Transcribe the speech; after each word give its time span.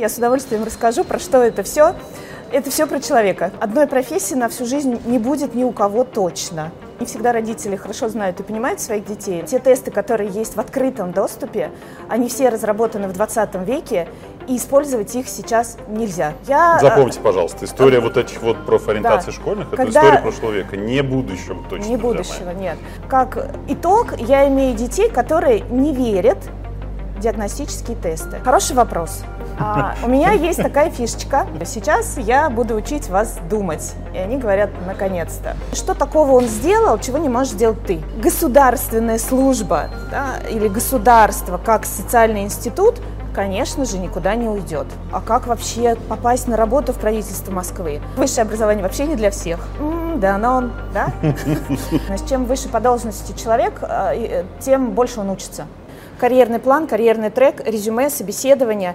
Я 0.00 0.08
с 0.08 0.16
удовольствием 0.16 0.64
расскажу, 0.64 1.04
про 1.04 1.18
что 1.18 1.42
это 1.42 1.62
все. 1.62 1.94
Это 2.50 2.70
все 2.70 2.86
про 2.86 3.00
человека. 3.00 3.52
Одной 3.60 3.86
профессии 3.86 4.34
на 4.34 4.48
всю 4.48 4.64
жизнь 4.64 4.98
не 5.04 5.18
будет 5.18 5.54
ни 5.54 5.62
у 5.62 5.72
кого 5.72 6.04
точно. 6.04 6.72
Не 7.00 7.04
всегда 7.04 7.34
родители 7.34 7.76
хорошо 7.76 8.08
знают 8.08 8.40
и 8.40 8.42
понимают 8.42 8.80
своих 8.80 9.04
детей. 9.04 9.42
Те 9.46 9.58
тесты, 9.58 9.90
которые 9.90 10.30
есть 10.30 10.56
в 10.56 10.58
открытом 10.58 11.12
доступе, 11.12 11.70
они 12.08 12.30
все 12.30 12.48
разработаны 12.48 13.08
в 13.08 13.12
20 13.12 13.54
веке, 13.66 14.08
и 14.48 14.56
использовать 14.56 15.14
их 15.14 15.28
сейчас 15.28 15.76
нельзя. 15.86 16.32
Я, 16.48 16.78
э, 16.78 16.80
Запомните, 16.80 17.20
пожалуйста, 17.20 17.66
история 17.66 17.98
а, 17.98 18.00
вот 18.00 18.16
этих 18.16 18.40
вот 18.40 18.64
профориентаций 18.64 19.34
да. 19.34 19.38
школьных, 19.38 19.68
это 19.68 19.76
Когда... 19.76 20.00
история 20.00 20.22
прошлого 20.22 20.52
века, 20.52 20.76
не 20.78 21.02
будущего 21.02 21.62
точно. 21.68 21.88
Не 21.88 21.96
будущего, 21.98 22.50
нет. 22.52 22.78
Как 23.06 23.50
итог, 23.68 24.18
я 24.18 24.48
имею 24.48 24.74
детей, 24.74 25.10
которые 25.10 25.60
не 25.68 25.94
верят 25.94 26.38
диагностические 27.20 27.96
тесты. 27.96 28.38
Хороший 28.44 28.74
вопрос. 28.74 29.22
А, 29.58 29.94
у 30.02 30.08
меня 30.08 30.32
есть 30.32 30.62
такая 30.62 30.90
фишечка. 30.90 31.46
Сейчас 31.64 32.18
я 32.18 32.50
буду 32.50 32.74
учить 32.74 33.08
вас 33.08 33.38
думать. 33.48 33.94
И 34.14 34.18
они 34.18 34.38
говорят, 34.38 34.70
наконец-то. 34.86 35.56
Что 35.72 35.94
такого 35.94 36.32
он 36.32 36.46
сделал, 36.46 36.98
чего 36.98 37.18
не 37.18 37.28
можешь 37.28 37.52
сделать 37.52 37.84
ты? 37.86 38.00
Государственная 38.22 39.18
служба 39.18 39.90
да, 40.10 40.38
или 40.50 40.68
государство 40.68 41.58
как 41.58 41.84
социальный 41.84 42.42
институт 42.42 43.00
конечно 43.34 43.84
же, 43.84 43.98
никуда 43.98 44.34
не 44.34 44.48
уйдет. 44.48 44.86
А 45.12 45.20
как 45.20 45.46
вообще 45.46 45.96
попасть 46.08 46.48
на 46.48 46.56
работу 46.56 46.92
в 46.92 46.96
правительство 46.98 47.52
Москвы? 47.52 48.00
Высшее 48.16 48.42
образование 48.42 48.82
вообще 48.82 49.06
не 49.06 49.16
для 49.16 49.30
всех. 49.30 49.60
М-м, 49.78 50.20
да, 50.20 50.38
но 50.38 50.56
он, 50.56 50.72
да? 50.92 51.12
Чем 52.28 52.44
выше 52.44 52.68
по 52.68 52.80
должности 52.80 53.32
человек, 53.40 53.78
а, 53.82 54.12
э, 54.14 54.44
тем 54.60 54.92
больше 54.92 55.20
он 55.20 55.30
учится. 55.30 55.66
Карьерный 56.20 56.58
план, 56.58 56.86
карьерный 56.86 57.30
трек, 57.30 57.66
резюме, 57.66 58.10
собеседование. 58.10 58.94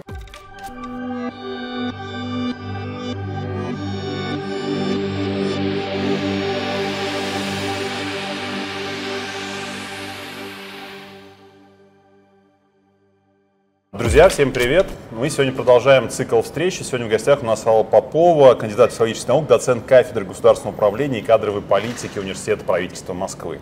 Друзья, 13.91 14.29
всем 14.29 14.51
привет! 14.51 14.85
Мы 15.09 15.31
сегодня 15.31 15.51
продолжаем 15.51 16.11
цикл 16.11 16.43
встречи. 16.43 16.83
Сегодня 16.83 17.07
в 17.07 17.09
гостях 17.09 17.41
у 17.41 17.45
нас 17.47 17.65
Алла 17.65 17.81
Попова, 17.81 18.53
кандидат 18.53 18.91
психологических 18.91 19.29
наук, 19.29 19.47
доцент 19.47 19.83
кафедры 19.87 20.25
государственного 20.25 20.75
управления 20.75 21.21
и 21.21 21.23
кадровой 21.23 21.63
политики 21.63 22.19
Университета 22.19 22.63
правительства 22.63 23.13
Москвы. 23.13 23.59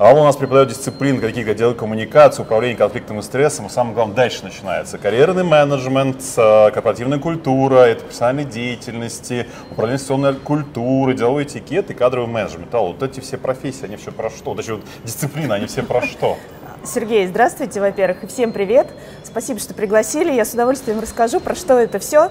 Алла 0.00 0.20
у 0.20 0.24
нас 0.24 0.36
преподает 0.36 0.68
дисциплины 0.68 1.20
каких-то 1.20 1.54
дел 1.54 1.74
коммуникации, 1.74 2.42
управления 2.42 2.76
конфликтом 2.76 3.18
и 3.18 3.22
стрессом. 3.22 3.66
И 3.66 3.68
самое 3.68 3.96
главное, 3.96 4.14
дальше 4.14 4.44
начинается. 4.44 4.96
Карьерный 4.96 5.42
менеджмент, 5.42 6.22
э, 6.36 6.70
корпоративная 6.70 7.18
культура, 7.18 7.78
это 7.78 8.04
профессиональной 8.04 8.44
деятельности, 8.44 9.48
управление 9.72 9.96
инвестиционной 9.96 10.34
культуры, 10.34 11.14
деловой 11.14 11.42
этикет 11.42 11.90
и 11.90 11.94
кадровый 11.94 12.30
менеджмент. 12.30 12.72
Алла, 12.72 12.92
вот 12.92 13.02
эти 13.02 13.18
все 13.18 13.38
профессии, 13.38 13.86
они 13.86 13.96
все 13.96 14.12
про 14.12 14.30
что? 14.30 14.54
Даже 14.54 14.76
вот 14.76 14.84
дисциплины, 15.02 15.52
они 15.52 15.66
все 15.66 15.82
про 15.82 16.00
что? 16.02 16.38
Сергей, 16.84 17.26
здравствуйте, 17.26 17.80
во-первых, 17.80 18.22
и 18.22 18.28
всем 18.28 18.52
привет. 18.52 18.86
Спасибо, 19.24 19.58
что 19.58 19.74
пригласили. 19.74 20.32
Я 20.32 20.44
с 20.44 20.54
удовольствием 20.54 21.00
расскажу, 21.00 21.40
про 21.40 21.56
что 21.56 21.76
это 21.76 21.98
все. 21.98 22.30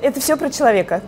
Это 0.00 0.18
все 0.18 0.38
про 0.38 0.48
человека 0.48 1.02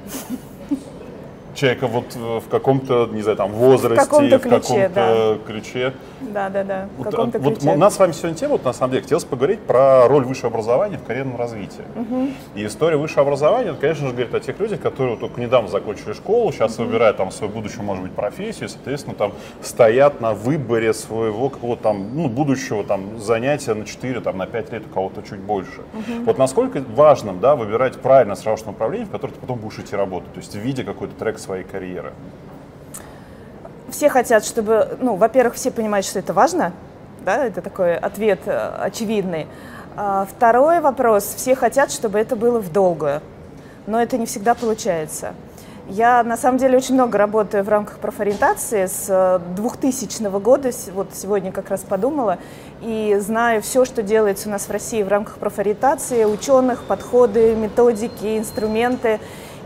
человека 1.54 1.86
вот 1.86 2.14
в 2.14 2.48
каком-то, 2.48 3.08
не 3.12 3.22
знаю, 3.22 3.36
там, 3.36 3.52
возрасте, 3.52 4.04
в 4.04 4.08
каком-то 4.08 4.38
ключе. 4.38 4.58
В 4.58 4.62
каком-то 4.62 4.90
да. 4.94 5.52
ключе. 5.52 5.92
Да, 6.20 6.48
да, 6.48 6.64
да. 6.64 6.88
В 6.98 7.04
вот, 7.04 7.14
а, 7.14 7.38
вот 7.38 7.64
у 7.64 7.76
нас 7.76 7.94
с 7.94 7.98
вами 7.98 8.12
сегодня 8.12 8.36
тема, 8.36 8.52
вот, 8.52 8.64
на 8.64 8.72
самом 8.72 8.92
деле, 8.92 9.02
хотелось 9.02 9.24
поговорить 9.24 9.60
про 9.60 10.08
роль 10.08 10.24
высшего 10.24 10.48
образования 10.48 10.98
в 10.98 11.04
карьерном 11.04 11.36
развитии. 11.36 11.84
Угу. 11.94 12.28
И 12.54 12.66
история 12.66 12.96
высшего 12.96 13.22
образования, 13.22 13.70
это, 13.70 13.80
конечно 13.80 14.06
же, 14.06 14.12
говорит 14.12 14.34
о 14.34 14.40
тех 14.40 14.58
людях, 14.58 14.80
которые 14.80 15.16
только 15.16 15.40
недавно 15.40 15.68
закончили 15.68 16.12
школу, 16.12 16.52
сейчас 16.52 16.74
угу. 16.74 16.84
выбирают 16.84 17.16
там 17.16 17.30
свою 17.30 17.52
будущую, 17.52 17.84
может 17.84 18.02
быть, 18.02 18.12
профессию, 18.12 18.68
соответственно, 18.68 19.14
там 19.14 19.32
стоят 19.62 20.20
на 20.20 20.32
выборе 20.32 20.92
своего 20.94 21.48
какого-то 21.48 21.82
там, 21.82 22.16
ну, 22.16 22.28
будущего 22.28 22.84
там 22.84 23.18
занятия 23.20 23.74
на 23.74 23.84
4, 23.84 24.20
там, 24.20 24.38
на 24.38 24.46
5 24.46 24.72
лет, 24.72 24.82
у 24.86 24.94
кого-то 24.94 25.22
чуть 25.22 25.40
больше. 25.40 25.80
Угу. 25.92 26.24
Вот 26.24 26.38
насколько 26.38 26.82
важно, 26.94 27.32
да, 27.32 27.56
выбирать 27.56 28.00
правильно 28.00 28.34
срочное 28.34 28.72
направление, 28.72 29.06
в 29.06 29.10
которое 29.10 29.32
ты 29.32 29.40
потом 29.40 29.58
будешь 29.58 29.78
идти 29.78 29.96
работать, 29.96 30.32
то 30.32 30.40
есть 30.40 30.54
в 30.54 30.58
виде 30.58 30.84
какой-то 30.84 31.14
трек 31.14 31.38
своей 31.44 31.64
карьеры? 31.64 32.12
Все 33.90 34.08
хотят, 34.08 34.44
чтобы, 34.44 34.96
ну, 35.00 35.14
во-первых, 35.16 35.54
все 35.54 35.70
понимают, 35.70 36.06
что 36.06 36.18
это 36.18 36.32
важно, 36.32 36.72
да, 37.24 37.44
это 37.44 37.60
такой 37.62 37.96
ответ 37.96 38.40
э, 38.46 38.70
очевидный. 38.80 39.46
А 39.96 40.26
второй 40.28 40.80
вопрос, 40.80 41.24
все 41.36 41.54
хотят, 41.54 41.92
чтобы 41.92 42.18
это 42.18 42.34
было 42.34 42.58
в 42.58 42.72
долгую, 42.72 43.20
но 43.86 44.02
это 44.02 44.18
не 44.18 44.26
всегда 44.26 44.54
получается. 44.54 45.34
Я 45.88 46.22
на 46.24 46.38
самом 46.38 46.56
деле 46.56 46.78
очень 46.78 46.94
много 46.94 47.18
работаю 47.18 47.62
в 47.62 47.68
рамках 47.68 47.98
профориентации 47.98 48.86
с 48.86 49.40
2000 49.54 50.22
э, 50.22 50.30
года, 50.40 50.70
вот 50.94 51.08
сегодня 51.12 51.52
как 51.52 51.68
раз 51.68 51.82
подумала, 51.82 52.38
и 52.80 53.18
знаю 53.20 53.60
все, 53.60 53.84
что 53.84 54.02
делается 54.02 54.48
у 54.48 54.52
нас 54.52 54.66
в 54.66 54.70
России 54.70 55.02
в 55.02 55.08
рамках 55.08 55.36
профориентации, 55.36 56.24
ученых, 56.24 56.84
подходы, 56.84 57.54
методики, 57.54 58.38
инструменты. 58.38 59.20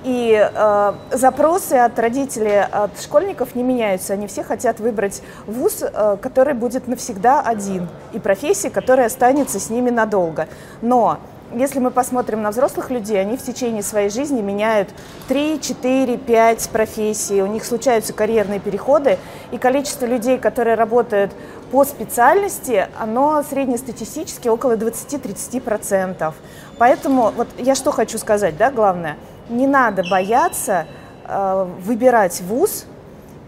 И 0.05 0.33
э, 0.39 0.93
запросы 1.13 1.75
от 1.75 1.99
родителей, 1.99 2.61
от 2.61 3.01
школьников 3.01 3.55
не 3.55 3.63
меняются. 3.63 4.13
Они 4.13 4.27
все 4.27 4.43
хотят 4.43 4.81
выбрать 4.81 5.23
вуз, 5.47 5.83
э, 5.83 6.17
который 6.21 6.55
будет 6.55 6.87
навсегда 6.87 7.41
один, 7.41 7.89
и 8.13 8.19
профессия, 8.19 8.71
которая 8.71 9.07
останется 9.07 9.59
с 9.59 9.71
ними 9.71 9.91
надолго. 9.91 10.49
Но 10.83 11.19
если 11.55 11.79
мы 11.79 11.91
посмотрим 11.91 12.43
на 12.43 12.51
взрослых 12.51 12.91
людей, 12.91 13.21
они 13.21 13.37
в 13.37 13.43
течение 13.43 13.83
своей 13.83 14.11
жизни 14.11 14.43
меняют 14.43 14.91
3, 15.29 15.61
4, 15.61 16.19
5 16.19 16.69
профессий, 16.71 17.43
у 17.43 17.47
них 17.47 17.65
случаются 17.65 18.13
карьерные 18.13 18.61
переходы, 18.61 19.19
и 19.51 19.59
количество 19.59 20.05
людей, 20.05 20.39
которые 20.39 20.77
работают 20.77 21.33
по 21.73 21.85
специальности, 21.85 22.89
оно 22.99 23.43
среднестатистически 23.43 24.49
около 24.49 24.77
20-30%. 24.77 26.33
Поэтому 26.77 27.33
вот 27.35 27.49
я 27.57 27.75
что 27.75 27.93
хочу 27.93 28.19
сказать, 28.19 28.57
да, 28.57 28.71
главное– 28.71 29.17
не 29.49 29.67
надо 29.67 30.03
бояться 30.11 30.87
э, 31.27 31.67
выбирать 31.81 32.41
вуз. 32.43 32.87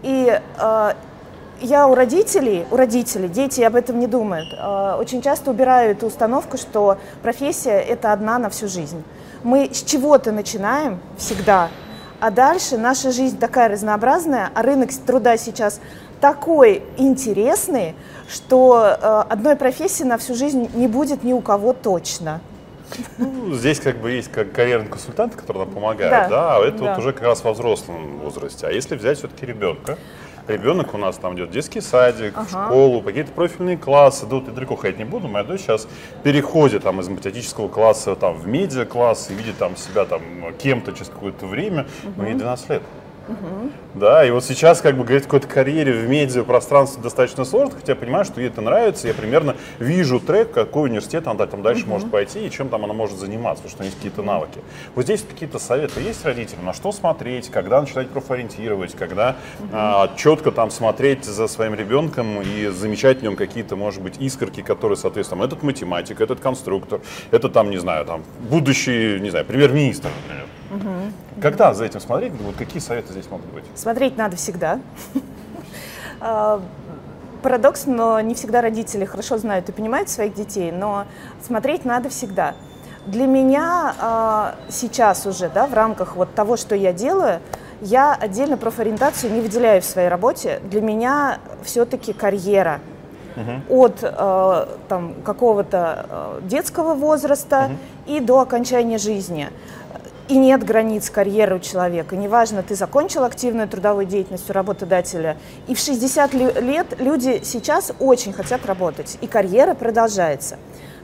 И 0.03 0.39
э, 0.59 0.93
я 1.61 1.87
у 1.87 1.95
родителей, 1.95 2.65
у 2.71 2.75
родителей, 2.75 3.27
дети 3.27 3.61
об 3.61 3.75
этом 3.75 3.99
не 3.99 4.07
думают, 4.07 4.47
э, 4.51 4.95
очень 4.99 5.21
часто 5.21 5.51
убираю 5.51 5.91
эту 5.91 6.07
установку, 6.07 6.57
что 6.57 6.97
профессия– 7.21 7.79
это 7.87 8.11
одна 8.11 8.39
на 8.39 8.49
всю 8.49 8.67
жизнь. 8.67 9.03
Мы 9.43 9.69
с 9.71 9.83
чего-то 9.83 10.31
начинаем 10.31 10.99
всегда, 11.17 11.69
а 12.19 12.31
дальше 12.31 12.77
наша 12.77 13.11
жизнь 13.11 13.37
такая 13.37 13.69
разнообразная, 13.69 14.49
а 14.53 14.61
рынок 14.61 14.89
труда 15.05 15.37
сейчас 15.37 15.79
такой 16.19 16.83
интересный, 16.97 17.95
что 18.29 18.97
э, 18.99 19.23
одной 19.29 19.55
профессии 19.55 20.03
на 20.03 20.17
всю 20.17 20.35
жизнь 20.35 20.69
не 20.73 20.87
будет 20.87 21.23
ни 21.23 21.33
у 21.33 21.41
кого 21.41 21.73
точно. 21.73 22.41
Ну, 23.17 23.53
здесь 23.53 23.79
как 23.79 23.97
бы 23.97 24.11
есть 24.11 24.31
как 24.31 24.51
карьерный 24.51 24.89
консультант, 24.89 25.35
который 25.35 25.59
нам 25.59 25.71
помогает, 25.71 26.11
да, 26.11 26.29
да 26.29 26.57
а 26.57 26.65
это 26.65 26.77
да. 26.79 26.89
вот 26.91 26.99
уже 26.99 27.13
как 27.13 27.23
раз 27.23 27.43
во 27.43 27.53
взрослом 27.53 28.19
возрасте. 28.19 28.67
А 28.67 28.71
если 28.71 28.95
взять 28.95 29.17
все-таки 29.17 29.45
ребенка, 29.45 29.97
ребенок 30.47 30.93
у 30.93 30.97
нас 30.97 31.17
там 31.17 31.35
идет 31.35 31.49
в 31.49 31.51
детский 31.51 31.81
садик, 31.81 32.33
ага. 32.35 32.45
в 32.45 32.49
школу, 32.49 33.01
какие-то 33.01 33.31
профильные 33.31 33.77
классы, 33.77 34.25
да, 34.25 34.35
вот 34.35 34.47
я 34.47 34.53
далеко 34.53 34.75
ходить 34.75 34.97
не 34.97 35.05
буду, 35.05 35.27
моя 35.27 35.43
дочь 35.43 35.61
сейчас 35.61 35.87
переходит 36.23 36.83
там 36.83 36.99
из 36.99 37.09
математического 37.09 37.67
класса 37.67 38.15
там 38.15 38.35
в 38.37 38.47
медиа-класс 38.47 39.29
и 39.31 39.33
видит 39.33 39.57
там 39.57 39.75
себя 39.77 40.05
там 40.05 40.21
кем-то 40.57 40.93
через 40.93 41.09
какое-то 41.09 41.45
время, 41.45 41.87
угу. 42.03 42.13
но 42.17 42.27
ей 42.27 42.35
12 42.35 42.69
лет. 42.69 42.81
Угу. 42.81 43.00
Да, 43.93 44.25
и 44.25 44.31
вот 44.31 44.45
сейчас, 44.45 44.79
как 44.81 44.95
бы, 44.95 45.03
говорить 45.03 45.23
какой-то 45.23 45.47
карьере 45.47 45.91
в 45.91 46.07
медиа 46.07 46.43
пространстве 46.43 47.03
достаточно 47.03 47.43
сложно, 47.43 47.75
хотя 47.75 47.91
я 47.91 47.95
понимаю, 47.95 48.23
что 48.23 48.39
ей 48.39 48.47
это 48.47 48.61
нравится, 48.61 49.07
я 49.07 49.13
примерно 49.13 49.55
вижу 49.79 50.19
трек, 50.19 50.51
какой 50.51 50.89
университет 50.89 51.27
она 51.27 51.45
там 51.45 51.61
дальше 51.61 51.83
угу. 51.83 51.91
может 51.91 52.09
пойти 52.09 52.45
и 52.45 52.49
чем 52.49 52.69
там 52.69 52.85
она 52.85 52.93
может 52.93 53.17
заниматься, 53.17 53.63
потому 53.63 53.71
что 53.71 53.83
у 53.83 53.85
нее 53.85 53.95
какие-то 53.95 54.23
навыки. 54.23 54.59
Вот 54.95 55.03
здесь 55.03 55.23
какие-то 55.27 55.59
советы 55.59 55.99
есть 55.99 56.23
родителям, 56.25 56.65
на 56.65 56.73
что 56.73 56.91
смотреть, 56.91 57.49
когда 57.49 57.81
начинать 57.81 58.09
профориентировать, 58.09 58.95
когда 58.95 59.35
угу. 59.59 59.69
а, 59.73 60.09
четко 60.15 60.51
там 60.51 60.71
смотреть 60.71 61.25
за 61.25 61.47
своим 61.47 61.75
ребенком 61.75 62.41
и 62.41 62.67
замечать 62.67 63.19
в 63.19 63.23
нем 63.23 63.35
какие-то, 63.35 63.75
может 63.75 64.01
быть, 64.01 64.15
искорки, 64.19 64.61
которые, 64.61 64.95
соответственно, 64.97 65.43
этот 65.43 65.63
математик, 65.63 66.21
этот 66.21 66.39
конструктор, 66.39 67.01
это 67.31 67.49
там, 67.49 67.69
не 67.69 67.77
знаю, 67.77 68.05
там, 68.05 68.23
будущий, 68.49 69.19
не 69.19 69.29
знаю, 69.29 69.45
премьер-министр, 69.45 70.09
например. 70.23 70.45
Угу. 70.71 71.41
Когда 71.41 71.73
за 71.73 71.85
этим 71.85 71.99
смотреть? 71.99 72.33
Вот 72.41 72.55
какие 72.55 72.79
советы 72.79 73.11
здесь 73.11 73.29
могут 73.29 73.47
быть? 73.47 73.65
Смотреть 73.75 74.17
надо 74.17 74.35
всегда. 74.37 74.79
А, 76.23 76.61
парадокс, 77.41 77.87
но 77.87 78.21
не 78.21 78.35
всегда 78.35 78.61
родители 78.61 79.05
хорошо 79.05 79.39
знают 79.39 79.67
и 79.69 79.71
понимают 79.71 80.07
своих 80.07 80.35
детей, 80.35 80.71
но 80.71 81.05
смотреть 81.41 81.83
надо 81.83 82.09
всегда. 82.09 82.53
Для 83.07 83.25
меня 83.25 83.95
а, 83.99 84.55
сейчас 84.69 85.25
уже, 85.25 85.49
да, 85.49 85.65
в 85.65 85.73
рамках 85.73 86.15
вот 86.15 86.35
того, 86.35 86.57
что 86.57 86.75
я 86.75 86.93
делаю, 86.93 87.39
я 87.81 88.13
отдельно 88.13 88.55
профориентацию 88.57 89.33
не 89.33 89.41
выделяю 89.41 89.81
в 89.81 89.85
своей 89.85 90.09
работе. 90.09 90.61
Для 90.69 90.81
меня 90.81 91.39
все-таки 91.63 92.13
карьера. 92.13 92.79
угу. 93.35 93.83
от 93.83 93.99
э, 94.03 94.65
там, 94.87 95.15
какого-то 95.23 96.39
детского 96.43 96.93
возраста 96.93 97.69
угу. 97.69 98.15
и 98.15 98.19
до 98.19 98.41
окончания 98.41 98.97
жизни. 98.97 99.49
И 100.31 100.37
нет 100.37 100.63
границ 100.63 101.09
карьеры 101.09 101.57
у 101.57 101.59
человека. 101.59 102.15
Неважно, 102.15 102.63
ты 102.63 102.73
закончил 102.73 103.25
активную 103.25 103.67
трудовую 103.67 104.05
деятельность 104.05 104.49
у 104.49 104.53
работодателя. 104.53 105.35
И 105.67 105.75
в 105.75 105.79
60 105.79 106.33
лет 106.33 106.87
люди 106.99 107.41
сейчас 107.43 107.91
очень 107.99 108.31
хотят 108.31 108.65
работать. 108.65 109.17
И 109.19 109.27
карьера 109.27 109.73
продолжается. 109.73 110.57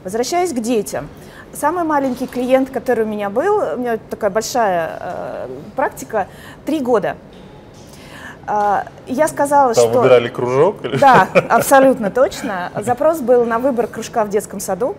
Возвращаясь 0.06 0.54
к 0.54 0.60
детям. 0.60 1.10
Самый 1.52 1.84
маленький 1.84 2.26
клиент, 2.26 2.70
который 2.70 3.04
у 3.04 3.08
меня 3.08 3.30
был, 3.30 3.58
у 3.58 3.78
меня 3.78 3.98
такая 4.10 4.30
большая 4.30 4.98
э, 4.98 5.48
практика, 5.76 6.28
три 6.66 6.80
года. 6.80 7.18
Э, 8.48 8.84
я 9.08 9.28
сказала, 9.28 9.74
Там 9.74 9.90
что... 9.90 10.00
выбирали 10.00 10.30
кружок? 10.30 10.86
Или? 10.86 10.96
Да, 10.96 11.28
абсолютно 11.50 12.12
точно. 12.12 12.72
Запрос 12.80 13.20
был 13.20 13.44
на 13.44 13.60
выбор 13.60 13.88
кружка 13.88 14.24
в 14.24 14.30
детском 14.30 14.62
саду. 14.62 14.96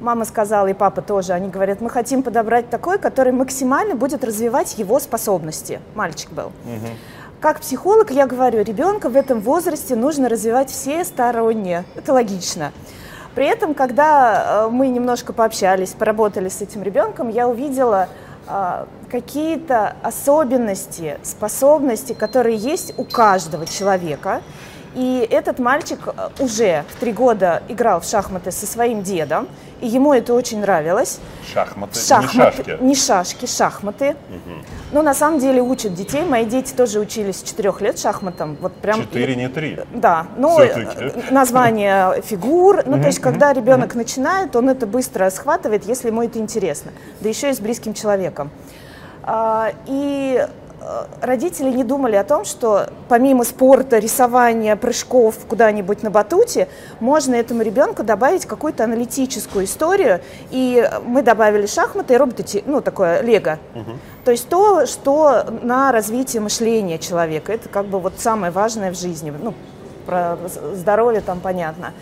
Мама 0.00 0.24
сказала, 0.24 0.66
и 0.66 0.72
папа 0.72 1.02
тоже, 1.02 1.34
они 1.34 1.48
говорят, 1.48 1.82
мы 1.82 1.90
хотим 1.90 2.22
подобрать 2.22 2.70
такой, 2.70 2.98
который 2.98 3.32
максимально 3.32 3.94
будет 3.94 4.24
развивать 4.24 4.78
его 4.78 4.98
способности. 4.98 5.80
Мальчик 5.94 6.30
был. 6.30 6.46
Угу. 6.46 6.88
Как 7.40 7.60
психолог 7.60 8.10
я 8.10 8.26
говорю, 8.26 8.62
ребенка 8.62 9.08
в 9.08 9.16
этом 9.16 9.40
возрасте 9.40 9.96
нужно 9.96 10.28
развивать 10.28 10.70
все 10.70 11.04
сторонние. 11.04 11.84
Это 11.94 12.12
логично. 12.12 12.72
При 13.34 13.46
этом, 13.46 13.74
когда 13.74 14.66
э, 14.66 14.68
мы 14.70 14.88
немножко 14.88 15.32
пообщались, 15.32 15.90
поработали 15.90 16.48
с 16.48 16.60
этим 16.60 16.82
ребенком, 16.82 17.28
я 17.28 17.48
увидела 17.48 18.08
э, 18.48 18.84
какие-то 19.10 19.96
особенности, 20.02 21.18
способности, 21.22 22.12
которые 22.12 22.56
есть 22.56 22.92
у 22.98 23.04
каждого 23.04 23.66
человека. 23.66 24.42
И 24.94 25.26
этот 25.30 25.58
мальчик 25.58 26.00
э, 26.06 26.28
уже 26.40 26.84
в 26.88 27.00
три 27.00 27.12
года 27.12 27.62
играл 27.68 28.00
в 28.00 28.04
шахматы 28.04 28.50
со 28.50 28.66
своим 28.66 29.02
дедом, 29.02 29.48
и 29.80 29.86
ему 29.86 30.12
это 30.12 30.34
очень 30.34 30.60
нравилось. 30.60 31.20
Шахматы, 31.52 31.98
шахматы 31.98 32.36
не 32.36 32.42
шашки? 32.42 32.82
Не 32.82 32.94
шашки, 32.94 33.46
шахматы. 33.46 34.10
Угу. 34.10 34.54
Ну, 34.92 35.02
на 35.02 35.14
самом 35.14 35.38
деле 35.38 35.62
учат 35.62 35.94
детей. 35.94 36.24
Мои 36.24 36.44
дети 36.44 36.72
тоже 36.72 36.98
учились 36.98 37.36
с 37.36 37.42
четырех 37.42 37.80
лет 37.80 37.98
шахматам. 37.98 38.56
Вот 38.60 38.72
прям... 38.74 39.02
Четыре, 39.02 39.36
не 39.36 39.48
три. 39.48 39.78
Да, 39.94 40.26
ну, 40.36 40.58
название 41.30 42.20
фигур. 42.22 42.82
Ну, 42.84 43.00
то 43.00 43.06
есть, 43.06 43.20
когда 43.20 43.52
ребенок 43.52 43.94
начинает, 43.94 44.56
он 44.56 44.68
это 44.68 44.86
быстро 44.86 45.30
схватывает, 45.30 45.86
если 45.86 46.08
ему 46.08 46.22
это 46.22 46.38
интересно. 46.40 46.90
Да 47.20 47.28
еще 47.28 47.50
и 47.50 47.54
с 47.54 47.60
близким 47.60 47.94
человеком. 47.94 48.50
А, 49.22 49.72
и 49.86 50.20
Э, 50.30 50.48
родители 51.20 51.70
не 51.70 51.84
думали 51.84 52.16
о 52.16 52.24
том, 52.24 52.44
что 52.44 52.88
помимо 53.08 53.44
спорта, 53.44 53.98
рисования, 53.98 54.76
прыжков 54.76 55.36
куда-нибудь 55.48 56.02
на 56.02 56.10
батуте, 56.10 56.68
можно 57.00 57.34
этому 57.34 57.62
ребенку 57.62 58.02
добавить 58.02 58.46
какую-то 58.46 58.84
аналитическую 58.84 59.64
историю. 59.64 60.20
И 60.50 60.88
мы 61.04 61.22
добавили 61.22 61.66
шахматы 61.66 62.14
и 62.14 62.16
роботы, 62.16 62.62
ну, 62.66 62.80
такое 62.80 63.20
лего. 63.22 63.58
Угу. 63.74 63.90
То 64.24 64.30
есть 64.30 64.48
то, 64.48 64.86
что 64.86 65.46
на 65.62 65.92
развитие 65.92 66.40
мышления 66.40 66.98
человека. 66.98 67.52
Это 67.52 67.68
как 67.68 67.86
бы 67.86 67.98
вот 67.98 68.14
самое 68.18 68.52
важное 68.52 68.92
в 68.92 68.98
жизни. 68.98 69.32
Ну, 69.36 69.54
про 70.06 70.38
здоровье 70.74 71.20
там 71.20 71.40
понятно. 71.40 71.92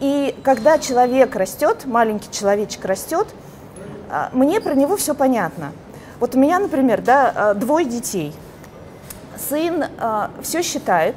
И 0.00 0.34
когда 0.42 0.78
человек 0.78 1.36
растет, 1.36 1.84
маленький 1.84 2.30
человечек 2.30 2.84
растет, 2.84 3.28
а, 4.10 4.30
мне 4.32 4.60
про 4.60 4.74
него 4.74 4.96
все 4.96 5.14
понятно. 5.14 5.72
Вот 6.22 6.36
у 6.36 6.38
меня, 6.38 6.60
например, 6.60 7.02
да, 7.02 7.32
э, 7.34 7.54
двое 7.54 7.84
детей. 7.84 8.32
Сын 9.48 9.82
э, 9.82 10.28
все 10.40 10.62
считает, 10.62 11.16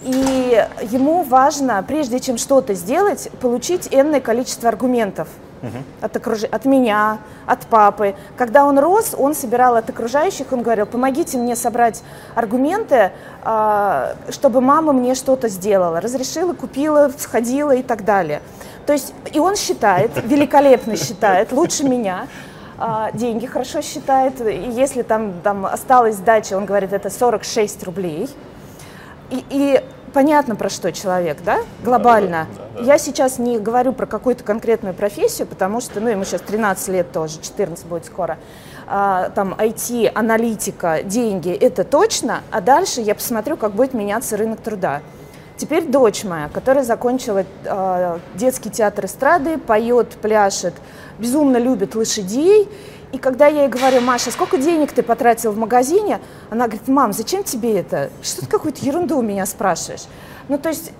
и 0.00 0.66
ему 0.90 1.22
важно, 1.22 1.84
прежде 1.86 2.18
чем 2.18 2.38
что-то 2.38 2.72
сделать, 2.72 3.28
получить 3.42 3.88
энное 3.90 4.22
количество 4.22 4.70
аргументов 4.70 5.28
угу. 5.60 5.84
от, 6.00 6.16
окруж... 6.16 6.44
от 6.44 6.64
меня, 6.64 7.18
от 7.44 7.66
папы. 7.66 8.14
Когда 8.38 8.64
он 8.64 8.78
рос, 8.78 9.14
он 9.18 9.34
собирал 9.34 9.76
от 9.76 9.90
окружающих, 9.90 10.50
он 10.52 10.62
говорил, 10.62 10.86
помогите 10.86 11.36
мне 11.36 11.54
собрать 11.54 12.02
аргументы, 12.34 13.12
э, 13.44 14.14
чтобы 14.30 14.62
мама 14.62 14.94
мне 14.94 15.14
что-то 15.14 15.48
сделала, 15.50 16.00
разрешила, 16.00 16.54
купила, 16.54 17.10
сходила 17.18 17.72
и 17.72 17.82
так 17.82 18.06
далее. 18.06 18.40
То 18.86 18.94
есть 18.94 19.12
и 19.30 19.38
он 19.38 19.56
считает, 19.56 20.10
великолепно 20.24 20.96
считает, 20.96 21.52
лучше 21.52 21.84
меня, 21.84 22.28
деньги 23.14 23.46
хорошо 23.46 23.82
считает. 23.82 24.40
И 24.40 24.70
если 24.70 25.02
там, 25.02 25.40
там 25.42 25.66
осталась 25.66 26.16
сдача, 26.16 26.56
он 26.56 26.64
говорит, 26.64 26.92
это 26.92 27.10
46 27.10 27.82
рублей. 27.84 28.28
И, 29.30 29.44
и 29.50 29.84
понятно, 30.14 30.56
про 30.56 30.70
что 30.70 30.92
человек, 30.92 31.38
да, 31.44 31.58
глобально. 31.82 32.46
Да, 32.56 32.64
да, 32.76 32.80
да. 32.80 32.92
Я 32.92 32.98
сейчас 32.98 33.38
не 33.38 33.58
говорю 33.58 33.92
про 33.92 34.06
какую-то 34.06 34.44
конкретную 34.44 34.94
профессию, 34.94 35.46
потому 35.46 35.80
что, 35.80 36.00
ну, 36.00 36.08
ему 36.08 36.24
сейчас 36.24 36.40
13 36.42 36.88
лет 36.88 37.12
тоже, 37.12 37.40
14 37.42 37.84
будет 37.86 38.06
скоро. 38.06 38.38
А, 38.86 39.30
там 39.30 39.54
IT, 39.54 40.10
аналитика, 40.14 41.02
деньги, 41.02 41.52
это 41.52 41.84
точно, 41.84 42.42
а 42.50 42.60
дальше 42.60 43.00
я 43.00 43.14
посмотрю, 43.14 43.56
как 43.56 43.72
будет 43.72 43.94
меняться 43.94 44.36
рынок 44.36 44.60
труда. 44.60 45.02
Теперь 45.56 45.84
дочь 45.86 46.24
моя, 46.24 46.48
которая 46.48 46.82
закончила 46.82 47.44
э, 47.64 48.18
детский 48.34 48.70
театр 48.70 49.06
эстрады, 49.06 49.58
поет, 49.58 50.08
пляшет, 50.20 50.74
безумно 51.18 51.58
любит 51.58 51.94
лошадей. 51.94 52.68
И 53.12 53.18
когда 53.18 53.46
я 53.46 53.62
ей 53.62 53.68
говорю, 53.68 54.00
Маша, 54.00 54.32
сколько 54.32 54.58
денег 54.58 54.90
ты 54.90 55.04
потратил 55.04 55.52
в 55.52 55.56
магазине, 55.56 56.20
она 56.50 56.66
говорит, 56.66 56.88
мам, 56.88 57.12
зачем 57.12 57.44
тебе 57.44 57.78
это? 57.78 58.10
Что 58.22 58.40
ты 58.40 58.46
какую-то 58.48 58.84
ерунду 58.84 59.18
у 59.18 59.22
меня 59.22 59.46
спрашиваешь? 59.46 60.02
Ну, 60.48 60.58
то 60.58 60.70
есть, 60.70 60.90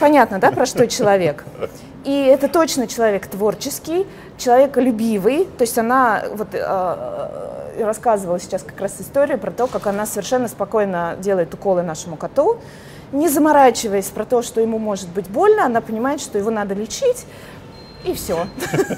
понятно, 0.00 0.38
да, 0.38 0.50
про 0.52 0.64
что 0.64 0.88
человек? 0.88 1.44
И 2.04 2.24
это 2.24 2.48
точно 2.48 2.86
человек 2.86 3.26
творческий, 3.26 4.06
человеколюбивый. 4.38 5.46
То 5.58 5.62
есть 5.62 5.76
она 5.76 6.24
вот 6.32 6.48
э, 6.54 7.28
рассказывала 7.78 8.40
сейчас 8.40 8.62
как 8.62 8.80
раз 8.80 8.94
историю 8.98 9.38
про 9.38 9.50
то, 9.50 9.66
как 9.66 9.86
она 9.86 10.06
совершенно 10.06 10.48
спокойно 10.48 11.16
делает 11.18 11.52
уколы 11.52 11.82
нашему 11.82 12.16
коту, 12.16 12.58
не 13.12 13.28
заморачиваясь 13.28 14.06
про 14.06 14.24
то, 14.24 14.42
что 14.42 14.60
ему 14.60 14.78
может 14.78 15.08
быть 15.08 15.28
больно, 15.28 15.66
она 15.66 15.80
понимает, 15.80 16.20
что 16.20 16.38
его 16.38 16.50
надо 16.50 16.74
лечить, 16.74 17.26
и 18.04 18.14
все. 18.14 18.46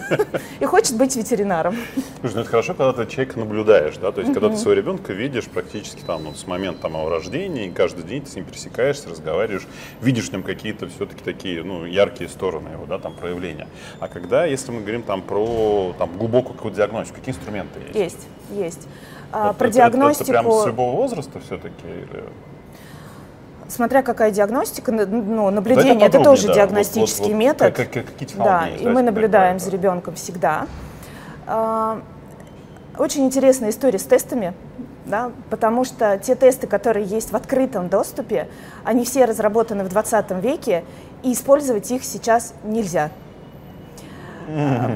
И 0.61 0.65
хочет 0.65 0.97
быть 0.97 1.15
ветеринаром. 1.15 1.77
Слушай, 2.21 2.35
ну 2.37 2.41
это 2.41 2.51
хорошо, 2.51 2.75
когда 2.75 2.93
ты 2.93 3.11
человека 3.11 3.39
наблюдаешь, 3.39 3.97
да, 3.99 4.13
то 4.13 4.21
есть 4.21 4.33
когда 4.33 4.49
ты 4.49 4.57
своего 4.57 4.81
ребенка 4.81 5.13
видишь 5.13 5.45
практически 5.45 6.01
там 6.01 6.23
вот, 6.23 6.39
с 6.39 6.47
момента 6.47 6.83
там, 6.83 6.93
его 6.93 7.09
рождения, 7.11 7.67
и 7.67 7.71
каждый 7.71 8.05
день 8.05 8.23
ты 8.23 8.31
с 8.31 8.35
ним 8.35 8.47
пересекаешься, 8.47 9.11
разговариваешь, 9.11 9.67
видишь 10.01 10.29
в 10.29 10.33
нем 10.33 10.43
какие-то 10.43 10.89
все-таки 10.89 11.23
такие, 11.23 11.63
ну, 11.63 11.85
яркие 11.85 12.31
стороны 12.31 12.71
его, 12.71 12.87
да, 12.87 12.99
там, 12.99 13.15
проявления. 13.15 13.69
А 14.01 14.09
когда, 14.09 14.47
если 14.47 14.73
мы 14.73 14.81
говорим 14.81 15.03
там 15.03 15.21
про 15.21 15.95
там, 15.99 16.17
глубокую 16.17 16.55
какую-то 16.55 16.79
диагностику, 16.79 17.19
какие 17.19 17.35
инструменты 17.35 17.81
есть? 17.81 17.95
Есть, 17.95 18.29
есть. 18.51 18.89
А, 19.33 19.49
вот 19.49 19.59
про 19.59 19.67
это, 19.67 19.75
диагностику... 19.77 20.31
Это, 20.31 20.33
это 20.33 20.43
прям 20.43 20.63
с 20.63 20.67
любого 20.67 20.97
возраста 20.97 21.41
все-таки? 21.41 21.87
Или... 21.87 22.25
Смотря 23.75 24.03
какая 24.03 24.31
диагностика, 24.31 24.93
ну, 24.93 25.51
наблюдение 25.51 26.07
это 26.07 26.23
тоже 26.23 26.47
да. 26.47 26.55
диагностический 26.55 27.25
вот, 27.25 27.33
вот, 27.33 27.39
метод. 27.39 27.75
Как, 27.75 27.91
как, 27.91 28.07
какие 28.07 28.39
да, 28.39 28.69
и 28.69 28.87
мы 28.87 29.03
наблюдаем 29.03 29.59
за 29.59 29.69
ребенком 29.69 30.15
всегда. 30.15 30.69
А, 31.49 32.01
очень 32.97 33.25
интересная 33.27 33.71
история 33.71 33.99
с 33.99 34.05
тестами, 34.05 34.55
да, 35.07 35.33
потому 35.51 35.83
что 35.83 36.19
те 36.19 36.37
тесты, 36.37 36.69
которые 36.69 37.05
есть 37.05 37.33
в 37.33 37.35
открытом 37.35 37.89
доступе, 37.89 38.47
они 38.85 39.05
все 39.05 39.25
разработаны 39.25 39.83
в 39.83 39.89
20 39.89 40.31
веке, 40.41 40.85
и 41.25 41.33
использовать 41.33 41.91
их 41.91 42.05
сейчас 42.05 42.55
нельзя. 42.63 43.11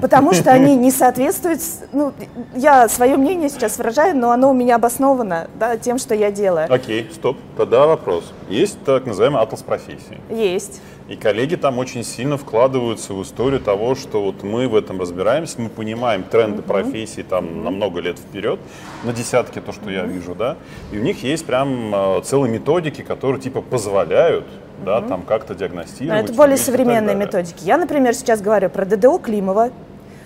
Потому 0.01 0.33
что 0.33 0.51
они 0.51 0.77
не 0.77 0.91
соответствуют, 0.91 1.61
ну, 1.93 2.13
я 2.55 2.89
свое 2.89 3.17
мнение 3.17 3.49
сейчас 3.49 3.79
выражаю, 3.79 4.17
но 4.17 4.31
оно 4.31 4.51
у 4.51 4.55
меня 4.55 4.77
обосновано 4.77 5.49
да, 5.59 5.77
тем, 5.77 5.99
что 5.99 6.15
я 6.15 6.31
делаю. 6.31 6.73
Окей, 6.73 7.09
стоп, 7.13 7.37
тогда 7.57 7.87
вопрос. 7.87 8.33
Есть 8.49 8.79
так 8.85 9.07
называемый 9.07 9.43
атлас 9.43 9.63
профессии? 9.63 10.19
Есть. 10.31 10.81
И 11.09 11.17
коллеги 11.17 11.57
там 11.57 11.79
очень 11.79 12.05
сильно 12.05 12.37
вкладываются 12.37 13.15
в 13.15 13.23
историю 13.23 13.61
того, 13.61 13.95
что 13.95 14.23
вот 14.23 14.43
мы 14.43 14.69
в 14.69 14.77
этом 14.77 15.01
разбираемся, 15.01 15.59
мы 15.59 15.71
понимаем 15.71 16.23
тренды 16.23 16.61
uh-huh. 16.61 16.67
профессии 16.67 17.23
там 17.23 17.47
uh-huh. 17.47 17.63
на 17.63 17.71
много 17.71 18.01
лет 18.01 18.19
вперед, 18.19 18.61
на 19.05 19.15
десятки 19.15 19.59
то, 19.59 19.73
что 19.73 19.89
uh-huh. 19.89 19.95
я 19.95 20.03
вижу, 20.03 20.35
да, 20.35 20.59
и 20.93 20.99
у 20.99 21.03
них 21.03 21.23
есть 21.23 21.47
прям 21.47 21.95
э, 21.95 22.21
целые 22.25 22.53
методики, 22.53 23.01
которые 23.01 23.41
типа 23.41 23.63
позволяют 23.63 24.45
да, 24.85 25.01
там 25.03 25.23
как-то 25.23 25.55
диагностировать. 25.55 26.21
Но 26.21 26.25
это 26.25 26.33
более 26.33 26.57
современные 26.57 27.15
методики. 27.15 27.65
Я, 27.65 27.77
например, 27.77 28.15
сейчас 28.15 28.41
говорю 28.41 28.71
про 28.71 28.85
ДДО 28.85 29.19
Климова, 29.19 29.71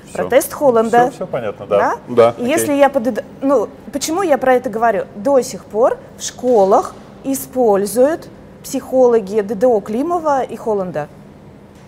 все. 0.07 0.15
про 0.15 0.25
тест 0.29 0.53
Холланда. 0.53 1.09
Все, 1.09 1.17
все 1.17 1.27
понятно, 1.27 1.67
да. 1.67 1.97
да? 2.09 2.35
да 2.35 2.35
и 2.39 2.47
если 2.47 2.73
я 2.73 2.89
по 2.89 3.01
ДДО... 3.01 3.23
Ну, 3.41 3.69
почему 3.93 4.23
я 4.23 4.39
про 4.39 4.55
это 4.55 4.71
говорю? 4.71 5.05
До 5.17 5.41
сих 5.41 5.65
пор 5.65 5.99
в 6.19 6.23
школах 6.23 6.95
используют 7.25 8.29
психологи 8.63 9.41
ДДО 9.41 9.81
Климова 9.81 10.43
и 10.43 10.57
Холланда. 10.57 11.09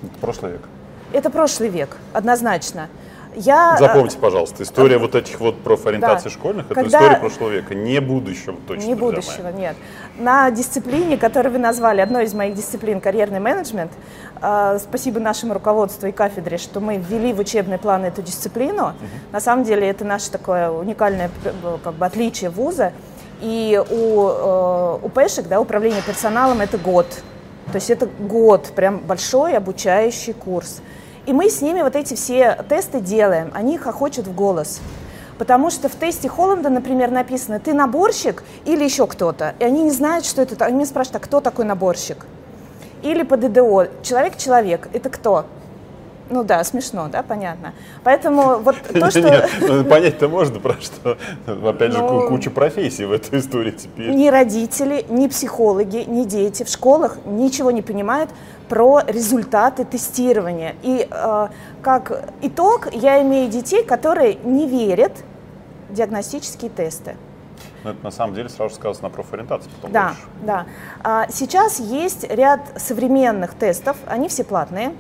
Это 0.02 0.18
прошлый 0.20 0.52
век. 0.52 0.62
Это 1.12 1.30
прошлый 1.30 1.68
век, 1.68 1.96
однозначно. 2.12 2.88
Я... 3.36 3.76
Запомните, 3.78 4.18
пожалуйста, 4.18 4.62
история 4.62 4.98
вот 4.98 5.14
этих 5.14 5.40
вот 5.40 5.62
профориентаций 5.62 6.30
да. 6.30 6.36
школьных, 6.36 6.68
Когда... 6.68 6.82
это 6.82 6.90
история 6.90 7.16
прошлого 7.16 7.50
века, 7.50 7.74
не 7.74 8.00
будущего 8.00 8.56
точно. 8.66 8.86
Не 8.86 8.94
будущего, 8.94 9.48
нет. 9.48 9.76
На 10.18 10.50
дисциплине, 10.50 11.16
которую 11.16 11.52
вы 11.54 11.58
назвали, 11.58 12.00
одной 12.00 12.24
из 12.24 12.34
моих 12.34 12.54
дисциплин, 12.54 13.00
карьерный 13.00 13.40
менеджмент, 13.40 13.92
э, 14.40 14.78
спасибо 14.80 15.20
нашему 15.20 15.54
руководству 15.54 16.06
и 16.06 16.12
кафедре, 16.12 16.58
что 16.58 16.80
мы 16.80 16.96
ввели 16.96 17.32
в 17.32 17.40
учебный 17.40 17.78
план 17.78 18.04
эту 18.04 18.22
дисциплину. 18.22 18.88
Угу. 18.88 18.94
На 19.32 19.40
самом 19.40 19.64
деле 19.64 19.88
это 19.88 20.04
наше 20.04 20.30
такое 20.30 20.70
уникальное 20.70 21.30
как 21.82 21.94
бы, 21.94 22.06
отличие 22.06 22.50
вуза. 22.50 22.92
И 23.40 23.82
у, 23.90 24.28
э, 24.28 24.98
у 25.02 25.08
ПЭшек, 25.08 25.48
да, 25.48 25.60
управление 25.60 26.02
персоналом, 26.02 26.60
это 26.60 26.78
год. 26.78 27.06
То 27.72 27.76
есть 27.76 27.90
это 27.90 28.06
год, 28.06 28.72
прям 28.74 28.98
большой 28.98 29.56
обучающий 29.56 30.32
курс. 30.32 30.80
И 31.26 31.32
мы 31.32 31.48
с 31.48 31.62
ними 31.62 31.80
вот 31.82 31.96
эти 31.96 32.14
все 32.14 32.58
тесты 32.68 33.00
делаем, 33.00 33.50
они 33.54 33.78
хохочут 33.78 34.26
в 34.26 34.34
голос. 34.34 34.80
Потому 35.38 35.70
что 35.70 35.88
в 35.88 35.96
тесте 35.96 36.28
Холланда, 36.28 36.68
например, 36.70 37.10
написано, 37.10 37.58
ты 37.58 37.74
наборщик 37.74 38.44
или 38.66 38.84
еще 38.84 39.06
кто-то. 39.06 39.54
И 39.58 39.64
они 39.64 39.82
не 39.82 39.90
знают, 39.90 40.24
что 40.24 40.42
это. 40.42 40.64
Они 40.64 40.84
спрашивают, 40.84 41.22
а 41.22 41.26
кто 41.26 41.40
такой 41.40 41.64
наборщик? 41.64 42.26
Или 43.02 43.22
по 43.22 43.36
ДДО, 43.36 43.88
человек-человек, 44.02 44.88
это 44.92 45.10
кто? 45.10 45.46
Ну 46.30 46.42
да, 46.42 46.64
смешно, 46.64 47.08
да, 47.08 47.22
понятно. 47.22 47.74
Поэтому 48.02 48.58
вот 48.58 48.76
то, 48.92 49.10
что... 49.10 49.48
Ну, 49.60 49.84
понять-то 49.84 50.28
можно, 50.28 50.58
про 50.58 50.74
что, 50.80 51.18
опять 51.46 51.92
же, 51.92 51.98
ну, 51.98 52.28
куча 52.28 52.50
профессий 52.50 53.04
в 53.04 53.12
этой 53.12 53.40
истории 53.40 53.72
теперь. 53.72 54.10
Ни 54.10 54.28
родители, 54.28 55.04
ни 55.08 55.28
психологи, 55.28 56.04
ни 56.06 56.24
дети 56.24 56.64
в 56.64 56.68
школах 56.68 57.18
ничего 57.26 57.70
не 57.70 57.82
понимают 57.82 58.30
про 58.68 59.02
результаты 59.06 59.84
тестирования. 59.84 60.74
И 60.82 61.06
э, 61.10 61.48
как 61.82 62.30
итог, 62.40 62.88
я 62.94 63.20
имею 63.22 63.50
детей, 63.50 63.84
которые 63.84 64.34
не 64.44 64.66
верят 64.66 65.12
в 65.90 65.94
диагностические 65.94 66.70
тесты. 66.70 67.16
Но 67.84 67.90
это 67.90 68.02
на 68.02 68.10
самом 68.10 68.34
деле 68.34 68.48
сразу 68.48 68.74
сказано 68.74 69.08
на 69.08 69.14
профориентации. 69.14 69.68
Потом 69.76 69.92
да, 69.92 70.06
больше. 70.08 70.22
да. 70.42 70.66
А, 71.02 71.26
сейчас 71.30 71.78
есть 71.78 72.24
ряд 72.30 72.60
современных 72.76 73.52
тестов, 73.54 73.98
они 74.06 74.28
все 74.28 74.42
платные. 74.42 74.94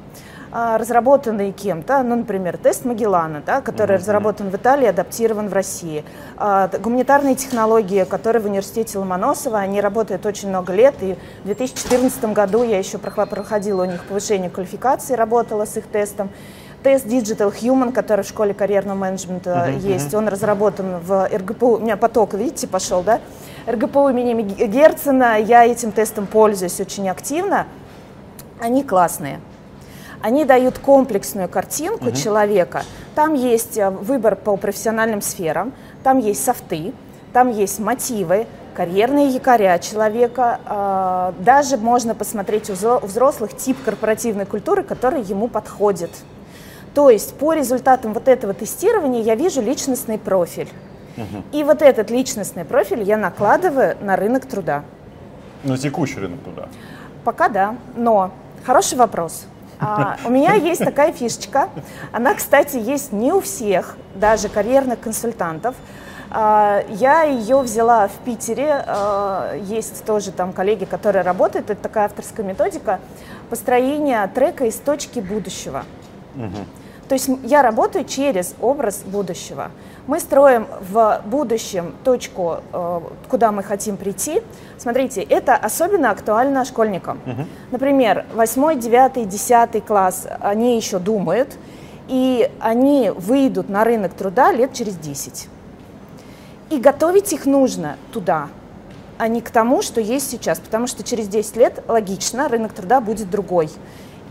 А, 0.56 0.78
разработанные 0.78 1.50
кем-то, 1.50 2.00
ну, 2.04 2.14
например, 2.14 2.56
тест 2.58 2.84
Магеллана, 2.84 3.42
да, 3.44 3.60
который 3.60 3.96
mm-hmm. 3.96 3.98
разработан 3.98 4.50
в 4.50 4.54
Италии, 4.54 4.86
адаптирован 4.86 5.48
в 5.48 5.52
России. 5.52 6.04
А, 6.36 6.70
гуманитарные 6.78 7.34
технологии, 7.34 8.04
которые 8.04 8.40
в 8.40 8.46
университете 8.46 9.00
Ломоносова, 9.00 9.58
они 9.58 9.80
работают 9.80 10.24
очень 10.26 10.50
много 10.50 10.72
лет, 10.72 10.94
и 11.00 11.16
в 11.42 11.46
2014 11.46 12.26
году 12.26 12.62
я 12.62 12.78
еще 12.78 12.98
проходила 12.98 13.82
у 13.82 13.84
них 13.84 14.04
повышение 14.04 14.48
квалификации, 14.48 15.14
работала 15.14 15.64
с 15.64 15.76
их 15.76 15.88
тестом. 15.88 16.30
Тест 16.84 17.04
Digital 17.04 17.52
Human, 17.52 17.90
который 17.90 18.22
в 18.22 18.28
школе 18.28 18.54
карьерного 18.54 18.96
менеджмента 18.96 19.70
uh-huh, 19.70 19.78
есть, 19.80 20.14
он 20.14 20.28
разработан 20.28 21.00
в 21.00 21.28
РГПУ. 21.34 21.78
У 21.78 21.78
меня 21.80 21.96
поток, 21.96 22.34
видите, 22.34 22.68
пошел, 22.68 23.02
да? 23.02 23.18
РГПУ 23.66 24.08
имени 24.10 24.40
Герцена, 24.66 25.40
я 25.40 25.66
этим 25.66 25.90
тестом 25.90 26.28
пользуюсь 26.28 26.78
очень 26.78 27.08
активно. 27.08 27.66
Они 28.60 28.84
классные 28.84 29.40
они 30.24 30.46
дают 30.46 30.78
комплексную 30.78 31.50
картинку 31.50 32.06
угу. 32.06 32.16
человека. 32.16 32.84
Там 33.14 33.34
есть 33.34 33.76
э, 33.76 33.90
выбор 33.90 34.36
по 34.36 34.56
профессиональным 34.56 35.20
сферам, 35.20 35.74
там 36.02 36.18
есть 36.18 36.42
софты, 36.42 36.94
там 37.34 37.50
есть 37.50 37.78
мотивы, 37.78 38.46
карьерные 38.74 39.28
якоря 39.28 39.78
человека. 39.78 40.60
А, 40.64 41.34
даже 41.40 41.76
можно 41.76 42.14
посмотреть 42.14 42.70
у 42.70 42.72
взрослых 42.72 43.54
тип 43.54 43.76
корпоративной 43.84 44.46
культуры, 44.46 44.82
который 44.82 45.20
ему 45.20 45.48
подходит. 45.48 46.10
То 46.94 47.10
есть 47.10 47.34
по 47.34 47.52
результатам 47.52 48.14
вот 48.14 48.26
этого 48.26 48.54
тестирования 48.54 49.20
я 49.20 49.34
вижу 49.34 49.60
личностный 49.60 50.16
профиль. 50.16 50.70
Угу. 51.18 51.44
И 51.52 51.64
вот 51.64 51.82
этот 51.82 52.10
личностный 52.10 52.64
профиль 52.64 53.02
я 53.02 53.18
накладываю 53.18 53.98
на 54.00 54.16
рынок 54.16 54.46
труда. 54.46 54.84
На 55.64 55.76
текущий 55.76 56.18
рынок 56.18 56.42
труда? 56.42 56.68
Пока 57.24 57.50
да, 57.50 57.76
но 57.94 58.30
хороший 58.64 58.96
вопрос. 58.96 59.44
А, 59.84 60.18
у 60.24 60.30
меня 60.30 60.54
есть 60.54 60.84
такая 60.84 61.12
фишечка. 61.12 61.68
Она, 62.12 62.34
кстати, 62.34 62.76
есть 62.76 63.12
не 63.12 63.32
у 63.32 63.40
всех, 63.40 63.96
даже 64.14 64.48
карьерных 64.48 65.00
консультантов. 65.00 65.74
А, 66.30 66.82
я 66.88 67.22
ее 67.22 67.60
взяла 67.60 68.08
в 68.08 68.12
Питере. 68.24 68.84
А, 68.86 69.54
есть 69.56 70.04
тоже 70.04 70.32
там 70.32 70.52
коллеги, 70.52 70.84
которые 70.84 71.22
работают. 71.22 71.70
Это 71.70 71.80
такая 71.80 72.06
авторская 72.06 72.44
методика 72.44 73.00
построения 73.50 74.26
трека 74.34 74.64
из 74.64 74.76
точки 74.76 75.20
будущего. 75.20 75.84
Угу. 76.34 76.64
То 77.08 77.14
есть 77.14 77.28
я 77.44 77.62
работаю 77.62 78.04
через 78.04 78.54
образ 78.60 79.02
будущего. 79.04 79.70
Мы 80.06 80.20
строим 80.20 80.66
в 80.80 81.22
будущем 81.24 81.94
точку, 82.04 82.58
э, 82.72 83.00
куда 83.28 83.52
мы 83.52 83.62
хотим 83.62 83.96
прийти. 83.96 84.42
Смотрите, 84.76 85.22
это 85.22 85.54
особенно 85.56 86.10
актуально 86.10 86.66
школьникам. 86.66 87.20
Угу. 87.24 87.46
Например, 87.70 88.26
8, 88.34 88.78
9, 88.78 89.26
10 89.26 89.80
класс, 89.84 90.28
они 90.40 90.76
еще 90.76 90.98
думают, 90.98 91.56
и 92.08 92.50
они 92.60 93.12
выйдут 93.16 93.70
на 93.70 93.82
рынок 93.82 94.12
труда 94.12 94.52
лет 94.52 94.74
через 94.74 94.96
10. 94.96 95.48
И 96.68 96.78
готовить 96.78 97.32
их 97.32 97.46
нужно 97.46 97.96
туда, 98.12 98.48
а 99.16 99.28
не 99.28 99.40
к 99.40 99.50
тому, 99.50 99.80
что 99.80 100.02
есть 100.02 100.30
сейчас, 100.30 100.58
потому 100.58 100.86
что 100.86 101.02
через 101.02 101.28
10 101.28 101.56
лет, 101.56 101.82
логично, 101.88 102.48
рынок 102.48 102.74
труда 102.74 103.00
будет 103.00 103.30
другой. 103.30 103.70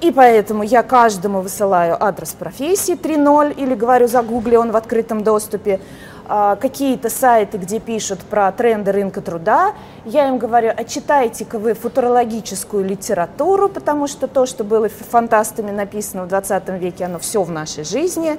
И 0.03 0.11
поэтому 0.11 0.63
я 0.63 0.83
каждому 0.83 1.39
высылаю 1.39 1.95
адрес 1.97 2.33
профессии 2.33 2.95
3.0 2.95 3.53
или 3.55 3.73
говорю, 3.73 4.07
загугли, 4.07 4.57
он 4.57 4.71
в 4.71 4.75
открытом 4.75 5.23
доступе. 5.23 5.79
А, 6.27 6.57
какие-то 6.57 7.09
сайты, 7.09 7.57
где 7.57 7.79
пишут 7.79 8.19
про 8.19 8.51
тренды 8.51 8.91
рынка 8.91 9.21
труда. 9.21 9.73
Я 10.03 10.27
им 10.27 10.39
говорю, 10.39 10.71
а 10.75 10.83
читайте-ка 10.83 11.57
вы 11.57 11.73
футурологическую 11.73 12.83
литературу, 12.83 13.69
потому 13.69 14.07
что 14.07 14.27
то, 14.27 14.45
что 14.45 14.65
было 14.65 14.89
фантастами 14.89 15.71
написано 15.71 16.23
в 16.23 16.27
20 16.27 16.67
веке, 16.81 17.05
оно 17.05 17.17
все 17.19 17.41
в 17.41 17.49
нашей 17.49 17.85
жизни. 17.85 18.37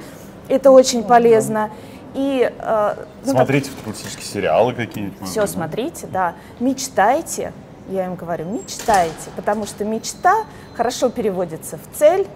Это 0.49 0.71
очень 0.71 1.03
полезно. 1.03 1.71
И, 2.15 2.53
э, 2.59 2.95
ну, 3.25 3.33
смотрите 3.33 3.71
так, 3.71 3.79
футуристические 3.79 4.27
сериалы 4.27 4.75
какие-нибудь. 4.75 5.27
Все 5.27 5.47
смотрите, 5.47 6.07
да. 6.13 6.35
Мечтайте, 6.61 7.53
я 7.89 8.07
им 8.07 8.15
говорю, 8.15 8.47
мечтайте, 8.47 9.31
потому 9.37 9.67
что 9.67 9.85
мечта 9.85 10.45
хорошо 10.77 11.11
переводится 11.11 11.79
в 11.79 11.99
цель, 11.99 12.27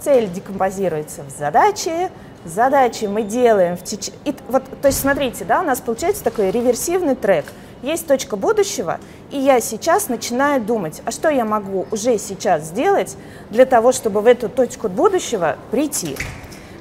цель 0.00 0.30
декомпозируется 0.30 1.22
в 1.22 1.30
задачи, 1.30 2.10
задачи 2.44 3.06
мы 3.06 3.22
делаем 3.22 3.76
в 3.76 3.82
теч... 3.82 4.10
И 4.24 4.34
вот, 4.48 4.64
то 4.80 4.88
есть 4.88 5.00
смотрите, 5.00 5.44
да, 5.44 5.60
у 5.60 5.64
нас 5.64 5.80
получается 5.80 6.24
такой 6.24 6.50
реверсивный 6.50 7.14
трек. 7.14 7.46
Есть 7.82 8.08
точка 8.08 8.36
будущего, 8.36 8.98
и 9.30 9.38
я 9.38 9.60
сейчас 9.60 10.08
начинаю 10.08 10.60
думать, 10.60 11.00
а 11.04 11.12
что 11.12 11.28
я 11.28 11.44
могу 11.44 11.86
уже 11.92 12.18
сейчас 12.18 12.64
сделать 12.64 13.16
для 13.50 13.66
того, 13.66 13.92
чтобы 13.92 14.20
в 14.20 14.26
эту 14.26 14.48
точку 14.48 14.88
будущего 14.88 15.56
прийти. 15.70 16.16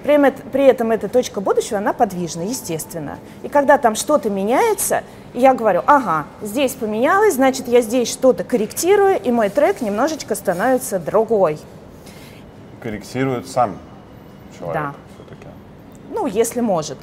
При, 0.07 0.31
при 0.53 0.63
этом 0.63 0.91
эта 0.91 1.09
точка 1.09 1.41
будущего, 1.41 1.79
она 1.79 1.91
подвижна, 1.91 2.43
естественно. 2.43 3.19
И 3.43 3.49
когда 3.49 3.77
там 3.77 3.93
что-то 3.95 4.29
меняется, 4.29 5.03
я 5.33 5.53
говорю, 5.53 5.83
ага, 5.85 6.27
здесь 6.41 6.75
поменялось, 6.75 7.33
значит, 7.33 7.67
я 7.67 7.81
здесь 7.81 8.09
что-то 8.09 8.45
корректирую, 8.45 9.21
и 9.21 9.31
мой 9.31 9.49
трек 9.49 9.81
немножечко 9.81 10.35
становится 10.35 10.97
другой. 10.97 11.59
Корректирует 12.81 13.49
сам 13.49 13.75
человек 14.57 14.81
да. 14.81 14.93
все-таки? 15.15 15.47
Ну, 16.09 16.25
если 16.25 16.61
может. 16.61 16.99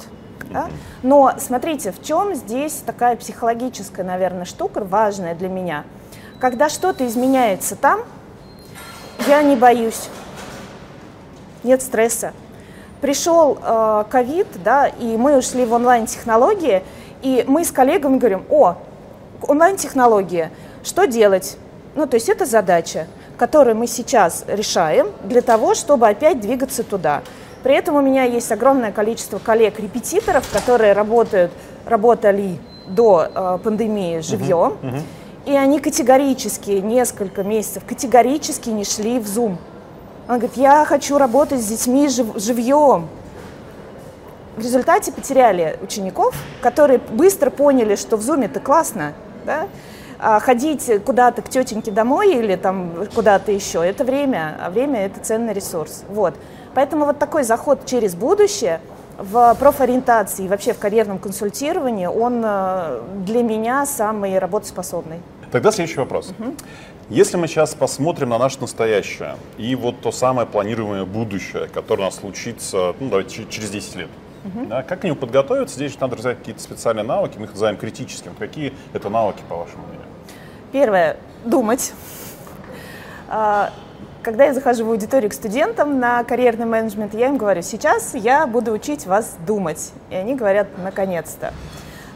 Да? 0.49 0.67
Но 1.03 1.31
смотрите, 1.37 1.91
в 1.91 2.01
чем 2.01 2.33
здесь 2.33 2.81
такая 2.83 3.15
психологическая, 3.17 4.03
наверное, 4.03 4.45
штука 4.45 4.83
важная 4.83 5.35
для 5.35 5.49
меня. 5.49 5.83
Когда 6.39 6.69
что-то 6.69 7.05
изменяется 7.05 7.75
там, 7.75 7.99
я 9.27 9.43
не 9.43 9.55
боюсь, 9.55 10.09
нет 11.63 11.83
стресса, 11.83 12.33
пришел 13.05 13.59
э, 13.61 14.03
ковид, 14.09 14.47
да, 14.63 14.87
и 14.87 15.15
мы 15.15 15.37
ушли 15.37 15.63
в 15.63 15.73
онлайн-технологии, 15.73 16.81
и 17.21 17.45
мы 17.47 17.63
с 17.63 17.69
коллегами 17.71 18.17
говорим, 18.17 18.45
о, 18.49 18.77
онлайн-технология, 19.43 20.49
что 20.83 21.05
делать? 21.05 21.55
Ну, 21.93 22.07
то 22.07 22.15
есть 22.15 22.29
это 22.29 22.47
задача, 22.47 23.05
которую 23.37 23.75
мы 23.75 23.85
сейчас 23.85 24.43
решаем 24.47 25.11
для 25.23 25.41
того, 25.41 25.75
чтобы 25.75 26.07
опять 26.07 26.41
двигаться 26.41 26.81
туда. 26.81 27.21
При 27.61 27.75
этом 27.75 27.93
у 27.93 28.01
меня 28.01 28.23
есть 28.23 28.51
огромное 28.51 28.91
количество 28.91 29.37
коллег-репетиторов, 29.37 30.49
которые 30.51 30.93
работают, 30.93 31.51
работали 31.85 32.57
до 32.87 33.27
э, 33.31 33.59
пандемии 33.63 34.21
живьем, 34.21 34.77
uh-huh, 34.81 34.81
uh-huh. 34.81 35.01
и 35.45 35.51
они 35.51 35.79
категорически 35.79 36.71
несколько 36.71 37.43
месяцев 37.43 37.83
категорически 37.85 38.69
не 38.69 38.83
шли 38.83 39.19
в 39.19 39.25
Zoom. 39.25 39.57
Он 40.27 40.39
говорит, 40.39 40.57
я 40.57 40.85
хочу 40.85 41.17
работать 41.17 41.61
с 41.61 41.67
детьми 41.67 42.09
жив, 42.09 42.27
живьем. 42.35 43.07
В 44.57 44.61
результате 44.61 45.11
потеряли 45.11 45.77
учеников, 45.81 46.35
которые 46.61 46.99
быстро 46.99 47.49
поняли, 47.49 47.95
что 47.95 48.17
в 48.17 48.21
Zoom 48.21 48.45
это 48.45 48.59
классно, 48.59 49.13
да? 49.45 49.67
а 50.19 50.39
ходить 50.39 50.89
куда-то 51.05 51.41
к 51.41 51.49
тетеньке 51.49 51.91
домой 51.91 52.35
или 52.35 52.55
там 52.55 53.05
куда-то 53.13 53.51
еще, 53.51 53.85
это 53.85 54.03
время, 54.03 54.57
а 54.61 54.69
время 54.69 55.05
это 55.05 55.19
ценный 55.19 55.53
ресурс. 55.53 56.03
Вот. 56.09 56.35
Поэтому 56.73 57.05
вот 57.05 57.19
такой 57.19 57.43
заход 57.43 57.85
через 57.85 58.15
будущее, 58.15 58.79
в 59.17 59.55
профориентации 59.59 60.45
и 60.45 60.47
вообще 60.47 60.73
в 60.73 60.79
карьерном 60.79 61.19
консультировании 61.19 62.05
он 62.05 62.41
э, 62.43 63.01
для 63.25 63.43
меня 63.43 63.85
самый 63.85 64.37
работоспособный. 64.39 65.21
Тогда 65.51 65.71
следующий 65.71 65.99
вопрос. 65.99 66.33
Угу. 66.37 66.53
Если 67.09 67.37
мы 67.37 67.47
сейчас 67.47 67.75
посмотрим 67.75 68.29
на 68.29 68.39
наше 68.39 68.59
настоящее 68.61 69.35
и 69.59 69.75
вот 69.75 70.01
то 70.01 70.11
самое 70.11 70.47
планируемое 70.47 71.05
будущее, 71.05 71.67
которое 71.67 72.01
у 72.01 72.05
нас 72.05 72.15
случится 72.15 72.95
ну, 72.99 73.09
давайте, 73.09 73.45
через 73.47 73.69
10 73.69 73.95
лет, 73.95 74.09
угу. 74.43 74.65
да, 74.65 74.81
как 74.81 75.01
к 75.01 75.03
нему 75.03 75.15
подготовиться? 75.15 75.75
Здесь 75.75 75.99
надо 75.99 76.15
развивать 76.15 76.39
какие-то 76.39 76.63
специальные 76.63 77.03
навыки, 77.03 77.37
мы 77.37 77.45
их 77.45 77.51
называем 77.51 77.77
критическими. 77.77 78.33
Какие 78.39 78.73
это 78.93 79.09
навыки, 79.09 79.43
по 79.47 79.55
вашему 79.55 79.83
мнению? 79.83 80.07
Первое– 80.71 81.17
думать. 81.45 81.93
А, 83.27 83.71
когда 84.23 84.45
я 84.45 84.55
захожу 84.55 84.83
в 84.85 84.89
аудиторию 84.89 85.29
к 85.29 85.33
студентам 85.35 85.99
на 85.99 86.23
карьерный 86.23 86.65
менеджмент, 86.65 87.13
я 87.13 87.27
им 87.27 87.37
говорю, 87.37 87.61
сейчас 87.61 88.15
я 88.15 88.47
буду 88.47 88.71
учить 88.71 89.05
вас 89.05 89.37
думать. 89.45 89.91
И 90.09 90.15
они 90.15 90.33
говорят, 90.33 90.69
наконец-то. 90.83 91.53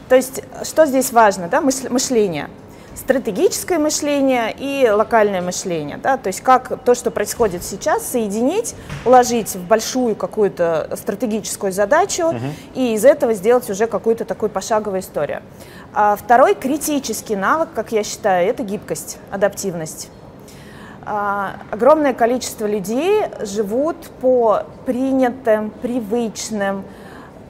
То 0.08 0.16
есть, 0.16 0.42
что 0.64 0.86
здесь 0.86 1.12
важно, 1.12 1.46
да, 1.46 1.60
мышление 1.60 2.50
стратегическое 2.94 3.78
мышление 3.78 4.54
и 4.56 4.88
локальное 4.88 5.42
мышление. 5.42 5.96
Да? 5.96 6.16
То 6.16 6.28
есть 6.28 6.40
как 6.40 6.82
то, 6.84 6.94
что 6.94 7.10
происходит 7.10 7.62
сейчас, 7.62 8.06
соединить, 8.06 8.74
уложить 9.04 9.54
в 9.54 9.66
большую 9.66 10.16
какую-то 10.16 10.90
стратегическую 10.96 11.72
задачу 11.72 12.28
угу. 12.28 12.38
и 12.74 12.94
из 12.94 13.04
этого 13.04 13.34
сделать 13.34 13.68
уже 13.70 13.86
какую-то 13.86 14.24
такую 14.24 14.50
пошаговую 14.50 15.00
историю. 15.00 15.42
А 15.92 16.16
второй 16.16 16.54
критический 16.54 17.36
навык, 17.36 17.70
как 17.74 17.92
я 17.92 18.04
считаю, 18.04 18.48
это 18.48 18.62
гибкость, 18.62 19.18
адаптивность. 19.30 20.08
А, 21.02 21.56
огромное 21.70 22.14
количество 22.14 22.66
людей 22.66 23.24
живут 23.40 23.96
по 24.20 24.64
принятым, 24.86 25.70
привычным, 25.70 26.84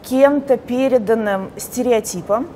кем-то 0.02 0.56
переданным 0.56 1.50
стереотипам, 1.56 2.48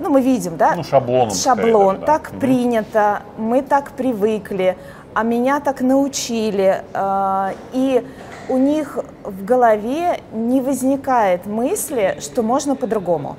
ну, 0.00 0.10
мы 0.10 0.22
видим, 0.22 0.56
да? 0.56 0.74
Ну, 0.76 0.82
шаблон. 0.82 1.30
Шаблон, 1.30 1.96
скорее, 1.96 2.00
да. 2.00 2.06
так 2.06 2.30
угу. 2.30 2.40
принято, 2.40 3.22
мы 3.36 3.62
так 3.62 3.92
привыкли, 3.92 4.76
а 5.14 5.22
меня 5.22 5.60
так 5.60 5.80
научили. 5.80 6.82
Э, 6.92 7.52
и 7.72 8.06
у 8.48 8.56
них 8.56 8.98
в 9.22 9.44
голове 9.44 10.20
не 10.32 10.60
возникает 10.60 11.46
мысли, 11.46 12.16
что 12.20 12.42
можно 12.42 12.74
по-другому. 12.74 13.36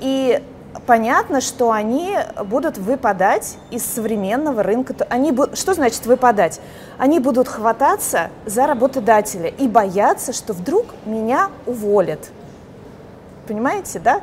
И 0.00 0.42
понятно, 0.86 1.40
что 1.40 1.72
они 1.72 2.16
будут 2.44 2.78
выпадать 2.78 3.58
из 3.70 3.84
современного 3.84 4.62
рынка. 4.62 4.94
Они, 5.08 5.36
что 5.54 5.74
значит 5.74 6.06
выпадать? 6.06 6.60
Они 6.98 7.18
будут 7.18 7.48
хвататься 7.48 8.30
за 8.46 8.66
работодателя 8.66 9.48
и 9.48 9.68
бояться, 9.68 10.32
что 10.32 10.52
вдруг 10.52 10.86
меня 11.04 11.50
уволят. 11.66 12.30
Понимаете, 13.46 13.98
да? 13.98 14.20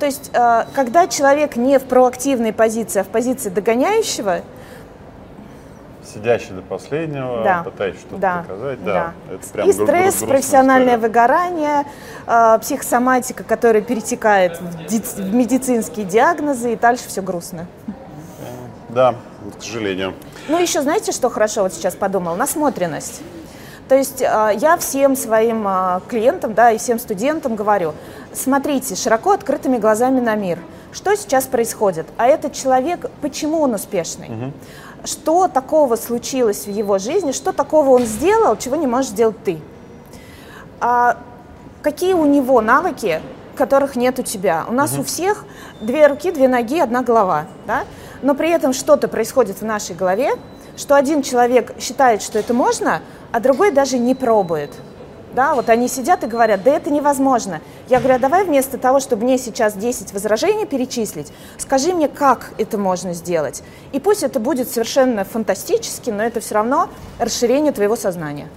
То 0.00 0.06
есть, 0.06 0.30
э, 0.32 0.64
когда 0.74 1.06
человек 1.06 1.56
не 1.56 1.78
в 1.78 1.84
проактивной 1.84 2.54
позиции, 2.54 3.00
а 3.00 3.04
в 3.04 3.08
позиции 3.08 3.50
догоняющего, 3.50 4.40
Сидящий 6.02 6.50
до 6.54 6.62
последнего, 6.62 7.44
да. 7.44 7.62
пытаясь 7.62 7.96
что-то 7.96 8.16
да. 8.16 8.42
доказать. 8.42 8.82
Да. 8.84 9.14
да. 9.28 9.34
Это 9.34 9.48
прям 9.52 9.68
и 9.68 9.72
стресс, 9.72 10.14
профессиональное 10.16 10.94
история. 10.96 11.08
выгорание, 11.08 11.84
э, 12.26 12.58
психосоматика, 12.62 13.44
которая 13.44 13.82
перетекает 13.82 14.58
в, 14.60 14.86
ди- 14.86 15.02
в 15.22 15.34
медицинские 15.34 16.06
диагнозы, 16.06 16.72
и 16.72 16.76
дальше 16.76 17.04
все 17.06 17.20
грустно. 17.20 17.66
Да, 18.88 19.14
к 19.56 19.62
сожалению. 19.62 20.14
Ну, 20.48 20.58
еще 20.58 20.80
знаете, 20.82 21.12
что 21.12 21.28
хорошо 21.30 21.62
вот 21.62 21.74
сейчас 21.74 21.94
подумал? 21.94 22.34
Насмотренность. 22.34 23.20
То 23.90 23.96
есть 23.96 24.22
э, 24.22 24.52
я 24.60 24.76
всем 24.76 25.16
своим 25.16 25.66
э, 25.66 26.00
клиентам 26.06 26.54
да, 26.54 26.70
и 26.70 26.78
всем 26.78 27.00
студентам 27.00 27.56
говорю, 27.56 27.92
смотрите 28.32 28.94
широко 28.94 29.32
открытыми 29.32 29.78
глазами 29.78 30.20
на 30.20 30.36
мир. 30.36 30.60
Что 30.92 31.16
сейчас 31.16 31.46
происходит? 31.46 32.06
А 32.16 32.28
этот 32.28 32.52
человек, 32.52 33.10
почему 33.20 33.60
он 33.60 33.74
успешный? 33.74 34.28
Угу. 34.28 34.52
Что 35.02 35.48
такого 35.48 35.96
случилось 35.96 36.66
в 36.66 36.70
его 36.70 36.98
жизни? 36.98 37.32
Что 37.32 37.50
такого 37.50 37.90
он 37.90 38.04
сделал, 38.04 38.56
чего 38.56 38.76
не 38.76 38.86
можешь 38.86 39.10
сделать 39.10 39.42
ты? 39.42 39.58
А 40.78 41.16
какие 41.82 42.12
у 42.12 42.26
него 42.26 42.60
навыки, 42.60 43.20
которых 43.56 43.96
нет 43.96 44.20
у 44.20 44.22
тебя? 44.22 44.66
У 44.68 44.72
нас 44.72 44.92
угу. 44.92 45.00
у 45.00 45.04
всех 45.04 45.44
две 45.80 46.06
руки, 46.06 46.30
две 46.30 46.46
ноги, 46.46 46.78
одна 46.78 47.02
голова. 47.02 47.46
Да? 47.66 47.82
Но 48.22 48.36
при 48.36 48.50
этом 48.50 48.72
что-то 48.72 49.08
происходит 49.08 49.60
в 49.60 49.64
нашей 49.64 49.96
голове, 49.96 50.30
что 50.76 50.94
один 50.94 51.22
человек 51.22 51.74
считает, 51.80 52.22
что 52.22 52.38
это 52.38 52.54
можно, 52.54 53.02
а 53.32 53.40
другой 53.40 53.70
даже 53.70 53.98
не 53.98 54.14
пробует. 54.14 54.70
Да, 55.32 55.54
вот 55.54 55.68
они 55.68 55.86
сидят 55.86 56.24
и 56.24 56.26
говорят, 56.26 56.64
да 56.64 56.72
это 56.72 56.90
невозможно. 56.90 57.60
Я 57.88 58.00
говорю, 58.00 58.16
а 58.16 58.18
давай 58.18 58.44
вместо 58.44 58.78
того, 58.78 58.98
чтобы 58.98 59.24
мне 59.24 59.38
сейчас 59.38 59.74
10 59.74 60.12
возражений 60.12 60.66
перечислить, 60.66 61.32
скажи 61.56 61.92
мне, 61.92 62.08
как 62.08 62.52
это 62.58 62.78
можно 62.78 63.12
сделать. 63.14 63.62
И 63.92 64.00
пусть 64.00 64.24
это 64.24 64.40
будет 64.40 64.68
совершенно 64.68 65.24
фантастически, 65.24 66.10
но 66.10 66.24
это 66.24 66.40
все 66.40 66.56
равно 66.56 66.88
расширение 67.20 67.70
твоего 67.72 67.94
сознания. 67.94 68.48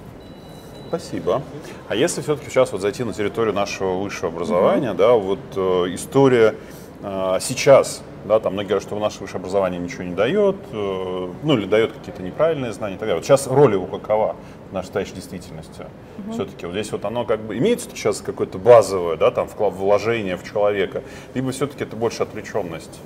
Спасибо. 0.88 1.42
А 1.90 1.96
если 1.96 2.22
все-таки 2.22 2.50
сейчас 2.50 2.72
вот 2.72 2.82
зайти 2.82 3.04
на 3.04 3.14
территорию 3.14 3.54
нашего 3.54 3.96
высшего 3.98 4.30
образования, 4.30 4.92
mm-hmm. 4.92 4.98
да, 4.98 5.14
вот 5.14 5.40
э, 5.56 5.60
история 5.94 6.56
э, 7.02 7.38
сейчас, 7.42 8.02
да, 8.26 8.40
там 8.40 8.54
многие 8.54 8.70
говорят, 8.70 8.84
что 8.84 9.00
наше 9.00 9.20
высшее 9.20 9.40
образование 9.40 9.80
ничего 9.80 10.04
не 10.04 10.14
дает, 10.14 10.56
э, 10.72 11.30
ну 11.44 11.58
или 11.58 11.66
дает 11.66 11.94
какие-то 11.94 12.22
неправильные 12.22 12.74
знания 12.74 12.96
и 12.96 12.98
так 12.98 13.08
далее. 13.08 13.16
Вот 13.16 13.26
сейчас 13.26 13.48
роль 13.48 13.74
его 13.74 13.88
какова? 13.88 14.36
Настоящей 14.74 15.14
действительности. 15.14 15.86
Угу. 16.18 16.34
Все-таки 16.34 16.66
вот 16.66 16.74
здесь 16.74 16.92
вот 16.92 17.06
оно 17.06 17.26
как 17.26 17.40
бы 17.42 17.58
имеет 17.58 17.82
сейчас 17.82 18.22
какое-то 18.22 18.58
базовое, 18.58 19.18
да, 19.18 19.32
там 19.32 19.48
вклад 19.48 19.74
вложение 19.74 20.38
в 20.38 20.44
человека, 20.44 21.04
либо 21.34 21.52
все-таки 21.52 21.84
это 21.84 21.96
больше 21.96 22.24
отвлеченность. 22.24 23.00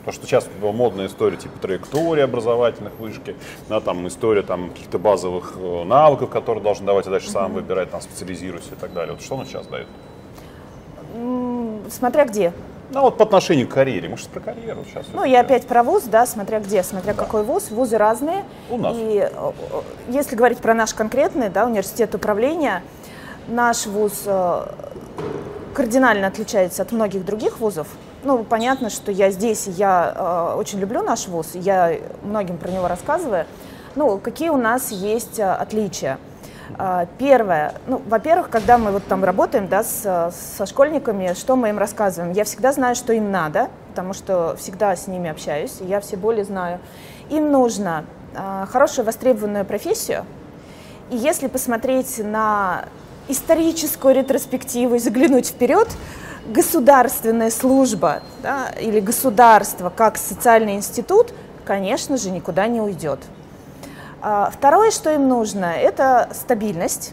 Потому 0.00 0.14
что 0.14 0.26
сейчас 0.26 0.48
была 0.60 0.72
модная 0.72 1.06
история 1.06 1.36
типа 1.36 1.58
траектории 1.60 2.22
образовательных 2.22 2.98
вышки, 2.98 3.36
да, 3.68 3.80
там 3.80 4.08
история 4.08 4.42
там 4.42 4.70
каких-то 4.70 4.98
базовых 4.98 5.52
э, 5.56 5.84
навыков, 5.84 6.28
которые 6.30 6.62
должен 6.62 6.84
давать, 6.86 7.06
а 7.06 7.10
дальше 7.10 7.28
угу. 7.28 7.34
сам 7.34 7.52
выбирать, 7.52 7.90
там 7.90 8.00
специализируйся 8.00 8.72
и 8.72 8.76
так 8.76 8.92
далее. 8.92 9.14
Вот 9.14 9.22
что 9.22 9.36
он 9.36 9.46
сейчас 9.46 9.66
дает? 9.68 9.86
Смотря 11.88 12.24
где. 12.24 12.52
Ну 12.92 13.00
вот 13.00 13.16
по 13.16 13.24
отношению 13.24 13.68
к 13.68 13.72
карьере. 13.72 14.08
Мы 14.08 14.16
сейчас 14.16 14.28
про 14.28 14.40
карьеру 14.40 14.84
сейчас. 14.88 15.06
Ну, 15.12 15.24
я 15.24 15.40
опять 15.40 15.66
про 15.66 15.82
вуз, 15.82 16.04
да, 16.04 16.26
смотря 16.26 16.60
где, 16.60 16.82
смотря 16.82 17.14
да. 17.14 17.22
какой 17.24 17.42
вуз. 17.42 17.70
Вузы 17.70 17.96
разные. 17.96 18.44
У 18.70 18.76
нас. 18.76 18.94
И 18.96 19.28
если 20.08 20.36
говорить 20.36 20.58
про 20.58 20.74
наш 20.74 20.92
конкретный, 20.92 21.48
да, 21.48 21.64
университет 21.64 22.14
управления, 22.14 22.82
наш 23.48 23.86
вуз 23.86 24.22
э, 24.26 24.66
кардинально 25.74 26.26
отличается 26.26 26.82
от 26.82 26.92
многих 26.92 27.24
других 27.24 27.60
вузов. 27.60 27.88
Ну, 28.24 28.44
понятно, 28.44 28.90
что 28.90 29.10
я 29.10 29.30
здесь, 29.30 29.66
я 29.66 30.52
э, 30.54 30.58
очень 30.58 30.78
люблю 30.78 31.02
наш 31.02 31.26
вуз, 31.28 31.50
я 31.54 31.96
многим 32.22 32.58
про 32.58 32.70
него 32.70 32.88
рассказываю. 32.88 33.46
Ну, 33.94 34.18
какие 34.18 34.50
у 34.50 34.56
нас 34.56 34.90
есть 34.90 35.38
э, 35.38 35.50
отличия? 35.50 36.18
А, 36.78 37.06
первое, 37.18 37.74
ну, 37.86 38.02
во-первых, 38.06 38.50
когда 38.50 38.78
мы 38.78 38.92
вот 38.92 39.04
там 39.06 39.24
работаем, 39.24 39.68
да, 39.68 39.82
с, 39.82 40.32
со 40.56 40.66
школьниками, 40.66 41.34
что 41.34 41.56
мы 41.56 41.70
им 41.70 41.78
рассказываем? 41.78 42.32
Я 42.32 42.44
всегда 42.44 42.72
знаю, 42.72 42.94
что 42.94 43.12
им 43.12 43.30
надо, 43.30 43.68
потому 43.90 44.12
что 44.12 44.56
всегда 44.58 44.96
с 44.96 45.06
ними 45.06 45.30
общаюсь, 45.30 45.78
я 45.80 46.00
все 46.00 46.16
более 46.16 46.44
знаю. 46.44 46.80
Им 47.30 47.50
нужно 47.50 48.04
а, 48.34 48.66
хорошую 48.66 49.04
востребованную 49.04 49.64
профессию, 49.64 50.24
и 51.10 51.16
если 51.16 51.46
посмотреть 51.48 52.18
на 52.24 52.86
историческую 53.28 54.14
ретроспективу 54.14 54.94
и 54.94 54.98
заглянуть 54.98 55.48
вперед, 55.48 55.88
государственная 56.46 57.50
служба 57.50 58.22
да, 58.42 58.70
или 58.80 59.00
государство 59.00 59.90
как 59.90 60.16
социальный 60.16 60.74
институт, 60.74 61.32
конечно 61.64 62.16
же, 62.16 62.30
никуда 62.30 62.66
не 62.66 62.80
уйдет. 62.80 63.20
А, 64.22 64.50
второе, 64.50 64.92
что 64.92 65.12
им 65.12 65.28
нужно, 65.28 65.74
это 65.74 66.28
стабильность. 66.32 67.12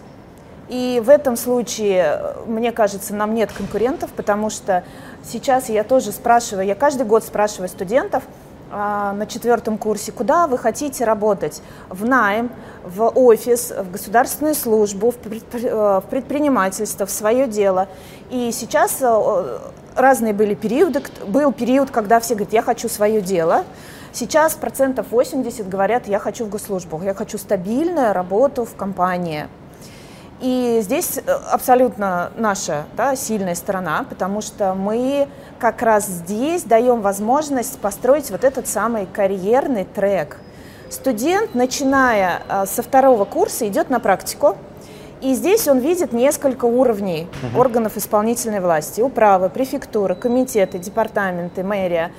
И 0.67 1.01
в 1.03 1.09
этом 1.09 1.35
случае, 1.35 2.35
мне 2.45 2.71
кажется, 2.71 3.15
нам 3.15 3.33
нет 3.33 3.51
конкурентов, 3.51 4.11
потому 4.11 4.51
что 4.51 4.83
сейчас 5.23 5.67
я 5.69 5.83
тоже 5.83 6.11
спрашиваю, 6.11 6.67
я 6.67 6.75
каждый 6.75 7.07
год 7.07 7.23
спрашиваю 7.23 7.67
студентов 7.67 8.23
а, 8.71 9.13
на 9.13 9.25
четвертом 9.25 9.79
курсе, 9.79 10.11
куда 10.11 10.45
вы 10.45 10.59
хотите 10.59 11.03
работать? 11.03 11.63
В 11.89 12.05
найм, 12.05 12.51
в 12.83 13.09
офис, 13.15 13.71
в 13.71 13.91
государственную 13.91 14.53
службу, 14.53 15.09
в 15.09 15.15
э, 15.25 16.01
предпринимательство, 16.07 17.07
в 17.07 17.09
свое 17.09 17.47
дело. 17.47 17.87
И 18.29 18.51
сейчас 18.51 18.97
э, 19.01 19.57
разные 19.95 20.33
были 20.33 20.53
периоды. 20.53 21.01
Был 21.25 21.51
период, 21.51 21.89
когда 21.89 22.19
все 22.19 22.35
говорят, 22.35 22.53
я 22.53 22.61
хочу 22.61 22.87
свое 22.87 23.21
дело. 23.21 23.63
Сейчас 24.11 24.55
процентов 24.55 25.07
80 25.11 25.69
говорят, 25.69 26.07
я 26.07 26.19
хочу 26.19 26.45
в 26.45 26.49
госслужбу, 26.49 27.01
я 27.03 27.13
хочу 27.13 27.37
стабильную 27.37 28.13
работу 28.13 28.65
в 28.65 28.75
компании. 28.75 29.47
И 30.41 30.79
здесь 30.81 31.17
э, 31.17 31.31
абсолютно 31.51 32.31
наша 32.37 32.85
да, 32.95 33.15
сильная 33.15 33.55
сторона, 33.55 34.05
потому 34.09 34.41
что 34.41 34.73
мы 34.73 35.27
как 35.59 35.81
раз 35.81 36.07
здесь 36.07 36.63
даем 36.63 37.01
возможность 37.01 37.77
построить 37.79 38.31
вот 38.31 38.43
этот 38.43 38.67
самый 38.67 39.05
карьерный 39.05 39.83
трек. 39.83 40.37
Студент, 40.89 41.55
начиная 41.55 42.41
э, 42.47 42.65
со 42.65 42.81
второго 42.81 43.25
курса, 43.25 43.67
идет 43.67 43.89
на 43.89 43.99
практику, 43.99 44.57
И 45.21 45.33
здесь 45.35 45.67
он 45.67 45.79
видит 45.79 46.13
несколько 46.13 46.63
уровней 46.63 47.27
угу. 47.43 47.59
органов 47.59 47.97
исполнительной 47.97 48.61
власти. 48.61 49.01
Управы, 49.01 49.49
префектуры, 49.49 50.15
комитеты, 50.15 50.79
департаменты, 50.79 51.61
мэрия. 51.61 52.11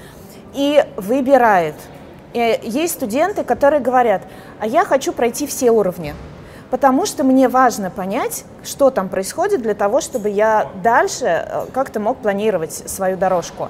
И 0.55 0.85
выбирает. 0.97 1.75
И 2.33 2.61
есть 2.63 2.95
студенты, 2.95 3.45
которые 3.45 3.81
говорят, 3.81 4.23
а 4.61 4.67
я 4.67 4.85
хочу 4.85 5.13
пройти 5.13 5.47
все 5.47 5.71
уровни. 5.71 6.15
Потому 6.71 7.05
что 7.05 7.25
мне 7.25 7.49
важно 7.49 7.91
понять, 7.91 8.45
что 8.63 8.91
там 8.91 9.09
происходит 9.09 9.63
для 9.63 9.75
того, 9.75 10.01
чтобы 10.01 10.29
я 10.29 10.69
дальше 10.83 11.25
э, 11.25 11.67
как-то 11.73 11.99
мог 11.99 12.19
планировать 12.19 12.73
свою 12.73 13.17
дорожку. 13.17 13.69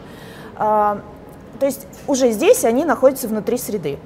А, 0.57 1.01
то 1.59 1.67
есть 1.67 1.87
уже 2.07 2.31
здесь 2.31 2.65
они 2.65 2.85
находятся 2.85 3.27
внутри 3.27 3.57
среды. 3.57 3.99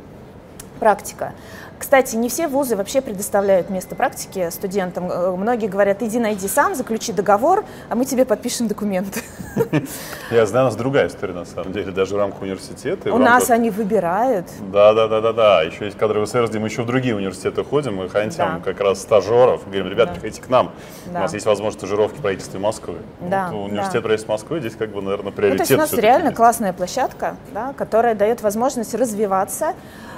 Практика. 0.78 1.32
Кстати, 1.78 2.16
не 2.16 2.28
все 2.28 2.48
вузы 2.48 2.76
вообще 2.76 3.00
предоставляют 3.00 3.70
место 3.70 3.94
практики 3.94 4.48
студентам. 4.50 5.10
Э, 5.10 5.36
многие 5.36 5.66
говорят, 5.66 6.02
иди 6.02 6.18
найди 6.18 6.48
сам, 6.48 6.74
заключи 6.74 7.12
договор, 7.12 7.64
а 7.88 7.94
мы 7.94 8.04
тебе 8.04 8.24
подпишем 8.24 8.68
документы. 8.68 9.20
Я 10.30 10.46
знаю, 10.46 10.66
у 10.66 10.68
нас 10.68 10.76
другая 10.76 11.08
история, 11.08 11.34
на 11.34 11.44
самом 11.44 11.72
деле, 11.72 11.92
даже 11.92 12.14
в 12.14 12.18
рамках 12.18 12.42
университета. 12.42 13.12
У 13.12 13.18
нас 13.18 13.50
они 13.50 13.70
выбирают. 13.70 14.46
Да, 14.72 14.92
да, 14.92 15.08
да, 15.08 15.20
да, 15.20 15.32
да. 15.32 15.62
Еще 15.62 15.86
есть 15.86 15.98
кадровый 15.98 16.26
сервис, 16.26 16.50
где 16.50 16.58
мы 16.58 16.68
еще 16.68 16.82
в 16.82 16.86
другие 16.86 17.16
университеты 17.16 17.64
ходим, 17.64 17.96
мы 17.96 18.08
хантим 18.08 18.62
как 18.64 18.80
раз 18.80 19.02
стажеров, 19.02 19.64
говорим, 19.64 19.88
ребят, 19.88 20.12
приходите 20.12 20.42
к 20.42 20.48
нам. 20.48 20.72
У 21.08 21.12
нас 21.12 21.34
есть 21.34 21.46
возможность 21.46 21.78
стажировки 21.78 22.18
в 22.18 22.22
правительстве 22.22 22.60
Москвы. 22.60 22.96
Да. 23.20 23.50
университет 23.50 24.02
правительства 24.02 24.32
Москвы 24.32 24.60
здесь 24.60 24.74
как 24.76 24.90
бы, 24.90 25.02
наверное, 25.02 25.32
приоритет. 25.32 25.60
Ну, 25.60 25.76
то 25.76 25.82
есть 25.82 25.92
у 25.92 25.96
нас 25.96 26.02
реально 26.02 26.32
классная 26.32 26.72
площадка, 26.72 27.36
которая 27.76 28.14
дает 28.14 28.42
возможность 28.42 28.94
развиваться 28.94 29.74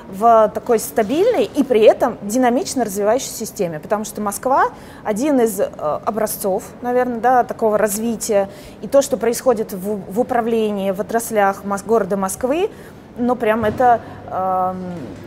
в 0.09 0.51
такой 0.55 0.79
стабильной 0.79 1.45
и 1.54 1.62
при 1.64 1.80
этом 1.80 2.18
динамично 2.22 2.85
развивающейся 2.85 3.35
системе, 3.35 3.80
потому 3.80 4.04
что 4.04 4.20
Москва 4.20 4.66
один 5.04 5.40
из 5.40 5.61
э, 5.61 5.64
образцов, 5.64 6.64
наверное, 6.82 7.20
да, 7.20 7.44
такого 7.44 7.78
развития, 7.78 8.48
и 8.82 8.88
то, 8.88 9.02
что 9.02 9.16
происходит 9.16 9.72
в, 9.72 10.00
в 10.11 10.20
управлении, 10.20 10.90
в 10.90 11.00
отраслях 11.00 11.62
города 11.87 12.16
Москвы, 12.16 12.70
ну, 13.18 13.37
прям 13.37 13.64
это 13.64 14.00
э, 14.26 14.74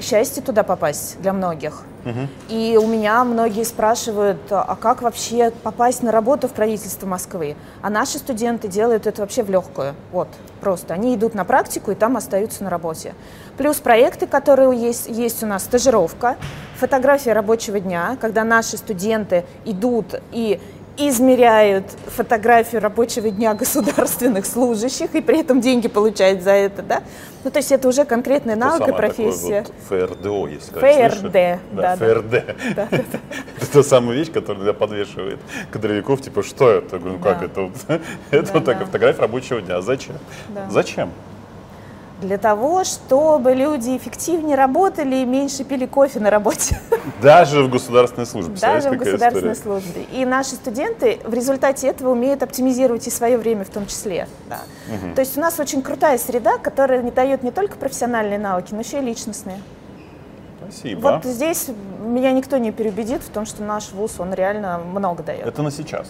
счастье 0.02 0.44
туда 0.44 0.64
попасть 0.64 1.20
для 1.22 1.34
многих. 1.34 1.84
Угу. 2.06 2.28
И 2.50 2.78
у 2.82 2.88
меня 2.88 3.24
многие 3.24 3.64
спрашивают, 3.64 4.40
а 4.50 4.76
как 4.80 5.02
вообще 5.02 5.52
попасть 5.52 6.02
на 6.02 6.12
работу 6.12 6.48
в 6.48 6.52
правительство 6.52 7.06
Москвы? 7.08 7.56
А 7.82 7.90
наши 7.90 8.18
студенты 8.20 8.68
делают 8.68 9.06
это 9.06 9.22
вообще 9.22 9.44
в 9.44 9.50
легкую. 9.50 9.96
Вот, 10.12 10.30
просто. 10.62 10.94
Они 10.94 11.16
идут 11.16 11.36
на 11.36 11.44
практику 11.44 11.92
и 11.92 11.96
там 11.96 12.16
остаются 12.16 12.64
на 12.64 12.70
работе. 12.70 13.14
Плюс 13.58 13.78
проекты, 13.78 14.28
которые 14.28 14.80
есть, 14.80 15.08
есть 15.08 15.44
у 15.44 15.46
нас, 15.46 15.64
стажировка, 15.64 16.38
фотография 16.78 17.34
рабочего 17.34 17.80
дня, 17.80 18.18
когда 18.22 18.46
наши 18.46 18.78
студенты 18.78 19.44
идут 19.66 20.16
и 20.32 20.62
измеряют 21.08 21.86
фотографию 22.08 22.82
рабочего 22.82 23.30
дня 23.30 23.54
государственных 23.54 24.46
служащих 24.46 25.16
и 25.16 25.22
при 25.22 25.40
этом 25.40 25.62
деньги 25.62 25.88
получают 25.88 26.44
за 26.44 26.52
это, 26.52 26.82
да? 26.82 27.04
Ну, 27.44 27.52
то 27.52 27.58
есть 27.60 27.72
это 27.72 27.88
уже 27.88 28.04
конкретная 28.04 28.58
наука, 28.58 28.92
профессия. 28.92 29.66
Вот 29.66 29.74
ФРДО, 29.88 30.48
если 30.48 30.74
ФРД, 30.74 31.32
да, 31.32 31.60
да. 31.72 31.96
ФРД. 31.96 32.30
Да, 32.30 32.44
да, 32.76 32.88
да. 32.92 33.02
Это 33.62 33.72
та 33.72 33.84
самая 33.84 34.18
вещь, 34.18 34.32
которая 34.32 34.64
для 34.64 34.74
подвешивает 34.74 35.40
кадровиков, 35.72 36.22
типа, 36.22 36.44
что 36.44 36.70
это? 36.70 36.96
Я 36.96 37.00
говорю, 37.00 37.18
ну 37.18 37.24
как 37.24 37.44
это? 37.44 37.72
Это 38.32 38.54
вот 38.54 38.66
такая 38.66 38.86
фотография 38.86 39.22
рабочего 39.22 39.62
дня. 39.62 39.82
Зачем? 39.82 40.16
Зачем? 40.70 41.12
Для 42.22 42.38
того, 42.38 42.84
чтобы 42.84 43.54
люди 43.54 43.96
эффективнее 43.96 44.56
работали 44.56 45.18
и 45.18 45.26
меньше 45.26 45.64
пили 45.64 45.86
кофе 45.86 46.20
на 46.20 46.30
работе. 46.30 46.80
Даже 47.22 47.64
в 47.64 47.70
государственной 47.70 48.28
службе. 48.28 48.56
Даже 48.60 48.90
в 48.90 48.98
государственной 48.98 49.54
история. 49.54 49.82
службе. 49.82 50.04
И 50.12 50.26
наши 50.26 50.56
студенты 50.56 51.20
в 51.24 51.34
результате 51.34 51.88
этого 51.88 52.12
умеют 52.12 52.44
оптимизировать 52.44 53.08
и 53.08 53.10
свое 53.10 53.38
время 53.38 53.64
в 53.64 53.70
том 53.70 53.88
числе. 53.88 54.28
Да. 54.50 54.60
Угу. 54.88 55.16
То 55.16 55.22
есть 55.22 55.38
у 55.38 55.42
нас 55.42 55.60
очень 55.60 55.82
крутая 55.82 56.18
среда, 56.18 56.58
которая 56.58 57.02
не 57.02 57.12
дает 57.12 57.44
не 57.44 57.52
только 57.52 57.78
профессиональные 57.78 58.40
навыки, 58.40 58.74
но 58.74 58.82
еще 58.82 59.00
и 59.00 59.02
личностные. 59.02 59.60
Спасибо. 60.62 61.00
Вот 61.00 61.26
здесь 61.26 61.70
меня 62.00 62.32
никто 62.32 62.58
не 62.58 62.72
переубедит 62.72 63.24
в 63.24 63.30
том, 63.30 63.46
что 63.46 63.64
наш 63.64 63.92
вуз, 63.92 64.20
он 64.20 64.34
реально 64.34 64.78
много 64.80 65.24
дает. 65.24 65.46
Это 65.46 65.64
на 65.64 65.72
сейчас. 65.72 66.08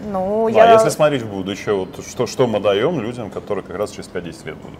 Ну, 0.00 0.48
да, 0.52 0.64
я... 0.64 0.72
если 0.74 0.90
смотреть 0.90 1.22
в 1.22 1.28
будущее, 1.28 1.74
вот 1.74 2.06
что, 2.06 2.26
что 2.26 2.46
мы 2.46 2.60
даем 2.60 3.00
людям, 3.00 3.30
которые 3.30 3.64
как 3.64 3.76
раз 3.76 3.90
через 3.90 4.08
5-10 4.08 4.46
лет 4.46 4.56
будут? 4.56 4.78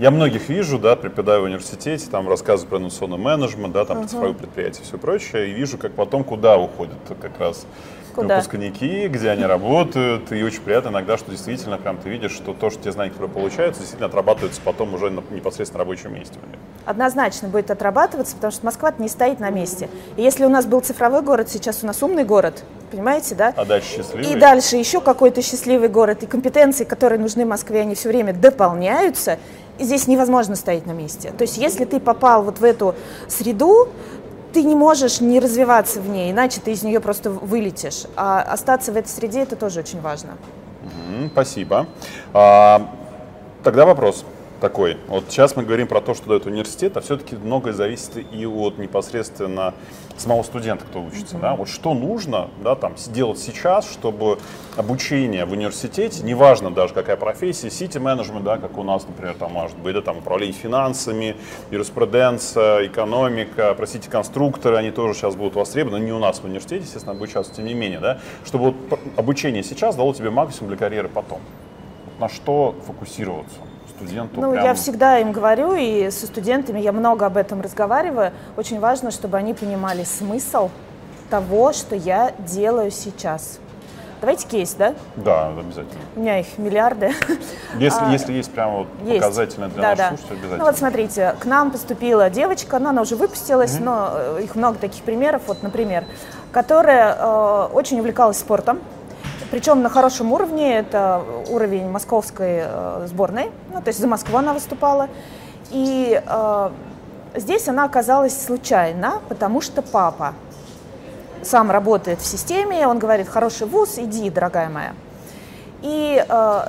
Я 0.00 0.10
многих 0.10 0.48
вижу, 0.48 0.78
да, 0.78 0.96
преподаю 0.96 1.42
в 1.42 1.44
университете, 1.44 2.06
там 2.10 2.26
рассказываю 2.26 2.70
про 2.70 2.78
инновационный 2.78 3.18
менеджмент, 3.18 3.74
да, 3.74 3.84
там 3.84 3.98
uh-huh. 3.98 4.06
цифровые 4.06 4.34
предприятия 4.34 4.80
и 4.80 4.84
все 4.84 4.96
прочее, 4.96 5.50
и 5.50 5.52
вижу, 5.52 5.76
как 5.76 5.92
потом 5.92 6.24
куда 6.24 6.56
уходят 6.56 6.96
как 7.20 7.38
раз 7.38 7.66
Куда? 8.14 8.36
выпускники, 8.36 9.08
где 9.08 9.28
они 9.28 9.44
работают, 9.44 10.32
и 10.32 10.42
очень 10.42 10.62
приятно 10.62 10.88
иногда, 10.88 11.18
что 11.18 11.30
действительно 11.30 11.76
прям 11.76 11.98
ты 11.98 12.08
видишь, 12.08 12.32
что 12.32 12.54
то, 12.54 12.70
что 12.70 12.82
те 12.82 12.92
знания, 12.92 13.10
которые 13.10 13.30
получаются, 13.30 13.82
действительно 13.82 14.06
отрабатываются 14.06 14.62
потом 14.64 14.94
уже 14.94 15.10
на 15.10 15.22
непосредственно 15.28 15.80
рабочем 15.80 16.14
месте. 16.14 16.38
Однозначно 16.86 17.48
будет 17.48 17.70
отрабатываться, 17.70 18.36
потому 18.36 18.52
что 18.52 18.64
Москва 18.64 18.94
не 18.96 19.08
стоит 19.10 19.38
на 19.38 19.50
месте. 19.50 19.90
И 20.16 20.22
если 20.22 20.46
у 20.46 20.48
нас 20.48 20.64
был 20.64 20.80
цифровой 20.80 21.20
город, 21.20 21.50
сейчас 21.50 21.80
у 21.82 21.86
нас 21.86 22.02
умный 22.02 22.24
город, 22.24 22.64
понимаете, 22.90 23.34
да? 23.34 23.52
А 23.54 23.66
дальше 23.66 23.96
счастливый. 23.98 24.32
И 24.32 24.34
дальше 24.34 24.76
еще 24.76 25.02
какой-то 25.02 25.42
счастливый 25.42 25.88
город, 25.88 26.22
и 26.22 26.26
компетенции, 26.26 26.84
которые 26.84 27.20
нужны 27.20 27.44
Москве, 27.44 27.82
они 27.82 27.94
все 27.94 28.08
время 28.08 28.32
дополняются, 28.32 29.38
здесь 29.84 30.06
невозможно 30.06 30.56
стоять 30.56 30.86
на 30.86 30.92
месте. 30.92 31.32
То 31.36 31.42
есть 31.42 31.58
если 31.58 31.84
ты 31.84 32.00
попал 32.00 32.42
вот 32.42 32.58
в 32.58 32.64
эту 32.64 32.94
среду, 33.28 33.88
ты 34.52 34.62
не 34.62 34.74
можешь 34.74 35.20
не 35.20 35.38
развиваться 35.38 36.00
в 36.00 36.08
ней, 36.08 36.32
иначе 36.32 36.60
ты 36.60 36.72
из 36.72 36.82
нее 36.82 37.00
просто 37.00 37.30
вылетишь. 37.30 38.04
А 38.16 38.42
остаться 38.42 38.92
в 38.92 38.96
этой 38.96 39.08
среде 39.08 39.40
это 39.40 39.56
тоже 39.56 39.80
очень 39.80 40.00
важно. 40.00 40.30
Спасибо. 41.32 41.86
А, 42.32 42.88
тогда 43.62 43.86
вопрос 43.86 44.24
такой. 44.60 44.96
Вот 45.08 45.24
сейчас 45.28 45.56
мы 45.56 45.64
говорим 45.64 45.88
про 45.88 46.00
то, 46.00 46.14
что 46.14 46.28
дает 46.28 46.46
университет, 46.46 46.96
а 46.96 47.00
все-таки 47.00 47.34
многое 47.36 47.72
зависит 47.72 48.16
и 48.32 48.46
от 48.46 48.78
непосредственно 48.78 49.74
самого 50.16 50.42
студента, 50.42 50.84
кто 50.84 51.02
учится. 51.02 51.36
Mm-hmm. 51.36 51.40
Да? 51.40 51.54
Вот 51.56 51.68
что 51.68 51.94
нужно 51.94 52.50
да, 52.62 52.74
там, 52.74 52.96
сделать 52.96 53.38
сейчас, 53.38 53.90
чтобы 53.90 54.38
обучение 54.76 55.44
в 55.46 55.52
университете, 55.52 56.22
неважно 56.22 56.70
даже 56.70 56.94
какая 56.94 57.16
профессия, 57.16 57.70
сити-менеджмент, 57.70 58.44
да, 58.44 58.58
как 58.58 58.76
у 58.78 58.82
нас, 58.82 59.06
например, 59.08 59.34
там 59.34 59.52
может 59.52 59.76
быть, 59.78 59.94
да, 59.94 60.02
там 60.02 60.18
управление 60.18 60.54
финансами, 60.54 61.36
юриспруденция, 61.70 62.86
экономика, 62.86 63.74
простите, 63.76 64.10
конструкторы, 64.10 64.76
они 64.76 64.90
тоже 64.90 65.14
сейчас 65.14 65.34
будут 65.34 65.54
востребованы, 65.54 66.04
не 66.04 66.12
у 66.12 66.18
нас 66.18 66.40
в 66.40 66.44
университете, 66.44 66.84
естественно, 66.84 67.14
обучаться, 67.14 67.54
тем 67.54 67.64
не 67.64 67.74
менее, 67.74 68.00
да, 68.00 68.20
чтобы 68.44 68.72
вот 68.72 69.00
обучение 69.16 69.62
сейчас 69.62 69.96
дало 69.96 70.12
тебе 70.12 70.30
максимум 70.30 70.68
для 70.68 70.76
карьеры 70.76 71.08
потом. 71.08 71.40
На 72.18 72.28
что 72.28 72.74
фокусироваться? 72.86 73.69
Студенту? 74.00 74.40
Ну, 74.40 74.52
прям... 74.52 74.64
я 74.64 74.74
всегда 74.74 75.18
им 75.18 75.32
говорю, 75.32 75.74
и 75.74 76.10
со 76.10 76.26
студентами 76.26 76.80
я 76.80 76.92
много 76.92 77.26
об 77.26 77.36
этом 77.36 77.60
разговариваю. 77.60 78.32
Очень 78.56 78.80
важно, 78.80 79.10
чтобы 79.10 79.36
они 79.36 79.54
понимали 79.54 80.04
смысл 80.04 80.70
того, 81.28 81.72
что 81.72 81.94
я 81.94 82.32
делаю 82.38 82.90
сейчас. 82.90 83.60
Давайте 84.20 84.46
кейс, 84.46 84.74
да? 84.74 84.94
Да, 85.16 85.48
обязательно. 85.48 86.00
У 86.14 86.20
меня 86.20 86.40
их 86.40 86.58
миллиарды. 86.58 87.12
Если, 87.78 88.04
а, 88.04 88.10
если 88.10 88.32
есть 88.32 88.50
прямо 88.50 88.78
вот 88.78 88.88
есть. 89.04 89.20
показательно 89.20 89.68
для 89.68 89.80
да, 89.80 89.88
наших 89.88 89.98
да. 89.98 90.08
слушателей, 90.08 90.38
обязательно. 90.38 90.58
Ну 90.58 90.64
вот 90.64 90.76
смотрите, 90.76 91.34
к 91.40 91.44
нам 91.46 91.70
поступила 91.70 92.28
девочка, 92.28 92.78
ну, 92.78 92.90
она 92.90 93.02
уже 93.02 93.16
выпустилась, 93.16 93.76
mm-hmm. 93.76 93.82
но 93.84 94.10
э, 94.12 94.40
их 94.42 94.56
много 94.56 94.78
таких 94.78 95.04
примеров. 95.04 95.42
Вот, 95.46 95.62
например, 95.62 96.04
которая 96.52 97.16
э, 97.16 97.68
очень 97.72 98.00
увлекалась 98.00 98.38
спортом, 98.38 98.80
причем 99.50 99.82
на 99.82 99.88
хорошем 99.88 100.32
уровне, 100.32 100.76
это 100.78 101.22
уровень 101.48 101.88
московской 101.88 102.62
э, 102.62 103.06
сборной, 103.08 103.50
ну, 103.72 103.82
то 103.82 103.88
есть 103.88 103.98
за 103.98 104.06
Москву 104.06 104.38
она 104.38 104.54
выступала. 104.54 105.08
И 105.70 106.22
э, 106.24 106.70
здесь 107.34 107.68
она 107.68 107.84
оказалась 107.84 108.40
случайно, 108.40 109.20
потому 109.28 109.60
что 109.60 109.82
папа 109.82 110.34
сам 111.42 111.70
работает 111.70 112.20
в 112.20 112.26
системе, 112.26 112.86
он 112.86 112.98
говорит, 112.98 113.28
хороший 113.28 113.66
вуз, 113.66 113.98
иди, 113.98 114.30
дорогая 114.30 114.68
моя. 114.68 114.94
И 115.82 116.24
э, 116.28 116.60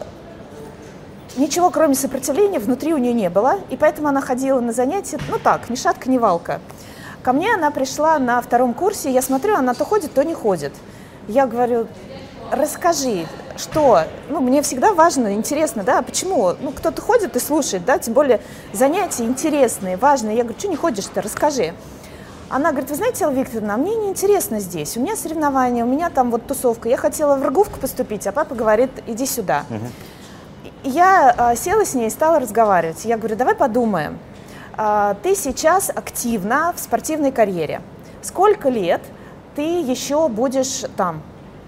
ничего, 1.37 1.69
кроме 1.69 1.93
сопротивления, 1.93 2.57
внутри 2.57 2.95
у 2.95 2.97
нее 2.97 3.13
не 3.13 3.29
было, 3.29 3.59
и 3.69 3.77
поэтому 3.77 4.07
она 4.07 4.21
ходила 4.21 4.59
на 4.59 4.73
занятия, 4.73 5.19
ну 5.29 5.37
так, 5.37 5.69
ни 5.69 5.75
шатка, 5.75 6.09
ни 6.09 6.17
валка. 6.17 6.59
Ко 7.21 7.33
мне 7.33 7.53
она 7.53 7.69
пришла 7.69 8.17
на 8.17 8.41
втором 8.41 8.73
курсе, 8.73 9.11
я 9.11 9.21
смотрю, 9.21 9.55
она 9.55 9.75
то 9.75 9.85
ходит, 9.85 10.13
то 10.13 10.23
не 10.23 10.33
ходит. 10.33 10.73
Я 11.27 11.45
говорю, 11.45 11.85
расскажи, 12.51 13.25
что, 13.57 14.03
ну, 14.29 14.41
мне 14.41 14.61
всегда 14.61 14.93
важно, 14.93 15.33
интересно, 15.33 15.83
да, 15.83 16.01
почему, 16.01 16.53
ну, 16.59 16.71
кто-то 16.71 17.01
ходит 17.01 17.35
и 17.35 17.39
слушает, 17.39 17.85
да, 17.85 17.97
тем 17.97 18.13
более 18.13 18.41
занятия 18.73 19.23
интересные, 19.23 19.97
важные. 19.97 20.37
Я 20.37 20.43
говорю, 20.43 20.59
что 20.59 20.67
не 20.67 20.75
ходишь-то, 20.75 21.21
расскажи. 21.21 21.73
Она 22.49 22.71
говорит, 22.71 22.89
вы 22.89 22.97
знаете, 22.97 23.23
Алла 23.23 23.33
Викторовна, 23.33 23.75
а 23.75 23.77
мне 23.77 23.95
не 23.95 24.09
интересно 24.09 24.59
здесь, 24.59 24.97
у 24.97 24.99
меня 24.99 25.15
соревнования, 25.15 25.85
у 25.85 25.87
меня 25.87 26.09
там 26.09 26.31
вот 26.31 26.45
тусовка, 26.47 26.89
я 26.89 26.97
хотела 26.97 27.37
в 27.37 27.43
Рыгувку 27.43 27.79
поступить, 27.79 28.27
а 28.27 28.33
папа 28.33 28.55
говорит, 28.55 28.91
иди 29.07 29.25
сюда. 29.25 29.63
Угу. 29.69 29.87
Я 30.83 31.33
а, 31.37 31.55
села 31.55 31.85
с 31.85 31.93
ней 31.93 32.07
и 32.07 32.09
стала 32.09 32.39
разговаривать. 32.39 33.05
Я 33.05 33.17
говорю, 33.17 33.37
давай 33.37 33.55
подумаем, 33.55 34.19
а, 34.75 35.15
ты 35.23 35.35
сейчас 35.35 35.89
активна 35.89 36.73
в 36.75 36.79
спортивной 36.79 37.31
карьере. 37.31 37.81
Сколько 38.21 38.67
лет 38.67 39.01
ты 39.55 39.61
еще 39.61 40.27
будешь 40.27 40.83
там, 40.97 41.21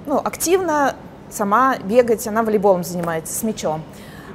ну, 0.05 0.17
активно 0.23 0.95
сама 1.29 1.77
бегать, 1.83 2.27
она 2.27 2.43
волейболом 2.43 2.83
занимается, 2.83 3.33
с 3.33 3.43
мячом. 3.43 3.83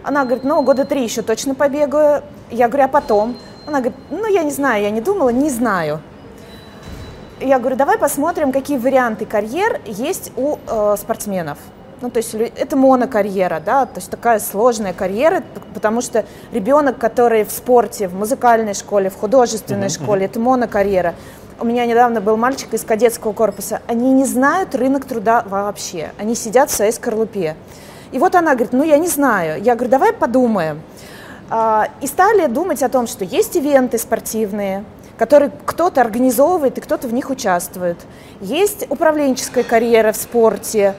Она 0.02 0.24
говорит, 0.24 0.44
ну, 0.44 0.62
года 0.62 0.84
три 0.84 1.02
еще 1.02 1.22
точно 1.22 1.54
побегаю. 1.54 2.22
Я 2.50 2.68
говорю, 2.68 2.84
а 2.84 2.88
потом? 2.88 3.36
Она 3.66 3.80
говорит, 3.80 3.98
ну, 4.10 4.26
я 4.26 4.42
не 4.42 4.50
знаю, 4.50 4.82
я 4.82 4.90
не 4.90 5.00
думала, 5.00 5.30
не 5.30 5.50
знаю. 5.50 6.00
Я 7.40 7.58
говорю, 7.58 7.76
давай 7.76 7.98
посмотрим, 7.98 8.52
какие 8.52 8.78
варианты 8.78 9.26
карьер 9.26 9.80
есть 9.84 10.32
у 10.36 10.56
э, 10.66 10.96
спортсменов. 10.98 11.58
Ну, 12.00 12.10
то 12.10 12.18
есть 12.18 12.34
это 12.34 12.76
монокарьера, 12.76 13.60
да, 13.64 13.84
то 13.84 13.96
есть 13.96 14.08
такая 14.10 14.38
сложная 14.38 14.92
карьера, 14.92 15.42
потому 15.74 16.00
что 16.00 16.24
ребенок, 16.52 16.98
который 16.98 17.44
в 17.44 17.50
спорте, 17.50 18.06
в 18.06 18.14
музыкальной 18.14 18.74
школе, 18.74 19.10
в 19.10 19.16
художественной 19.16 19.88
mm-hmm. 19.88 20.02
школе, 20.04 20.26
это 20.26 20.38
монокарьера. 20.38 21.14
У 21.60 21.64
меня 21.64 21.86
недавно 21.86 22.20
был 22.20 22.36
мальчик 22.36 22.72
из 22.72 22.84
кадетского 22.84 23.32
корпуса. 23.32 23.82
Они 23.88 24.12
не 24.12 24.24
знают 24.24 24.76
рынок 24.76 25.04
труда 25.06 25.42
вообще. 25.44 26.12
Они 26.16 26.36
сидят 26.36 26.70
в 26.70 26.72
своей 26.72 26.92
скорлупе. 26.92 27.56
И 28.12 28.20
вот 28.20 28.36
она 28.36 28.54
говорит, 28.54 28.72
ну 28.72 28.84
я 28.84 28.96
не 28.96 29.08
знаю. 29.08 29.60
Я 29.60 29.74
говорю, 29.74 29.90
давай 29.90 30.12
подумаем. 30.12 30.80
А, 31.50 31.88
и 32.00 32.06
стали 32.06 32.46
думать 32.46 32.84
о 32.84 32.88
том, 32.88 33.08
что 33.08 33.24
есть 33.24 33.56
ивенты 33.56 33.98
спортивные, 33.98 34.84
которые 35.16 35.50
кто-то 35.66 36.00
организовывает 36.00 36.78
и 36.78 36.80
кто-то 36.80 37.08
в 37.08 37.12
них 37.12 37.28
участвует. 37.28 37.96
Есть 38.40 38.86
управленческая 38.88 39.64
карьера 39.64 40.12
в 40.12 40.16
спорте. 40.16 40.94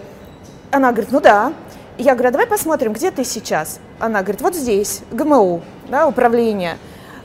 Она 0.71 0.91
говорит, 0.91 1.13
ну 1.13 1.21
да. 1.21 1.53
Я 1.97 2.15
говорю, 2.15 2.29
а 2.29 2.31
давай 2.33 2.47
посмотрим, 2.47 2.91
где 2.91 3.11
ты 3.11 3.23
сейчас. 3.23 3.79
Она 3.97 4.23
говорит, 4.23 4.41
вот 4.41 4.55
здесь, 4.55 5.03
ГМУ, 5.11 5.61
да, 5.87 6.05
управление. 6.05 6.77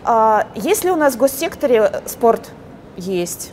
А, 0.04 0.46
есть 0.54 0.84
ли 0.84 0.92
у 0.92 0.96
нас 0.96 1.14
в 1.14 1.16
госсекторе 1.16 2.00
спорт? 2.06 2.52
Есть. 2.96 3.52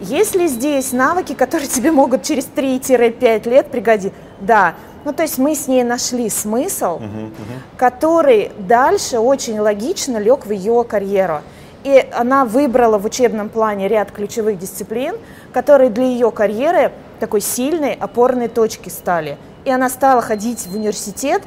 Есть 0.00 0.34
ли 0.34 0.46
здесь 0.48 0.92
навыки, 0.92 1.34
которые 1.34 1.68
тебе 1.76 1.90
могут 1.90 2.22
через 2.22 2.48
3-5 2.54 3.48
лет 3.48 3.70
пригодиться? 3.70 4.16
Да. 4.40 4.74
Ну, 5.04 5.12
то 5.12 5.22
есть 5.22 5.38
мы 5.38 5.54
с 5.54 5.68
ней 5.68 5.84
нашли 5.84 6.28
смысл, 6.28 6.98
uh-huh, 6.98 7.00
uh-huh. 7.00 7.76
который 7.76 8.50
дальше 8.58 9.20
очень 9.20 9.60
логично 9.60 10.18
лег 10.18 10.46
в 10.46 10.50
ее 10.50 10.82
карьеру. 10.82 11.42
И 11.84 12.04
она 12.12 12.44
выбрала 12.44 12.98
в 12.98 13.04
учебном 13.04 13.48
плане 13.48 13.86
ряд 13.86 14.10
ключевых 14.10 14.58
дисциплин, 14.58 15.14
которые 15.52 15.90
для 15.90 16.02
ее 16.02 16.32
карьеры 16.32 16.90
такой 17.20 17.40
сильной 17.40 17.94
опорной 17.94 18.48
точки 18.48 18.88
стали. 18.88 19.38
И 19.64 19.70
она 19.70 19.88
стала 19.88 20.20
ходить 20.20 20.66
в 20.66 20.74
университет 20.74 21.42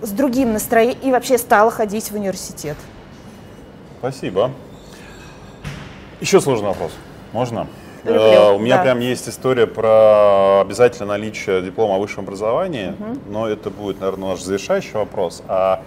с 0.00 0.10
другим 0.10 0.52
настроением 0.52 0.98
и 1.02 1.10
вообще 1.10 1.38
стала 1.38 1.72
ходить 1.72 2.12
в 2.12 2.14
университет. 2.14 2.76
Спасибо. 3.98 4.52
Еще 6.22 6.40
сложный 6.40 6.68
вопрос. 6.68 6.92
Можно? 7.32 7.66
Люблю, 8.04 8.20
uh, 8.20 8.54
у 8.54 8.58
меня 8.60 8.76
да. 8.76 8.82
прям 8.84 9.00
есть 9.00 9.28
история 9.28 9.66
про 9.66 10.60
обязательное 10.60 11.18
наличие 11.18 11.62
диплома 11.62 11.96
о 11.96 11.98
высшем 11.98 12.22
образовании, 12.22 12.90
угу. 12.90 13.18
но 13.28 13.48
это 13.48 13.70
будет, 13.70 13.98
наверное, 13.98 14.30
наш 14.30 14.40
завершающий 14.40 14.92
вопрос. 14.92 15.42
А 15.48 15.82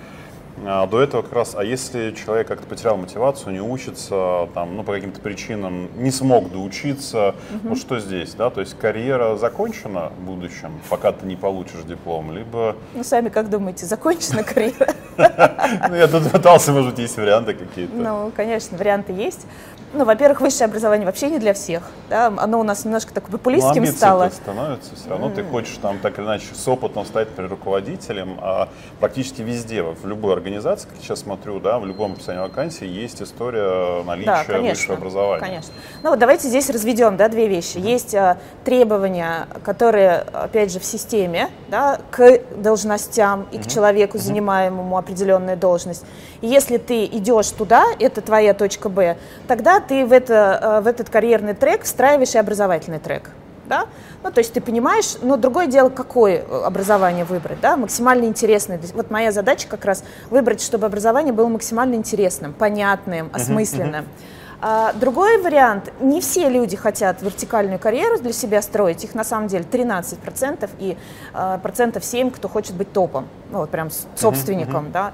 а 0.64 0.88
до 0.88 1.02
этого 1.02 1.22
как 1.22 1.34
раз, 1.34 1.56
а 1.56 1.64
если 1.64 2.12
человек 2.12 2.48
как-то 2.48 2.66
потерял 2.66 2.96
мотивацию, 2.96 3.52
не 3.52 3.60
учится, 3.60 4.48
там, 4.54 4.78
ну, 4.78 4.84
по 4.84 4.94
каким-то 4.94 5.20
причинам 5.20 5.90
не 5.98 6.12
смог 6.12 6.50
доучиться, 6.52 7.36
угу. 7.50 7.70
вот 7.70 7.78
что 7.78 8.00
здесь, 8.00 8.34
да, 8.36 8.50
то 8.50 8.62
есть 8.62 8.78
карьера 8.78 9.36
закончена 9.36 10.12
в 10.18 10.22
будущем, 10.22 10.80
пока 10.90 11.12
ты 11.12 11.26
не 11.26 11.36
получишь 11.36 11.84
диплом, 11.86 12.32
либо... 12.32 12.76
Ну, 12.94 13.04
сами 13.04 13.30
как 13.30 13.50
думаете, 13.50 13.86
закончена 13.86 14.44
карьера? 14.44 14.94
Ну, 15.90 15.96
я 15.96 16.08
тут 16.08 16.30
пытался, 16.30 16.74
может 16.74 16.92
быть, 16.92 17.00
есть 17.00 17.16
варианты 17.16 17.54
какие-то. 17.54 17.96
Ну, 17.96 18.32
конечно, 18.36 18.78
варианты 18.78 19.14
есть. 19.14 19.48
Ну, 19.96 20.04
во-первых, 20.04 20.42
высшее 20.42 20.66
образование 20.66 21.06
вообще 21.06 21.30
не 21.30 21.40
для 21.40 21.54
всех. 21.54 21.84
Да? 22.10 22.28
Оно 22.38 22.60
у 22.60 22.64
нас 22.64 22.84
немножко 22.84 23.14
так 23.14 23.30
популистским 23.30 23.84
ну, 23.84 23.92
стало. 23.92 24.30
становится 24.30 24.94
все 24.96 25.10
равно. 25.10 25.30
Mm. 25.30 25.36
Ты 25.36 25.44
хочешь 25.46 25.78
там 25.82 26.00
так 26.00 26.20
или 26.20 26.26
иначе 26.26 26.48
с 26.54 26.68
опытом 26.68 27.06
стать 27.06 27.30
при 27.30 27.46
руководителем, 27.46 28.38
а 28.42 28.68
практически 29.00 29.42
везде, 29.42 29.84
в 29.84 30.06
любой 30.06 30.34
организации, 30.34 30.90
как 30.90 30.98
я 30.98 31.04
сейчас 31.04 31.22
смотрю, 31.22 31.62
да, 31.62 31.80
в 31.80 31.86
любом 31.86 32.14
описании 32.14 32.42
вакансии 32.42 32.86
есть 32.86 33.22
история 33.22 34.04
наличия 34.04 34.26
да, 34.26 34.44
конечно, 34.44 34.70
высшего 34.70 34.98
образования. 34.98 35.46
Конечно. 35.46 35.74
Ну 36.04 36.10
вот 36.10 36.20
давайте 36.20 36.50
здесь 36.50 36.70
разведем 36.70 37.16
да, 37.16 37.30
две 37.30 37.48
вещи. 37.48 37.78
Mm. 37.78 37.90
Есть 37.90 38.16
а, 38.16 38.38
требования, 38.66 39.48
которые, 39.64 40.26
опять 40.34 40.74
же, 40.74 40.80
в 40.80 40.86
системе 40.86 41.50
да, 41.70 42.00
к 42.12 42.42
должностям 42.58 43.48
и 43.52 43.56
mm-hmm. 43.56 43.64
к 43.64 43.68
человеку, 43.68 44.18
занимаемому 44.18 44.98
определенную 44.98 45.56
должность. 45.56 46.06
И 46.42 46.48
если 46.48 46.78
ты 46.78 47.06
идешь 47.06 47.50
туда, 47.52 47.86
это 47.98 48.22
твоя 48.22 48.54
точка 48.54 48.90
Б, 48.90 49.18
тогда 49.48 49.80
ты 49.88 50.06
в, 50.06 50.12
это, 50.12 50.60
э, 50.62 50.82
в 50.82 50.88
этот 50.88 51.10
карьерный 51.10 51.54
трек 51.54 51.84
встраиваешь 51.84 52.36
и 52.36 52.38
образовательный 52.38 53.00
трек. 53.00 53.30
Да? 53.68 53.88
Ну, 54.24 54.32
то 54.32 54.40
есть 54.40 54.54
ты 54.54 54.62
понимаешь, 54.62 55.16
но 55.22 55.38
другое 55.38 55.68
дело, 55.68 55.90
какое 55.90 56.44
э, 56.48 56.62
образование 56.64 57.26
выбрать, 57.26 57.60
да, 57.62 57.78
максимально 57.78 58.26
интересное. 58.26 58.80
Вот 58.94 59.10
моя 59.10 59.32
задача 59.32 59.68
как 59.68 59.86
раз 59.86 60.04
выбрать, 60.30 60.62
чтобы 60.62 60.86
образование 60.86 61.34
было 61.34 61.48
максимально 61.48 61.96
интересным, 61.96 62.54
понятным, 62.54 63.30
осмысленным. 63.34 64.06
Uh-huh, 64.06 64.08
uh-huh. 64.08 64.36
А, 64.62 64.94
другой 64.94 65.42
вариант, 65.42 65.92
не 66.00 66.22
все 66.22 66.50
люди 66.50 66.76
хотят 66.76 67.22
вертикальную 67.22 67.78
карьеру 67.78 68.20
для 68.20 68.34
себя 68.34 68.62
строить, 68.62 69.04
их 69.04 69.14
на 69.14 69.24
самом 69.24 69.48
деле 69.48 69.66
13% 69.70 70.70
и 70.80 70.98
а, 71.34 71.58
процентов 71.60 72.06
7, 72.06 72.32
кто 72.32 72.48
хочет 72.48 72.74
быть 72.76 72.92
топом, 72.92 73.28
ну 73.52 73.60
вот 73.60 73.70
прям 73.70 73.90
собственником, 74.16 74.86
uh-huh, 74.86 74.90
uh-huh. 74.90 74.92
да. 74.92 75.14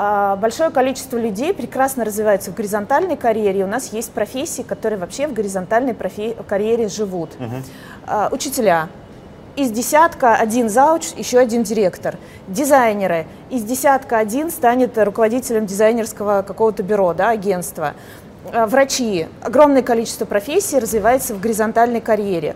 А, 0.00 0.36
большое 0.36 0.70
количество 0.70 1.16
людей 1.16 1.52
прекрасно 1.52 2.04
развивается 2.04 2.52
в 2.52 2.54
горизонтальной 2.54 3.16
карьере. 3.16 3.64
У 3.64 3.66
нас 3.66 3.92
есть 3.92 4.12
профессии, 4.12 4.62
которые 4.62 4.96
вообще 5.00 5.26
в 5.26 5.32
горизонтальной 5.32 5.92
профи- 5.92 6.36
карьере 6.46 6.86
живут. 6.86 7.30
Угу. 7.34 8.30
Учителя. 8.30 8.88
Из 9.56 9.72
десятка 9.72 10.36
один 10.36 10.68
зауч, 10.68 11.08
еще 11.16 11.40
один 11.40 11.64
директор. 11.64 12.16
Дизайнеры. 12.46 13.26
Из 13.50 13.64
десятка 13.64 14.18
один 14.18 14.52
станет 14.52 14.96
руководителем 14.96 15.66
дизайнерского 15.66 16.42
какого-то 16.42 16.84
бюро, 16.84 17.12
да, 17.12 17.30
агентства. 17.30 17.94
А, 18.52 18.68
врачи. 18.68 19.26
Огромное 19.42 19.82
количество 19.82 20.26
профессий 20.26 20.78
развивается 20.78 21.34
в 21.34 21.40
горизонтальной 21.40 22.00
карьере. 22.00 22.54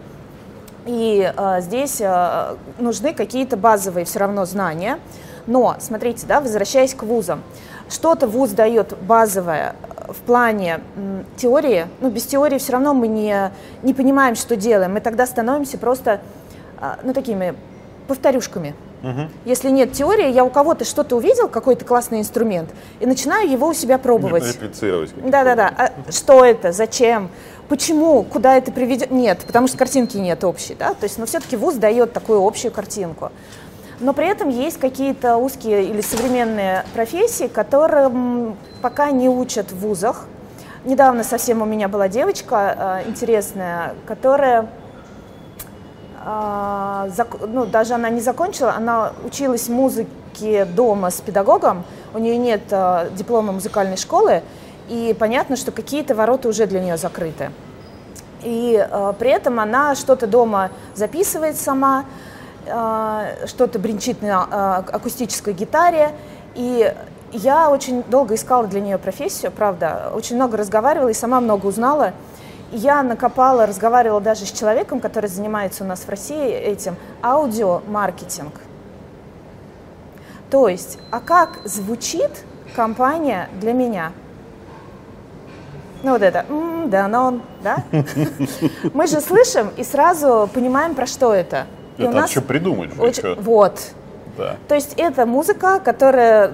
И 0.86 1.32
э, 1.36 1.60
здесь 1.60 2.00
э, 2.00 2.56
нужны 2.78 3.14
какие-то 3.14 3.56
базовые 3.56 4.04
все 4.04 4.20
равно 4.20 4.44
знания. 4.44 5.00
Но, 5.46 5.76
смотрите, 5.80 6.26
да, 6.26 6.40
возвращаясь 6.40 6.94
к 6.94 7.02
вузам, 7.02 7.42
что-то 7.88 8.26
вуз 8.26 8.50
дает 8.50 8.96
базовое 9.02 9.74
в 10.08 10.18
плане 10.26 10.80
теории, 11.36 11.86
ну, 12.00 12.10
без 12.10 12.24
теории 12.24 12.58
все 12.58 12.72
равно 12.72 12.94
мы 12.94 13.08
не, 13.08 13.50
не 13.82 13.94
понимаем, 13.94 14.34
что 14.34 14.56
делаем, 14.56 14.94
мы 14.94 15.00
тогда 15.00 15.26
становимся 15.26 15.78
просто, 15.78 16.20
а, 16.80 16.98
ну, 17.02 17.12
такими 17.12 17.54
повторюшками. 18.08 18.74
Угу. 19.02 19.28
Если 19.44 19.70
нет 19.70 19.92
теории, 19.92 20.30
я 20.30 20.44
у 20.44 20.50
кого-то 20.50 20.84
что-то 20.84 21.16
увидел, 21.16 21.48
какой-то 21.48 21.84
классный 21.84 22.20
инструмент, 22.20 22.70
и 23.00 23.06
начинаю 23.06 23.50
его 23.50 23.68
у 23.68 23.74
себя 23.74 23.98
пробовать. 23.98 24.44
Да-да-да. 25.24 25.72
А 25.76 26.12
что 26.12 26.44
это? 26.44 26.72
Зачем? 26.72 27.28
Почему? 27.68 28.22
Куда 28.22 28.56
это 28.56 28.70
приведет? 28.70 29.10
Нет, 29.10 29.40
потому 29.46 29.66
что 29.66 29.78
картинки 29.78 30.16
нет 30.18 30.44
общей, 30.44 30.76
да. 30.78 30.94
То 30.94 31.04
есть, 31.04 31.18
но 31.18 31.26
все-таки 31.26 31.56
вуз 31.56 31.74
дает 31.74 32.12
такую 32.12 32.46
общую 32.46 32.70
картинку. 32.70 33.32
Но 34.02 34.12
при 34.12 34.26
этом 34.26 34.48
есть 34.48 34.78
какие-то 34.78 35.36
узкие 35.36 35.84
или 35.84 36.00
современные 36.00 36.84
профессии, 36.92 37.46
которым 37.46 38.56
пока 38.82 39.12
не 39.12 39.28
учат 39.28 39.70
в 39.70 39.78
вузах. 39.78 40.26
Недавно 40.84 41.22
совсем 41.22 41.62
у 41.62 41.64
меня 41.64 41.86
была 41.86 42.08
девочка 42.08 43.00
э, 43.04 43.08
интересная, 43.08 43.94
которая 44.04 44.68
зак, 46.24 47.36
ну, 47.48 47.66
даже 47.66 47.94
она 47.94 48.08
не 48.08 48.20
закончила, 48.20 48.74
она 48.74 49.12
училась 49.24 49.68
музыке 49.68 50.64
дома 50.64 51.10
с 51.10 51.20
педагогом, 51.20 51.84
у 52.14 52.18
нее 52.18 52.36
нет 52.36 52.62
э, 52.70 53.08
диплома 53.16 53.52
музыкальной 53.52 53.96
школы, 53.96 54.42
и 54.88 55.16
понятно, 55.18 55.56
что 55.56 55.72
какие-то 55.72 56.14
ворота 56.14 56.48
уже 56.48 56.66
для 56.66 56.80
нее 56.80 56.96
закрыты. 56.96 57.50
И 58.44 58.76
э, 58.88 59.12
при 59.18 59.30
этом 59.30 59.58
она 59.58 59.96
что-то 59.96 60.28
дома 60.28 60.70
записывает 60.94 61.56
сама, 61.56 62.00
а, 62.00 62.04
что-то 62.64 63.78
бренчит 63.78 64.22
на 64.22 64.46
а, 64.50 64.84
акустической 64.92 65.52
гитаре. 65.52 66.12
И 66.54 66.94
я 67.32 67.70
очень 67.70 68.02
долго 68.04 68.34
искала 68.34 68.66
для 68.66 68.80
нее 68.80 68.98
профессию, 68.98 69.50
правда, 69.52 70.12
очень 70.14 70.36
много 70.36 70.56
разговаривала 70.56 71.08
и 71.08 71.14
сама 71.14 71.40
много 71.40 71.66
узнала. 71.66 72.12
Я 72.70 73.02
накопала, 73.02 73.66
разговаривала 73.66 74.20
даже 74.20 74.46
с 74.46 74.52
человеком, 74.52 75.00
который 75.00 75.28
занимается 75.28 75.84
у 75.84 75.86
нас 75.86 76.00
в 76.00 76.08
России 76.08 76.50
этим, 76.50 76.96
аудиомаркетинг. 77.22 78.52
То 80.50 80.68
есть, 80.68 80.98
а 81.10 81.20
как 81.20 81.60
звучит 81.64 82.30
компания 82.76 83.48
для 83.60 83.72
меня? 83.72 84.12
Ну 86.02 86.12
вот 86.12 86.22
это, 86.22 86.44
да, 86.86 87.08
но 87.08 87.26
он, 87.26 87.42
да? 87.62 87.84
Мы 88.92 89.06
же 89.06 89.20
слышим 89.20 89.70
и 89.76 89.84
сразу 89.84 90.50
понимаем, 90.52 90.94
про 90.94 91.06
что 91.06 91.32
это. 91.32 91.66
И 92.02 92.08
это 92.08 92.16
у 92.16 92.20
нас 92.20 92.30
что 92.30 92.42
придумать 92.42 92.90
очень, 92.98 93.34
Вот. 93.40 93.80
Да. 94.36 94.56
То 94.68 94.74
есть 94.74 94.94
это 94.96 95.26
музыка, 95.26 95.78
которая... 95.78 96.50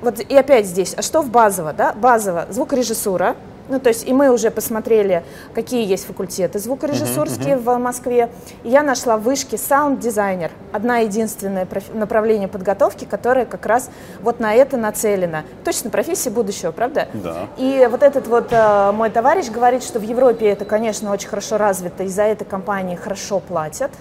Вот 0.00 0.20
и 0.20 0.36
опять 0.36 0.66
здесь, 0.66 0.94
а 0.96 1.02
что 1.02 1.20
в 1.20 1.30
базово? 1.30 1.72
Да? 1.72 1.92
Базово 1.92 2.46
звукорежиссура, 2.50 3.36
Ну, 3.70 3.78
то 3.78 3.88
есть, 3.88 4.06
и 4.06 4.12
мы 4.12 4.30
уже 4.30 4.50
посмотрели, 4.50 5.22
какие 5.54 5.86
есть 5.86 6.04
факультеты 6.04 6.58
звукорежиссурские 6.58 7.54
uh-huh, 7.54 7.64
uh-huh. 7.64 7.76
в 7.76 7.78
Москве. 7.78 8.28
И 8.64 8.68
я 8.68 8.82
нашла 8.82 9.16
в 9.16 9.22
вышке 9.22 9.56
саунд-дизайнер. 9.56 10.50
Одна 10.72 10.98
единственное 10.98 11.66
проф... 11.66 11.84
направление 11.94 12.48
подготовки, 12.48 13.04
которое 13.04 13.46
как 13.46 13.64
раз 13.66 13.90
вот 14.22 14.40
на 14.40 14.54
это 14.54 14.76
нацелено. 14.76 15.44
Точно 15.64 15.88
профессия 15.88 16.30
будущего, 16.30 16.72
правда? 16.72 17.06
Да. 17.14 17.46
И 17.58 17.86
вот 17.88 18.02
этот 18.02 18.26
вот 18.26 18.48
э, 18.50 18.90
мой 18.92 19.08
товарищ 19.10 19.50
говорит, 19.50 19.84
что 19.84 20.00
в 20.00 20.02
Европе 20.02 20.48
это, 20.48 20.64
конечно, 20.64 21.12
очень 21.12 21.28
хорошо 21.28 21.56
развито, 21.56 22.02
и 22.02 22.08
за 22.08 22.22
это 22.24 22.44
компании 22.44 22.96
хорошо 22.96 23.38
платят. 23.38 23.92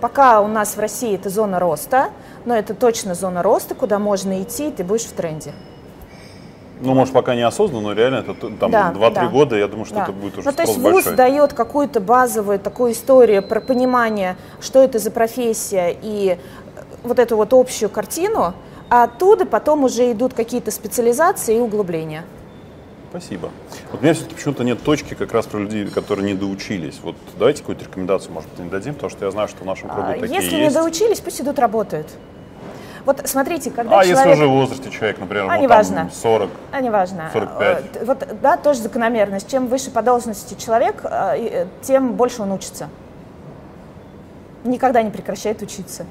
Пока 0.00 0.40
у 0.40 0.48
нас 0.48 0.76
в 0.76 0.80
России 0.80 1.14
это 1.14 1.28
зона 1.28 1.58
роста, 1.58 2.10
но 2.44 2.54
это 2.54 2.74
точно 2.74 3.14
зона 3.14 3.42
роста, 3.42 3.74
куда 3.74 3.98
можно 3.98 4.42
идти, 4.42 4.68
и 4.68 4.72
ты 4.72 4.82
будешь 4.82 5.04
в 5.04 5.12
тренде. 5.12 5.52
Ну, 6.82 6.94
может, 6.94 7.12
пока 7.12 7.34
не 7.34 7.42
осознанно, 7.42 7.88
но 7.88 7.92
реально 7.92 8.16
это 8.16 8.34
там 8.34 8.70
да, 8.70 8.92
2-3 8.96 9.14
да. 9.14 9.28
года, 9.28 9.56
я 9.56 9.68
думаю, 9.68 9.84
что 9.84 9.96
да. 9.96 10.02
это 10.04 10.12
будет 10.12 10.38
уже 10.38 10.48
Ну, 10.48 10.54
то 10.54 10.62
есть 10.62 10.78
ВУЗ 10.78 11.04
дает 11.14 11.52
какую-то 11.52 12.00
базовую 12.00 12.58
такую 12.58 12.92
историю 12.92 13.42
про 13.42 13.60
понимание, 13.60 14.36
что 14.62 14.82
это 14.82 14.98
за 14.98 15.10
профессия 15.10 15.94
и 16.00 16.38
вот 17.02 17.18
эту 17.18 17.36
вот 17.36 17.52
общую 17.52 17.90
картину, 17.90 18.54
а 18.88 19.04
оттуда 19.04 19.44
потом 19.44 19.84
уже 19.84 20.10
идут 20.10 20.32
какие-то 20.32 20.70
специализации 20.70 21.58
и 21.58 21.60
углубления. 21.60 22.24
Спасибо. 23.10 23.50
Вот 23.90 24.00
у 24.00 24.04
меня 24.04 24.14
все-таки 24.14 24.36
почему-то 24.36 24.62
нет 24.62 24.82
точки 24.82 25.14
как 25.14 25.32
раз 25.32 25.46
про 25.46 25.58
людей, 25.58 25.84
которые 25.86 26.24
не 26.24 26.34
доучились. 26.34 27.00
Вот 27.02 27.16
давайте 27.36 27.60
какую-то 27.60 27.84
рекомендацию, 27.84 28.32
может 28.32 28.48
быть, 28.50 28.60
не 28.60 28.70
дадим, 28.70 28.94
потому 28.94 29.10
что 29.10 29.24
я 29.24 29.30
знаю, 29.32 29.48
что 29.48 29.64
в 29.64 29.66
нашем 29.66 29.88
кругу 29.88 30.10
а, 30.10 30.12
такие 30.12 30.32
Если 30.32 30.56
есть. 30.56 30.68
не 30.68 30.70
доучились, 30.70 31.18
пусть 31.18 31.40
идут 31.40 31.58
работают. 31.58 32.06
Вот 33.04 33.20
смотрите, 33.24 33.70
когда 33.70 33.98
а 33.98 34.04
человек... 34.04 34.16
если 34.16 34.32
уже 34.32 34.46
в 34.46 34.52
возрасте 34.52 34.90
человек, 34.90 35.18
например, 35.18 35.46
а, 35.50 35.58
ну, 35.58 35.68
там 35.68 36.10
40, 36.12 36.50
а, 36.70 36.80
неважно. 36.80 37.30
45? 37.32 37.84
Э, 37.94 38.04
вот, 38.04 38.28
да, 38.40 38.56
тоже 38.56 38.80
закономерность. 38.80 39.50
Чем 39.50 39.66
выше 39.66 39.90
по 39.90 40.02
должности 40.02 40.54
человек, 40.54 41.00
э, 41.02 41.36
э, 41.36 41.66
тем 41.82 42.12
больше 42.12 42.42
он 42.42 42.52
учится. 42.52 42.88
Никогда 44.62 45.02
не 45.02 45.10
прекращает 45.10 45.62
учиться. 45.62 46.06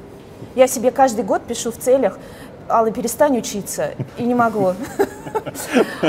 Я 0.56 0.68
себе 0.68 0.92
каждый 0.92 1.24
год 1.24 1.44
пишу 1.44 1.72
в 1.72 1.78
целях, 1.78 2.18
Алла, 2.68 2.92
перестань 2.92 3.38
учиться. 3.38 3.92
И 4.18 4.24
не 4.24 4.36
могу. 4.36 4.74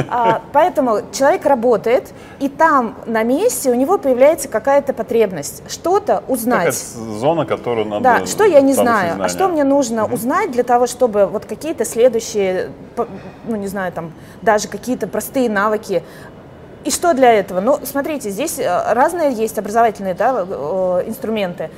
А, 0.09 0.43
поэтому 0.53 1.01
человек 1.13 1.45
работает, 1.47 2.13
и 2.39 2.49
там 2.49 2.97
на 3.07 3.23
месте 3.23 3.71
у 3.71 3.75
него 3.75 3.99
появляется 3.99 4.49
какая-то 4.49 4.93
потребность, 4.93 5.63
что-то 5.71 6.23
узнать. 6.29 6.75
зона, 6.75 7.47
которую 7.47 7.87
надо... 7.87 8.03
Да, 8.03 8.27
что 8.27 8.45
я 8.45 8.61
не 8.61 8.73
знаю, 8.73 9.23
а 9.23 9.29
что 9.29 9.49
мне 9.49 9.65
нужно 9.65 10.07
узнать 10.07 10.51
для 10.51 10.63
того, 10.63 10.87
чтобы 10.87 11.27
вот 11.27 11.45
какие-то 11.45 11.85
следующие, 11.85 12.71
ну 13.45 13.57
не 13.57 13.67
знаю, 13.67 13.93
там 13.93 14.13
даже 14.43 14.69
какие-то 14.69 15.07
простые 15.07 15.49
навыки 15.49 16.03
и 16.85 16.91
что 16.91 17.13
для 17.13 17.33
этого? 17.33 17.61
Ну, 17.61 17.79
смотрите, 17.85 18.31
здесь 18.31 18.59
э, 18.59 18.93
разные 18.95 19.33
есть 19.33 19.59
образовательные 19.59 20.15
да, 20.15 20.47
э, 20.49 21.05
инструменты. 21.07 21.71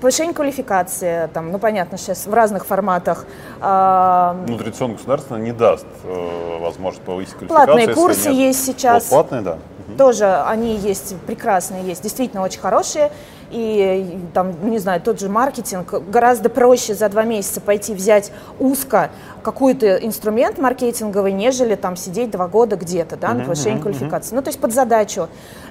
Повышение 0.00 0.34
квалификации, 0.34 1.28
там, 1.32 1.52
ну, 1.52 1.58
понятно, 1.58 1.98
сейчас 1.98 2.26
в 2.26 2.34
разных 2.34 2.66
форматах. 2.66 3.24
Ну, 3.60 4.58
традиционно 4.58 4.94
государство 4.94 5.36
не 5.36 5.52
даст 5.52 5.86
э, 6.04 6.58
возможность 6.60 7.04
повысить 7.04 7.34
квалификацию. 7.34 7.66
Платные 7.66 7.94
курсы 7.94 8.28
нет. 8.30 8.38
есть 8.38 8.64
сейчас. 8.64 9.10
Вот, 9.10 9.28
платные, 9.28 9.42
да. 9.42 9.58
Тоже 9.98 10.42
они 10.46 10.76
есть 10.76 11.16
прекрасные, 11.26 11.84
есть 11.84 12.02
действительно 12.02 12.42
очень 12.42 12.60
хорошие 12.60 13.10
и 13.52 14.18
там, 14.32 14.54
ну, 14.62 14.68
не 14.68 14.78
знаю, 14.78 15.00
тот 15.00 15.20
же 15.20 15.28
маркетинг, 15.28 15.92
гораздо 16.08 16.48
проще 16.48 16.94
за 16.94 17.08
два 17.08 17.24
месяца 17.24 17.60
пойти 17.60 17.94
взять 17.94 18.32
узко 18.58 19.10
какой-то 19.42 19.96
инструмент 19.96 20.58
маркетинговый, 20.58 21.32
нежели 21.32 21.74
там 21.74 21.96
сидеть 21.96 22.30
два 22.30 22.48
года 22.48 22.76
где-то, 22.76 23.16
да, 23.16 23.34
на 23.34 23.44
повышение 23.44 23.78
uh-huh, 23.78 23.82
квалификации. 23.82 24.32
Uh-huh. 24.32 24.36
Ну, 24.36 24.42
то 24.42 24.48
есть 24.48 24.60
под 24.60 24.72
задачу 24.72 25.28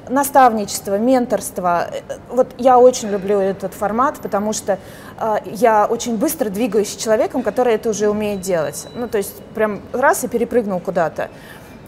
наставничество, 0.09 0.97
менторство. 0.97 1.87
Вот 2.29 2.47
я 2.57 2.79
очень 2.79 3.09
люблю 3.09 3.39
этот 3.39 3.73
формат, 3.73 4.19
потому 4.21 4.53
что 4.53 4.77
э, 5.19 5.35
я 5.45 5.85
очень 5.85 6.17
быстро 6.17 6.49
двигаюсь 6.49 6.91
с 6.91 6.95
человеком, 6.95 7.43
который 7.43 7.73
это 7.75 7.89
уже 7.89 8.09
умеет 8.09 8.41
делать. 8.41 8.87
Ну, 8.93 9.07
то 9.07 9.17
есть 9.17 9.35
прям 9.55 9.81
раз 9.93 10.23
и 10.23 10.27
перепрыгнул 10.27 10.79
куда-то. 10.79 11.29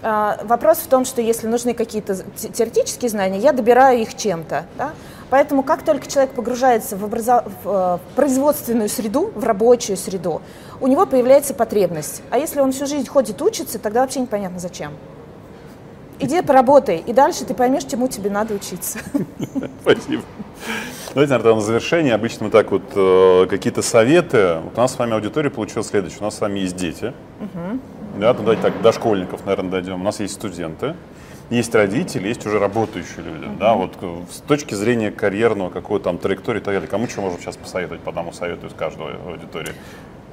Э, 0.01 0.37
вопрос 0.43 0.77
в 0.79 0.87
том, 0.87 1.05
что 1.05 1.21
если 1.21 1.47
нужны 1.47 1.73
какие-то 1.73 2.15
теоретические 2.15 3.09
знания, 3.09 3.39
я 3.39 3.51
добираю 3.51 3.99
их 3.99 4.15
чем-то. 4.15 4.65
Да? 4.77 4.93
Поэтому 5.33 5.63
как 5.63 5.81
только 5.81 6.05
человек 6.05 6.35
погружается 6.35 6.95
в, 6.95 7.03
образо... 7.03 7.43
в 7.63 7.67
э, 7.67 7.97
производственную 8.15 8.87
среду, 8.87 9.31
в 9.33 9.43
рабочую 9.43 9.97
среду, 9.97 10.43
у 10.79 10.85
него 10.85 11.07
появляется 11.07 11.55
потребность. 11.55 12.21
А 12.29 12.37
если 12.37 12.59
он 12.59 12.71
всю 12.71 12.85
жизнь 12.85 13.07
ходит 13.07 13.41
учится, 13.41 13.79
тогда 13.79 14.01
вообще 14.01 14.19
непонятно 14.19 14.59
зачем. 14.59 14.91
Иди 16.19 16.43
поработай, 16.43 16.97
и 16.97 17.13
дальше 17.13 17.45
ты 17.45 17.55
поймешь, 17.55 17.85
чему 17.85 18.07
тебе 18.07 18.29
надо 18.29 18.53
учиться. 18.53 18.99
Спасибо. 19.81 20.21
Давайте, 21.15 21.33
наверное, 21.33 21.55
на 21.55 21.61
завершение. 21.61 22.13
Обычно 22.13 22.45
мы 22.45 22.51
так 22.51 22.69
вот 22.69 22.83
э, 22.93 23.47
какие-то 23.49 23.81
советы. 23.81 24.59
Вот 24.63 24.77
у 24.77 24.81
нас 24.81 24.93
с 24.93 24.99
вами 24.99 25.13
аудитория 25.13 25.49
получилась 25.49 25.87
следующая. 25.87 26.19
У 26.19 26.25
нас 26.25 26.37
с 26.37 26.41
вами 26.41 26.59
есть 26.59 26.75
дети. 26.75 27.11
Угу. 27.39 27.79
Да, 28.19 28.33
ну, 28.33 28.39
давайте 28.41 28.61
так, 28.61 28.79
до 28.83 28.91
школьников, 28.91 29.47
наверное, 29.47 29.71
дойдем. 29.71 29.99
У 29.99 30.03
нас 30.03 30.19
есть 30.19 30.35
студенты 30.35 30.93
есть 31.53 31.73
родители, 31.75 32.27
есть 32.27 32.45
уже 32.45 32.59
работающие 32.59 33.23
люди. 33.23 33.45
Mm-hmm. 33.45 33.57
Да, 33.57 33.73
вот 33.73 33.93
с 34.31 34.39
точки 34.41 34.73
зрения 34.73 35.11
карьерного 35.11 35.69
какой-то 35.69 36.05
там 36.05 36.17
траектории 36.17 36.59
и 36.59 36.63
так 36.63 36.73
далее, 36.73 36.89
кому 36.89 37.07
что 37.07 37.21
можем 37.21 37.39
сейчас 37.39 37.57
посоветовать, 37.57 38.01
по 38.01 38.09
одному 38.09 38.33
совету 38.33 38.67
из 38.67 38.73
каждой 38.73 39.15
аудитории? 39.25 39.73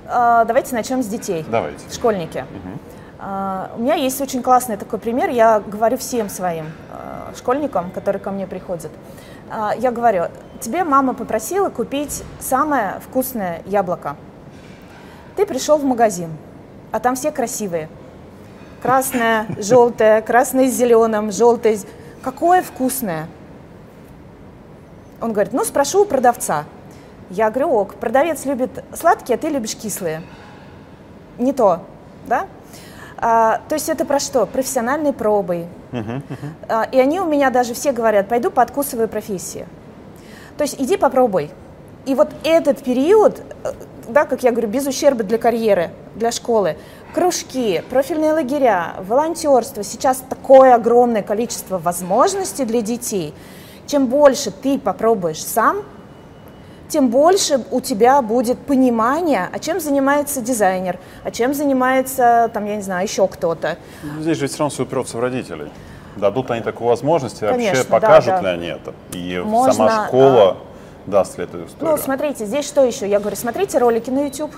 А, 0.07 0.45
давайте 0.45 0.75
начнем 0.75 1.03
с 1.03 1.07
детей. 1.07 1.45
Давайте. 1.49 1.79
Школьники. 1.93 2.39
Угу. 2.39 2.79
У 3.77 3.83
меня 3.83 3.95
есть 3.97 4.19
очень 4.23 4.43
классный 4.43 4.79
такой 4.79 4.99
пример. 4.99 5.29
Я 5.29 5.61
говорю 5.61 5.99
всем 5.99 6.31
своим 6.31 6.67
а, 6.91 7.33
школьникам, 7.37 7.91
которые 7.91 8.21
ко 8.21 8.31
мне 8.31 8.47
приходят. 8.47 8.91
А, 9.51 9.75
я 9.79 9.91
говорю, 9.91 10.25
тебе 10.61 10.85
мама 10.85 11.13
попросила 11.13 11.69
купить 11.69 12.23
самое 12.39 13.01
вкусное 13.01 13.63
яблоко. 13.67 14.17
Ты 15.37 15.45
пришел 15.45 15.77
в 15.77 15.85
магазин, 15.85 16.31
а 16.93 17.01
там 17.01 17.15
все 17.15 17.31
красивые– 17.31 17.89
красное, 18.83 19.47
желтое, 19.59 20.23
красное 20.23 20.69
с 20.69 20.75
зеленым, 20.75 21.33
желтое. 21.33 21.79
Какое 22.23 22.63
вкусное? 22.63 23.29
Он 25.21 25.33
говорит, 25.33 25.53
ну 25.53 25.65
спрошу 25.65 26.03
у 26.03 26.05
продавца. 26.05 26.65
Я 27.31 27.51
говорю, 27.51 27.71
ок, 27.71 27.95
продавец 27.95 28.45
любит 28.45 28.85
сладкие, 28.95 29.37
а 29.37 29.39
ты 29.39 29.49
любишь 29.49 29.77
кислые. 29.77 30.23
Не 31.39 31.53
то, 31.53 31.83
да? 32.27 32.47
А, 33.17 33.61
то 33.69 33.75
есть 33.75 33.89
это 33.89 34.05
про 34.05 34.19
что? 34.19 34.47
Профессиональной 34.47 35.13
пробой. 35.13 35.67
Uh-huh, 35.93 36.23
uh-huh. 36.23 36.49
А, 36.69 36.83
и 36.91 36.99
они 36.99 37.21
у 37.21 37.27
меня 37.27 37.51
даже 37.51 37.75
все 37.75 37.93
говорят, 37.93 38.29
пойду 38.29 38.51
подкусываю 38.51 39.09
профессию. 39.09 39.67
То 40.57 40.63
есть 40.65 40.77
иди 40.79 40.97
попробуй. 40.97 41.51
И 42.07 42.15
вот 42.15 42.31
этот 42.45 42.83
период, 42.83 43.41
э, 43.63 43.73
да, 44.13 44.25
как 44.25 44.43
я 44.43 44.51
говорю, 44.51 44.69
без 44.69 44.87
ущерба 44.87 45.25
для 45.25 45.39
карьеры, 45.39 45.91
для 46.17 46.31
школы, 46.33 46.77
кружки, 47.15 47.83
профильные 47.91 48.33
лагеря, 48.33 48.95
волонтерство. 48.99 49.83
Сейчас 49.83 50.23
такое 50.29 50.75
огромное 50.75 51.23
количество 51.23 51.79
возможностей 51.79 52.65
для 52.65 52.83
детей. 52.83 53.35
Чем 53.87 54.07
больше 54.07 54.51
ты 54.51 54.79
попробуешь 54.79 55.45
сам, 55.45 55.83
тем 56.89 57.09
больше 57.09 57.65
у 57.71 57.81
тебя 57.81 58.21
будет 58.21 58.59
понимание, 58.59 59.49
а 59.53 59.59
чем 59.59 59.81
занимается 59.81 60.41
дизайнер, 60.41 60.99
а 61.25 61.31
чем 61.31 61.55
занимается, 61.55 62.51
там, 62.53 62.67
я 62.67 62.77
не 62.77 62.83
знаю, 62.83 63.05
еще 63.05 63.27
кто-то. 63.29 63.79
Здесь 64.19 64.39
же 64.39 64.49
все 64.49 64.59
равно 64.59 64.71
все 64.71 64.83
упрется 64.83 65.17
в 65.17 65.21
родителей. 65.21 65.71
Дадут 66.17 66.51
они 66.51 66.61
такую 66.61 66.89
возможность, 66.89 67.39
Конечно, 67.39 67.79
вообще 67.79 67.85
покажут 67.85 68.35
да, 68.35 68.41
да. 68.41 68.43
ли 68.43 68.59
они 68.59 68.67
это? 68.67 68.93
И 69.13 69.39
Можно, 69.39 69.73
сама 69.73 70.07
школа 70.09 70.51
а... 70.51 70.57
даст 71.07 71.39
ли 71.39 71.45
эту 71.45 71.65
историю? 71.65 71.91
Ну, 71.91 71.97
смотрите, 71.97 72.47
здесь 72.47 72.67
что 72.67 72.85
еще? 72.85 73.09
Я 73.09 73.21
говорю, 73.21 73.37
смотрите 73.37 73.79
ролики 73.79 74.11
на 74.11 74.25
YouTube 74.25 74.53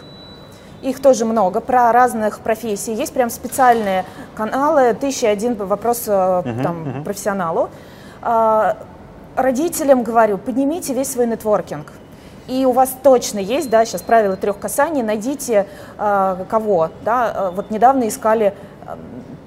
их 0.83 1.01
тоже 1.01 1.25
много, 1.25 1.61
про 1.61 1.93
разных 1.93 2.41
профессий. 2.41 2.93
Есть 2.93 3.13
прям 3.13 3.31
специальные 3.31 4.05
каналы, 4.35 4.95
тысяча 4.95 5.31
один 5.31 5.55
вопрос 5.55 6.09
uh-huh, 6.09 6.63
там, 6.63 6.83
uh-huh. 6.83 7.05
профессионалу. 7.05 7.71
А, 8.21 8.77
родителям 9.37 10.03
говорю, 10.03 10.39
поднимите 10.39 10.93
весь 10.93 11.13
свой 11.13 11.27
нетворкинг. 11.27 11.93
И 12.49 12.65
у 12.65 12.73
вас 12.73 12.91
точно 13.03 13.39
есть, 13.39 13.71
да, 13.71 13.85
сейчас 13.85 14.03
правило 14.03 14.37
трех 14.37 14.59
касаний, 14.59 15.03
найдите 15.03 15.69
э, 15.97 16.45
кого, 16.51 16.91
да, 17.05 17.53
вот 17.55 17.71
недавно 17.71 18.09
искали 18.09 18.53
э, 18.85 18.97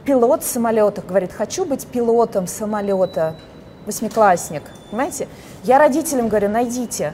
пилот 0.06 0.46
самолета, 0.46 1.02
говорит, 1.02 1.34
хочу 1.34 1.66
быть 1.66 1.86
пилотом 1.86 2.48
самолета, 2.48 3.36
восьмиклассник, 3.86 4.64
понимаете? 4.90 5.28
Я 5.66 5.80
родителям 5.80 6.28
говорю, 6.28 6.48
найдите, 6.50 7.14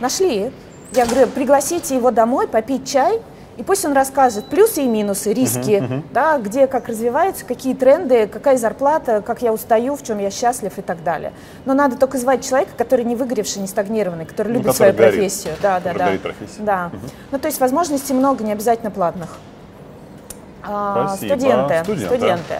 нашли, 0.00 0.50
я 0.92 1.06
говорю, 1.06 1.28
пригласите 1.28 1.94
его 1.94 2.10
домой 2.10 2.48
попить 2.48 2.90
чай, 2.90 3.22
и 3.56 3.62
пусть 3.62 3.84
он 3.84 3.92
расскажет 3.92 4.46
плюсы 4.46 4.82
и 4.82 4.88
минусы, 4.88 5.32
риски, 5.32 5.78
uh-huh, 5.78 5.88
uh-huh. 5.88 6.02
да, 6.12 6.38
где 6.38 6.66
как 6.66 6.88
развивается, 6.88 7.44
какие 7.44 7.72
тренды, 7.72 8.26
какая 8.26 8.56
зарплата, 8.56 9.22
как 9.24 9.42
я 9.42 9.52
устаю, 9.52 9.94
в 9.94 10.02
чем 10.02 10.18
я 10.18 10.32
счастлив 10.32 10.76
и 10.76 10.82
так 10.82 11.04
далее. 11.04 11.32
Но 11.66 11.72
надо 11.72 11.96
только 11.96 12.18
звать 12.18 12.44
человека, 12.44 12.72
который 12.76 13.04
не 13.04 13.14
выгоревший, 13.14 13.62
не 13.62 13.68
стагнированный, 13.68 14.24
который 14.24 14.48
ну, 14.48 14.54
любит 14.54 14.72
который 14.72 14.76
свою 14.76 14.92
горит, 14.94 15.12
профессию. 15.12 15.54
Да, 15.62 15.78
да, 15.78 15.92
да. 15.94 16.10
Да. 16.58 16.90
Uh-huh. 16.92 17.10
Ну, 17.30 17.38
то 17.38 17.46
есть 17.46 17.60
возможностей 17.60 18.12
много, 18.12 18.42
не 18.42 18.50
обязательно 18.50 18.90
платных. 18.90 19.38
А, 20.64 21.10
Спасибо. 21.10 21.34
Студенты. 21.34 21.84
Студент, 21.84 22.06
студенты. 22.06 22.54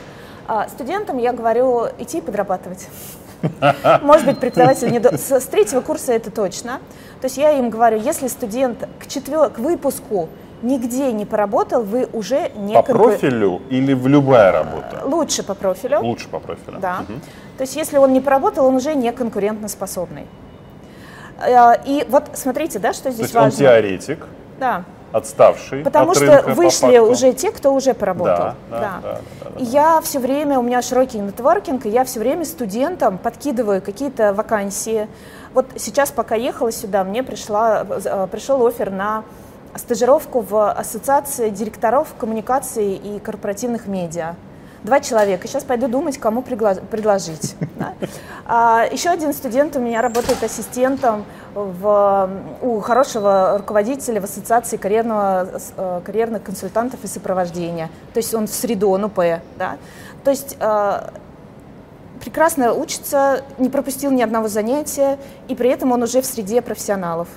А 0.47 0.69
студентам 0.69 1.19
я 1.19 1.33
говорю 1.33 1.89
идти 1.99 2.21
подрабатывать. 2.21 2.87
Может 4.03 4.27
быть, 4.27 4.39
преподаватель 4.39 4.91
не 4.91 4.99
до... 4.99 5.17
С 5.17 5.47
третьего 5.47 5.81
курса 5.81 6.13
это 6.13 6.31
точно. 6.31 6.81
То 7.21 7.27
есть 7.27 7.37
я 7.37 7.53
им 7.53 7.71
говорю, 7.71 7.99
если 7.99 8.29
студент 8.29 8.89
к, 8.99 9.07
четвер... 9.07 9.51
к 9.51 9.59
выпуску 9.59 10.29
нигде 10.63 11.13
не 11.13 11.25
поработал, 11.27 11.83
вы 11.83 12.09
уже 12.13 12.51
не... 12.57 12.75
По 12.75 12.83
профилю 12.83 13.63
или 13.71 13.93
в 13.93 14.07
любая 14.07 14.53
работа? 14.53 15.03
Лучше 15.05 15.43
по 15.43 15.55
профилю. 15.55 16.01
Лучше 16.01 16.29
по 16.29 16.39
профилю. 16.39 16.79
Да. 16.81 17.05
Угу. 17.09 17.19
То 17.59 17.63
есть 17.63 17.77
если 17.77 17.99
он 17.99 18.13
не 18.13 18.21
поработал, 18.21 18.67
он 18.67 18.77
уже 18.77 18.95
не 18.95 19.13
конкурентоспособный. 19.13 20.27
Э, 21.41 21.75
и 21.85 22.07
вот 22.09 22.31
смотрите, 22.35 22.79
да, 22.79 22.93
что 22.93 23.11
здесь 23.11 23.17
То 23.17 23.23
есть 23.23 23.35
важно. 23.35 23.49
он 23.49 23.59
теоретик. 23.59 24.27
Да 24.59 24.85
отставший 25.15 25.85
Потому 25.85 26.11
от 26.11 26.17
что 26.17 26.27
рынка, 26.27 26.55
вышли 26.55 26.99
уже 26.99 27.33
те, 27.33 27.53
кто 27.53 27.73
уже 27.73 27.95
поработал. 27.95 28.37
Да, 28.37 28.55
да, 28.69 28.81
да. 28.81 28.81
да, 28.81 29.01
да, 29.41 29.51
да, 29.51 29.65
я 29.65 30.01
все 30.01 30.19
время, 30.19 30.59
у 30.59 30.63
меня 30.63 30.83
широкий 30.83 31.21
нетворкинг, 31.21 31.87
и 31.87 31.89
я 31.89 32.05
все 32.05 32.19
время 32.19 32.45
студентам 32.45 33.19
подкидываю 33.19 33.81
какие-то 33.81 34.35
вакансии. 34.35 35.09
Вот 35.55 35.67
сейчас, 35.77 36.11
пока 36.11 36.35
ехала 36.35 36.73
сюда, 36.73 37.05
мне 37.05 37.23
пришла, 37.23 37.87
э, 37.89 38.27
пришел 38.31 38.67
офер 38.67 38.91
на 38.91 39.23
стажировку 39.77 40.41
в 40.41 40.73
Ассоциации 40.73 41.51
директоров 41.51 42.09
коммуникации 42.19 42.95
и 42.97 43.21
корпоративных 43.21 43.87
медиа 43.87 44.35
два 44.85 45.01
человека. 45.01 45.49
Сейчас 45.49 45.65
пойду 45.65 45.89
думать, 45.89 46.19
кому 46.19 46.43
предложить. 46.43 47.57
Да? 47.77 47.93
А, 48.47 48.87
еще 48.93 49.11
один 49.11 49.33
студент 49.33 49.75
у 49.75 49.81
меня 49.81 50.01
работает 50.01 50.43
ассистентом 50.43 51.25
в, 51.55 52.31
у 52.63 52.79
хорошего 52.81 53.57
руководителя 53.59 54.21
в 54.21 54.25
Ассоциации 54.25 54.77
карьерного, 54.77 55.61
э, 55.77 56.01
карьерных 56.05 56.45
консультантов 56.45 57.01
и 57.03 57.09
сопровождения. 57.09 57.91
То 58.13 58.19
есть 58.19 58.33
он 58.33 58.47
в 58.47 58.53
среду, 58.53 58.91
он 58.91 59.05
УП. 59.05 59.41
Да? 59.59 59.79
То 60.23 60.31
есть 60.31 60.57
э, 60.61 61.11
прекрасно 62.21 62.75
учится, 62.75 63.43
не 63.59 63.71
пропустил 63.71 64.13
ни 64.13 64.23
одного 64.23 64.47
занятия, 64.47 65.19
и 65.49 65.57
при 65.57 65.71
этом 65.71 65.91
он 65.91 66.03
уже 66.03 66.21
в 66.23 66.27
среде 66.27 66.63
профессионалов. 66.63 67.29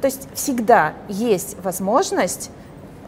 То 0.00 0.06
есть 0.06 0.28
всегда 0.34 0.92
есть 1.08 1.56
возможность 1.62 2.50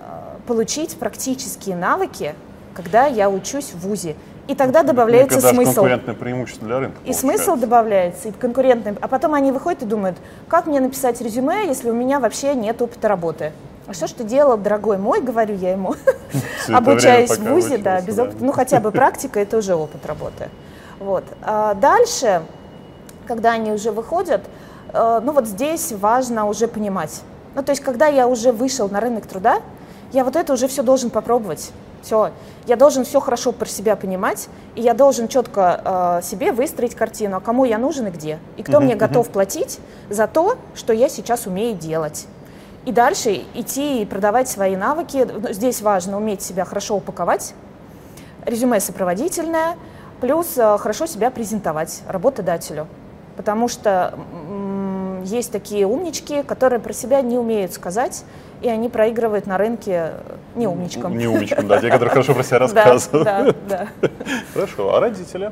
э, 0.01 0.39
получить 0.47 0.97
практические 0.97 1.77
навыки, 1.77 2.35
когда 2.75 3.07
я 3.07 3.31
учусь 3.31 3.73
в 3.73 3.81
ВУЗе. 3.81 4.17
И 4.49 4.55
тогда 4.55 4.83
добавляется 4.83 5.39
Мне 5.39 5.49
смысл. 5.49 5.75
конкурентное 5.75 6.15
преимущество 6.15 6.67
для 6.67 6.81
рынка. 6.81 6.99
И 7.05 7.13
смысл 7.13 7.57
добавляется, 7.57 8.29
и 8.29 8.33
конкурентный. 8.33 8.95
А 9.01 9.09
потом 9.09 9.35
они 9.35 9.53
выходят 9.53 9.83
и 9.83 9.87
думают, 9.87 10.17
как 10.49 10.67
мне 10.67 10.81
написать 10.81 11.21
резюме, 11.21 11.67
если 11.67 11.91
у 11.91 11.95
меня 11.95 12.19
вообще 12.19 12.55
нет 12.55 12.83
опыта 12.83 13.09
работы. 13.09 13.53
А 13.87 13.95
что 13.95 14.07
ж 14.07 14.13
ты 14.13 14.25
делал, 14.25 14.57
дорогой 14.57 14.99
мой, 14.99 15.21
говорю 15.21 15.55
я 15.57 15.73
ему, 15.73 15.95
обучаясь 16.69 17.31
в 17.31 17.43
ВУЗе, 17.43 17.79
да, 17.79 18.01
без 18.01 18.19
опыта. 18.19 18.45
Ну, 18.45 18.53
хотя 18.53 18.81
бы 18.81 18.91
практика, 18.93 19.41
это 19.41 19.59
уже 19.59 19.75
опыт 19.75 20.05
работы. 20.07 20.49
Вот. 20.99 21.25
А 21.43 21.75
дальше, 21.75 22.43
когда 23.27 23.53
они 23.53 23.73
уже 23.73 23.91
выходят, 23.91 24.43
э, 24.93 25.21
ну 25.23 25.33
вот 25.33 25.47
здесь 25.47 25.93
важно 25.93 26.47
уже 26.47 26.69
понимать. 26.69 27.23
Ну, 27.55 27.63
то 27.63 27.71
есть, 27.71 27.83
когда 27.83 28.07
я 28.07 28.29
уже 28.29 28.53
вышел 28.53 28.89
на 28.89 29.01
рынок 29.01 29.27
труда, 29.27 29.61
я 30.13 30.25
вот 30.25 30.37
это 30.37 30.53
уже 30.53 30.69
все 30.69 30.83
должен 30.83 31.11
попробовать. 31.11 31.73
Все. 32.03 32.33
Я 32.67 32.77
должен 32.77 33.05
все 33.05 33.21
хорошо 33.21 33.53
про 33.53 33.67
себя 33.67 33.97
понимать, 33.97 34.49
и 34.75 34.83
я 34.83 34.93
должен 34.93 35.29
четко 35.29 36.19
э, 36.21 36.23
себе 36.23 36.53
выстроить 36.53 36.95
картину, 36.95 37.37
а 37.37 37.41
кому 37.41 37.65
я 37.65 37.79
нужен 37.79 38.09
и 38.09 38.11
где. 38.11 38.39
И 38.57 38.63
кто 38.63 38.79
uh-huh, 38.79 38.81
мне 38.81 38.95
uh-huh. 38.95 38.99
готов 38.99 39.29
платить 39.31 39.79
за 40.11 40.27
то, 40.27 40.57
что 40.75 40.93
я 40.93 41.09
сейчас 41.09 41.47
умею 41.47 41.77
делать. 41.77 42.27
И 42.85 42.93
дальше 42.93 43.45
идти 43.55 44.03
и 44.03 44.07
продавать 44.07 44.49
свои 44.49 44.75
навыки. 44.75 45.29
Здесь 45.51 45.81
важно 45.81 46.17
уметь 46.17 46.43
себя 46.43 46.65
хорошо 46.65 46.97
упаковать, 46.97 47.55
резюме 48.45 48.81
сопроводительное, 48.81 49.77
плюс 50.21 50.59
э, 50.59 50.79
хорошо 50.79 51.07
себя 51.07 51.31
презентовать 51.31 52.03
работодателю. 52.09 52.89
Потому 53.37 53.69
что 53.69 54.19
есть 55.25 55.53
такие 55.53 55.87
умнички, 55.87 56.43
которые 56.43 56.81
про 56.81 56.93
себя 56.93 57.23
не 57.23 57.39
умеют 57.39 57.73
сказать, 57.73 58.25
и 58.63 58.69
они 58.69 58.89
проигрывают 58.89 59.47
на 59.47 59.59
рынке 59.59 60.13
не 60.55 60.67
умничкам. 60.67 61.17
Не 61.19 61.27
умничкам, 61.27 61.67
да, 61.67 61.81
те, 61.81 61.89
которые 61.89 62.11
хорошо 62.11 62.35
про 62.35 62.43
себя 62.45 62.59
рассказывают. 62.61 63.57
Да, 63.69 63.89
да, 64.01 64.11
Хорошо, 64.55 64.95
а 64.95 65.01
родители? 65.01 65.51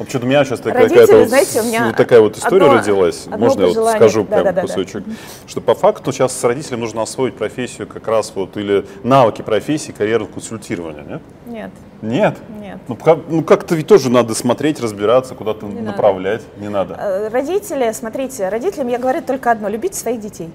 Вот 0.00 0.08
что-то 0.08 0.24
у 0.24 0.28
меня 0.30 0.46
сейчас 0.46 0.60
такая, 0.60 0.88
Родители, 0.88 1.26
знаете, 1.26 1.60
у 1.60 1.64
меня 1.64 1.88
вот 1.88 1.96
такая 1.96 2.20
вот 2.22 2.38
история 2.38 2.68
одно, 2.68 2.78
родилась. 2.78 3.26
Одно 3.26 3.36
Можно 3.36 3.60
я 3.60 3.66
вот 3.68 3.90
скажу 3.90 4.24
да, 4.24 4.40
прям 4.40 4.54
да, 4.54 4.62
кусочек? 4.62 5.04
Да. 5.04 5.12
Что 5.46 5.60
по 5.60 5.74
факту 5.74 6.10
сейчас 6.10 6.34
с 6.34 6.42
родителям 6.42 6.80
нужно 6.80 7.02
освоить 7.02 7.36
профессию 7.36 7.86
как 7.86 8.08
раз 8.08 8.32
вот, 8.34 8.56
или 8.56 8.86
навыки 9.02 9.42
профессии 9.42 9.92
карьерного 9.92 10.30
консультирования, 10.32 11.02
нет? 11.02 11.20
Нет. 11.44 11.70
Нет? 12.00 12.38
Нет. 12.58 12.78
Ну, 12.88 12.96
ну 13.28 13.44
как-то 13.44 13.74
ведь 13.74 13.88
тоже 13.88 14.08
надо 14.08 14.34
смотреть, 14.34 14.80
разбираться, 14.80 15.34
куда-то 15.34 15.66
направлять. 15.66 16.40
Надо. 16.54 16.62
Не 16.62 16.68
надо. 16.70 16.96
Э, 16.98 17.28
родители, 17.28 17.92
смотрите, 17.92 18.48
родителям 18.48 18.88
я 18.88 18.98
говорю 18.98 19.20
только 19.20 19.50
одно, 19.50 19.68
любите 19.68 19.98
своих 19.98 20.18
детей. 20.18 20.48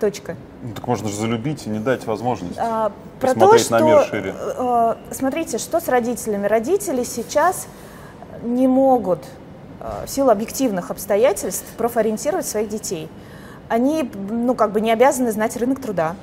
Точка. 0.00 0.36
Ну, 0.62 0.74
так 0.74 0.86
можно 0.86 1.08
же 1.08 1.16
залюбить 1.16 1.66
и 1.66 1.70
не 1.70 1.80
дать 1.80 2.06
возможность 2.06 2.56
а, 2.58 2.92
про 3.20 3.28
посмотреть 3.28 3.68
то, 3.68 3.76
что, 3.76 3.78
на 3.78 3.84
мир 3.84 4.04
шире. 4.04 4.34
Э, 4.38 4.94
смотрите, 5.10 5.58
что 5.58 5.80
с 5.80 5.88
родителями. 5.88 6.46
Родители 6.46 7.02
сейчас 7.02 7.66
не 8.42 8.68
могут 8.68 9.24
э, 9.80 10.06
в 10.06 10.10
силу 10.10 10.30
объективных 10.30 10.90
обстоятельств 10.92 11.66
профориентировать 11.76 12.46
своих 12.46 12.68
детей. 12.68 13.08
Они, 13.68 14.08
ну, 14.30 14.54
как 14.54 14.72
бы 14.72 14.80
не 14.80 14.92
обязаны 14.92 15.32
знать 15.32 15.56
рынок 15.56 15.80
труда. 15.80 16.14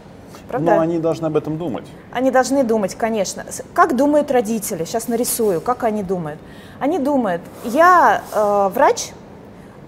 Правда? 0.47 0.75
Но 0.75 0.81
они 0.81 0.99
должны 0.99 1.25
об 1.25 1.37
этом 1.37 1.57
думать. 1.57 1.85
Они 2.11 2.31
должны 2.31 2.63
думать, 2.63 2.95
конечно. 2.95 3.45
Как 3.73 3.95
думают 3.95 4.31
родители? 4.31 4.85
Сейчас 4.85 5.07
нарисую, 5.07 5.59
как 5.59 5.83
они 5.83 6.03
думают. 6.03 6.39
Они 6.79 6.99
думают, 6.99 7.41
я 7.63 8.21
э, 8.33 8.69
врач, 8.73 9.09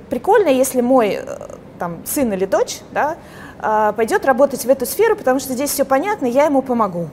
прикольно, 0.10 0.50
если 0.50 0.82
мой 0.82 1.20
э, 1.22 1.38
там, 1.78 2.00
сын 2.06 2.32
или 2.34 2.46
дочь 2.46 2.80
да, 2.92 3.18
пойдет 3.60 4.26
работать 4.26 4.66
в 4.66 4.70
эту 4.70 4.86
сферу, 4.86 5.16
потому 5.16 5.40
что 5.40 5.54
здесь 5.54 5.72
все 5.72 5.86
понятно, 5.86 6.26
я 6.26 6.46
ему 6.46 6.62
помогу. 6.62 7.10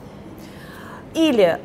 Или 1.15 1.59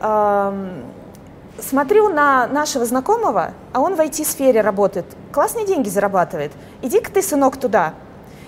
смотрю 1.61 2.09
на 2.09 2.47
нашего 2.47 2.85
знакомого, 2.85 3.51
а 3.73 3.81
он 3.81 3.95
в 3.95 3.99
IT-сфере 3.99 4.61
работает, 4.61 5.05
классные 5.31 5.65
деньги 5.65 5.89
зарабатывает. 5.89 6.51
Иди-ка 6.81 7.11
ты, 7.11 7.21
сынок, 7.21 7.57
туда. 7.57 7.93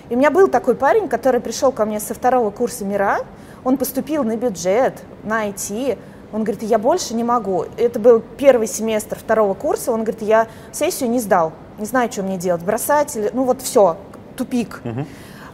И 0.08 0.14
у 0.14 0.18
меня 0.18 0.30
был 0.30 0.48
такой 0.48 0.74
парень, 0.74 1.08
который 1.08 1.40
пришел 1.40 1.72
ко 1.72 1.84
мне 1.84 2.00
со 2.00 2.14
второго 2.14 2.50
курса 2.50 2.84
МИРА, 2.84 3.20
он 3.64 3.76
поступил 3.76 4.24
на 4.24 4.36
бюджет, 4.36 4.94
на 5.22 5.48
IT, 5.48 5.98
он 6.32 6.44
говорит, 6.44 6.62
я 6.62 6.78
больше 6.78 7.14
не 7.14 7.24
могу. 7.24 7.66
Это 7.76 8.00
был 8.00 8.22
первый 8.38 8.66
семестр 8.66 9.18
второго 9.18 9.54
курса, 9.54 9.92
он 9.92 10.04
говорит, 10.04 10.22
я 10.22 10.48
сессию 10.72 11.10
не 11.10 11.20
сдал, 11.20 11.52
не 11.78 11.84
знаю, 11.84 12.10
что 12.10 12.22
мне 12.22 12.38
делать, 12.38 12.62
бросать 12.62 13.16
или, 13.16 13.30
ну 13.32 13.44
вот 13.44 13.62
все, 13.62 13.96
тупик. 14.36 14.80
Uh-huh. 14.82 15.06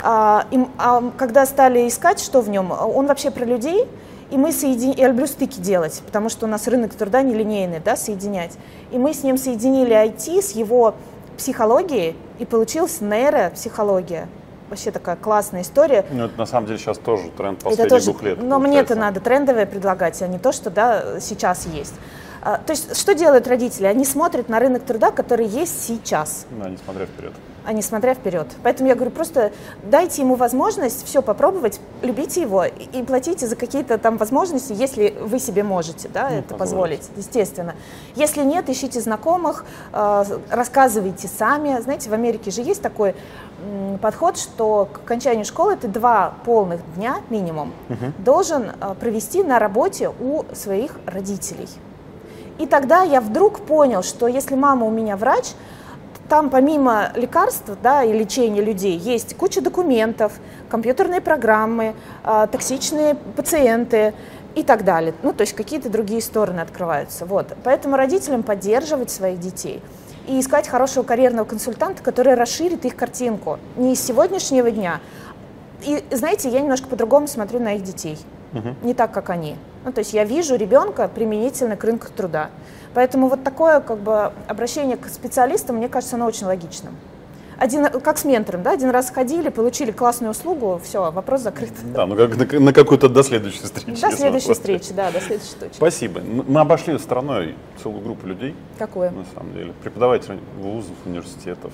А, 0.02 0.46
и, 0.50 0.60
а 0.78 1.10
когда 1.16 1.46
стали 1.46 1.88
искать, 1.88 2.20
что 2.20 2.40
в 2.40 2.48
нем, 2.48 2.70
он 2.70 3.06
вообще 3.06 3.30
про 3.30 3.44
людей, 3.44 3.86
и 4.30 4.36
мы 4.36 4.52
соединили, 4.52 5.00
я 5.00 5.08
люблю 5.08 5.26
стыки 5.26 5.58
делать, 5.58 6.02
потому 6.04 6.28
что 6.28 6.46
у 6.46 6.48
нас 6.48 6.68
рынок 6.68 6.94
труда 6.94 7.22
нелинейный, 7.22 7.80
да, 7.80 7.96
соединять. 7.96 8.58
И 8.90 8.98
мы 8.98 9.14
с 9.14 9.22
ним 9.22 9.38
соединили 9.38 9.92
IT 9.92 10.42
с 10.42 10.52
его 10.52 10.94
психологией, 11.36 12.16
и 12.38 12.44
получилась 12.44 13.00
нейропсихология. 13.00 14.28
Вообще 14.68 14.90
такая 14.90 15.16
классная 15.16 15.62
история. 15.62 16.04
Ну, 16.10 16.26
это 16.26 16.38
на 16.38 16.44
самом 16.44 16.66
деле 16.66 16.78
сейчас 16.78 16.98
тоже 16.98 17.30
тренд 17.36 17.58
последних 17.60 17.88
тоже, 17.88 18.04
двух 18.04 18.22
лет. 18.22 18.42
Но 18.42 18.58
мне 18.58 18.80
это 18.80 18.94
надо 18.94 19.20
трендовое 19.20 19.64
предлагать, 19.64 20.20
а 20.20 20.28
не 20.28 20.38
то, 20.38 20.52
что 20.52 20.68
да, 20.68 21.20
сейчас 21.20 21.66
есть. 21.66 21.94
А, 22.42 22.58
то 22.58 22.72
есть 22.72 22.94
что 22.96 23.14
делают 23.14 23.48
родители? 23.48 23.86
Они 23.86 24.04
смотрят 24.04 24.50
на 24.50 24.60
рынок 24.60 24.84
труда, 24.84 25.10
который 25.10 25.46
есть 25.46 25.86
сейчас. 25.86 26.44
Да, 26.50 26.68
не 26.68 26.76
смотря 26.76 27.06
вперед 27.06 27.32
а 27.68 27.74
не 27.74 27.82
смотря 27.82 28.14
вперед. 28.14 28.46
Поэтому 28.62 28.88
я 28.88 28.94
говорю, 28.94 29.10
просто 29.10 29.52
дайте 29.82 30.22
ему 30.22 30.36
возможность 30.36 31.04
все 31.04 31.20
попробовать, 31.20 31.80
любите 32.00 32.40
его 32.40 32.64
и 32.64 33.02
платите 33.02 33.46
за 33.46 33.56
какие-то 33.56 33.98
там 33.98 34.16
возможности, 34.16 34.72
если 34.72 35.14
вы 35.20 35.38
себе 35.38 35.62
можете 35.62 36.08
да, 36.08 36.30
ну, 36.30 36.38
это 36.38 36.54
позволить, 36.54 37.10
естественно. 37.16 37.74
Если 38.14 38.42
нет, 38.42 38.70
ищите 38.70 39.02
знакомых, 39.02 39.66
э, 39.92 40.24
рассказывайте 40.48 41.28
сами. 41.28 41.78
Знаете, 41.82 42.08
в 42.08 42.14
Америке 42.14 42.50
же 42.50 42.62
есть 42.62 42.80
такой 42.80 43.14
подход, 44.00 44.38
что 44.38 44.88
к 44.90 45.00
окончанию 45.04 45.44
школы 45.44 45.76
ты 45.76 45.88
два 45.88 46.32
полных 46.46 46.80
дня 46.94 47.16
минимум 47.28 47.74
угу. 47.90 48.12
должен 48.16 48.70
э, 48.80 48.94
провести 48.98 49.42
на 49.42 49.58
работе 49.58 50.08
у 50.08 50.44
своих 50.54 50.92
родителей. 51.04 51.68
И 52.58 52.66
тогда 52.66 53.02
я 53.02 53.20
вдруг 53.20 53.60
понял, 53.60 54.02
что 54.02 54.26
если 54.26 54.54
мама 54.54 54.86
у 54.86 54.90
меня 54.90 55.18
врач, 55.18 55.52
там 56.28 56.50
помимо 56.50 57.10
лекарств 57.14 57.70
да, 57.82 58.04
и 58.04 58.12
лечения 58.12 58.60
людей 58.60 58.96
есть 58.96 59.36
куча 59.36 59.60
документов, 59.60 60.32
компьютерные 60.68 61.20
программы, 61.20 61.94
э, 62.24 62.46
токсичные 62.50 63.14
пациенты 63.14 64.14
и 64.54 64.62
так 64.62 64.84
далее. 64.84 65.14
Ну, 65.22 65.32
то 65.32 65.42
есть 65.42 65.54
какие-то 65.54 65.88
другие 65.88 66.20
стороны 66.20 66.60
открываются. 66.60 67.24
Вот. 67.24 67.56
Поэтому 67.64 67.96
родителям 67.96 68.42
поддерживать 68.42 69.10
своих 69.10 69.40
детей 69.40 69.82
и 70.26 70.40
искать 70.40 70.68
хорошего 70.68 71.04
карьерного 71.04 71.46
консультанта, 71.46 72.02
который 72.02 72.34
расширит 72.34 72.84
их 72.84 72.96
картинку. 72.96 73.58
Не 73.76 73.94
из 73.94 74.04
сегодняшнего 74.04 74.70
дня. 74.70 75.00
И 75.82 76.04
знаете, 76.10 76.50
я 76.50 76.60
немножко 76.60 76.88
по-другому 76.88 77.28
смотрю 77.28 77.60
на 77.60 77.74
их 77.74 77.82
детей. 77.82 78.18
Угу. 78.52 78.68
Не 78.82 78.94
так, 78.94 79.12
как 79.12 79.30
они. 79.30 79.56
Ну, 79.84 79.92
то 79.92 80.00
есть 80.00 80.12
я 80.12 80.24
вижу 80.24 80.56
ребенка 80.56 81.08
применительно 81.08 81.76
к 81.76 81.84
рынку 81.84 82.08
труда. 82.14 82.50
Поэтому 82.94 83.28
вот 83.28 83.44
такое 83.44 83.80
как 83.80 83.98
бы 83.98 84.32
обращение 84.46 84.96
к 84.96 85.08
специалистам, 85.08 85.76
мне 85.76 85.88
кажется, 85.88 86.16
оно 86.16 86.26
очень 86.26 86.46
логичным. 86.46 86.96
Один, 87.58 87.86
как 87.86 88.18
с 88.18 88.24
ментором, 88.24 88.62
да, 88.62 88.70
один 88.70 88.90
раз 88.90 89.10
ходили, 89.10 89.48
получили 89.48 89.90
классную 89.90 90.30
услугу, 90.30 90.80
все, 90.84 91.10
вопрос 91.10 91.40
закрыт. 91.40 91.72
Да, 91.92 92.06
ну 92.06 92.14
как 92.14 92.36
на, 92.36 92.60
на 92.60 92.72
какую-то 92.72 93.08
до 93.08 93.24
следующей 93.24 93.64
встречи. 93.64 94.00
До 94.00 94.12
следующей 94.12 94.52
встречи, 94.52 94.92
да, 94.92 95.10
до 95.10 95.20
следующей 95.20 95.54
точки. 95.58 95.74
Спасибо. 95.74 96.20
Мы 96.20 96.60
обошли 96.60 96.96
стороной 96.98 97.56
целую 97.82 98.00
группу 98.00 98.28
людей. 98.28 98.54
Какую? 98.78 99.10
На 99.10 99.24
самом 99.34 99.54
деле. 99.54 99.72
Преподавателей 99.82 100.38
вузов, 100.60 100.94
университетов. 101.04 101.72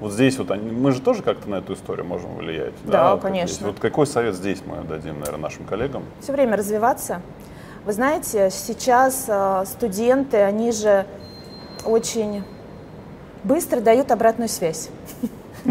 Вот 0.00 0.12
здесь 0.12 0.38
вот 0.38 0.50
они, 0.50 0.70
мы 0.70 0.92
же 0.92 1.00
тоже 1.00 1.22
как-то 1.22 1.48
на 1.48 1.56
эту 1.56 1.74
историю 1.74 2.04
можем 2.04 2.34
влиять. 2.36 2.74
Да, 2.84 3.14
да 3.14 3.20
конечно. 3.20 3.68
Вот 3.68 3.78
какой 3.78 4.06
совет 4.06 4.34
здесь 4.34 4.58
мы 4.66 4.82
дадим, 4.84 5.20
наверное, 5.20 5.42
нашим 5.42 5.64
коллегам? 5.64 6.04
Все 6.20 6.32
время 6.32 6.56
развиваться. 6.56 7.22
Вы 7.84 7.92
знаете, 7.92 8.50
сейчас 8.50 9.26
э, 9.28 9.64
студенты, 9.66 10.38
они 10.38 10.72
же 10.72 11.06
очень 11.84 12.42
быстро 13.44 13.80
дают 13.80 14.10
обратную 14.10 14.48
связь. 14.48 14.88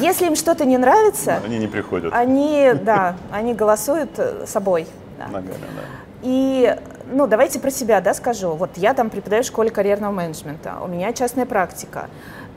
Если 0.00 0.26
им 0.26 0.36
что-то 0.36 0.64
не 0.64 0.78
нравится, 0.78 1.40
они 1.44 1.58
не 1.58 1.66
приходят. 1.66 2.12
Они, 2.14 2.72
да, 2.82 3.16
они 3.30 3.54
голосуют 3.54 4.10
э, 4.18 4.46
собой. 4.46 4.86
Да. 5.18 5.26
Ногами, 5.26 5.52
да. 5.52 5.82
И, 6.22 6.76
ну, 7.12 7.26
давайте 7.26 7.60
про 7.60 7.70
себя, 7.70 8.00
да, 8.00 8.14
скажу. 8.14 8.54
Вот 8.54 8.70
я 8.76 8.94
там 8.94 9.10
преподаю 9.10 9.42
в 9.42 9.46
школе 9.46 9.70
карьерного 9.70 10.12
менеджмента, 10.12 10.76
у 10.82 10.88
меня 10.88 11.12
частная 11.12 11.46
практика. 11.46 12.08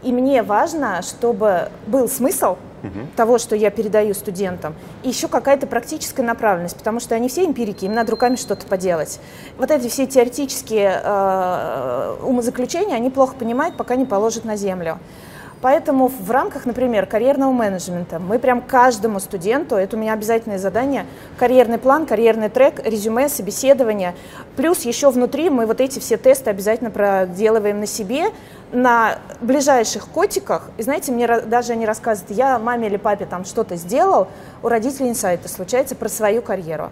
И 0.03 0.11
мне 0.11 0.43
важно, 0.43 1.01
чтобы 1.01 1.69
был 1.87 2.07
смысл 2.07 2.57
угу. 2.83 3.07
того, 3.15 3.37
что 3.37 3.55
я 3.55 3.69
передаю 3.69 4.13
студентам, 4.13 4.75
и 5.03 5.09
еще 5.09 5.27
какая-то 5.27 5.67
практическая 5.67 6.23
направленность, 6.23 6.77
потому 6.77 6.99
что 6.99 7.15
они 7.15 7.29
все 7.29 7.45
эмпирики, 7.45 7.85
им 7.85 7.93
надо 7.93 8.11
руками 8.11 8.35
что-то 8.35 8.65
поделать. 8.65 9.19
Вот 9.57 9.71
эти 9.71 9.87
все 9.89 10.07
теоретические 10.07 11.01
э, 11.03 12.15
умозаключения 12.23 12.95
они 12.95 13.09
плохо 13.09 13.35
понимают, 13.35 13.75
пока 13.75 13.95
не 13.95 14.05
положат 14.05 14.45
на 14.45 14.55
землю. 14.55 14.99
Поэтому 15.61 16.07
в 16.07 16.31
рамках, 16.31 16.65
например, 16.65 17.05
карьерного 17.05 17.51
менеджмента 17.51 18.17
мы 18.17 18.39
прям 18.39 18.61
каждому 18.61 19.19
студенту, 19.19 19.75
это 19.75 19.97
у 19.97 19.99
меня 19.99 20.13
обязательное 20.13 20.57
задание, 20.57 21.05
карьерный 21.37 21.77
план, 21.77 22.05
карьерный 22.05 22.49
трек, 22.49 22.81
резюме, 22.85 23.27
собеседование. 23.27 24.15
Плюс 24.55 24.83
еще 24.83 25.09
внутри 25.09 25.49
мы 25.49 25.65
вот 25.65 25.81
эти 25.81 25.99
все 25.99 26.17
тесты 26.17 26.49
обязательно 26.49 26.91
проделываем 26.91 27.81
на 27.81 27.87
себе, 27.87 28.27
на 28.71 29.19
ближайших 29.41 30.07
котиках. 30.07 30.69
И 30.77 30.83
знаете, 30.83 31.11
мне 31.11 31.27
даже 31.27 31.73
они 31.73 31.85
рассказывают, 31.85 32.37
я 32.37 32.57
маме 32.57 32.87
или 32.87 32.97
папе 32.97 33.25
там 33.25 33.43
что-то 33.43 33.75
сделал, 33.75 34.29
у 34.63 34.69
родителей 34.69 35.09
инсайты 35.09 35.49
случается 35.49 35.95
про 35.95 36.07
свою 36.07 36.41
карьеру. 36.41 36.89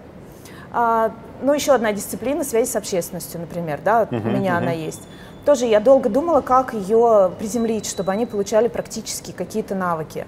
А, 0.74 1.11
ну, 1.41 1.53
еще 1.53 1.74
одна 1.74 1.93
дисциплина– 1.93 2.43
связь 2.43 2.72
с 2.72 2.76
общественностью, 2.76 3.39
например, 3.39 3.80
да, 3.84 4.03
uh-huh, 4.03 4.22
у 4.22 4.30
меня 4.30 4.53
uh-huh. 4.53 4.57
она 4.57 4.72
есть. 4.72 5.01
Тоже 5.47 5.65
я 5.65 5.79
долго 5.79 6.09
думала, 6.09 6.41
как 6.41 6.73
ее 6.73 7.31
приземлить, 7.39 7.85
чтобы 7.85 8.11
они 8.11 8.25
получали 8.25 8.67
практически 8.67 9.31
какие-то 9.31 9.75
навыки. 9.75 10.27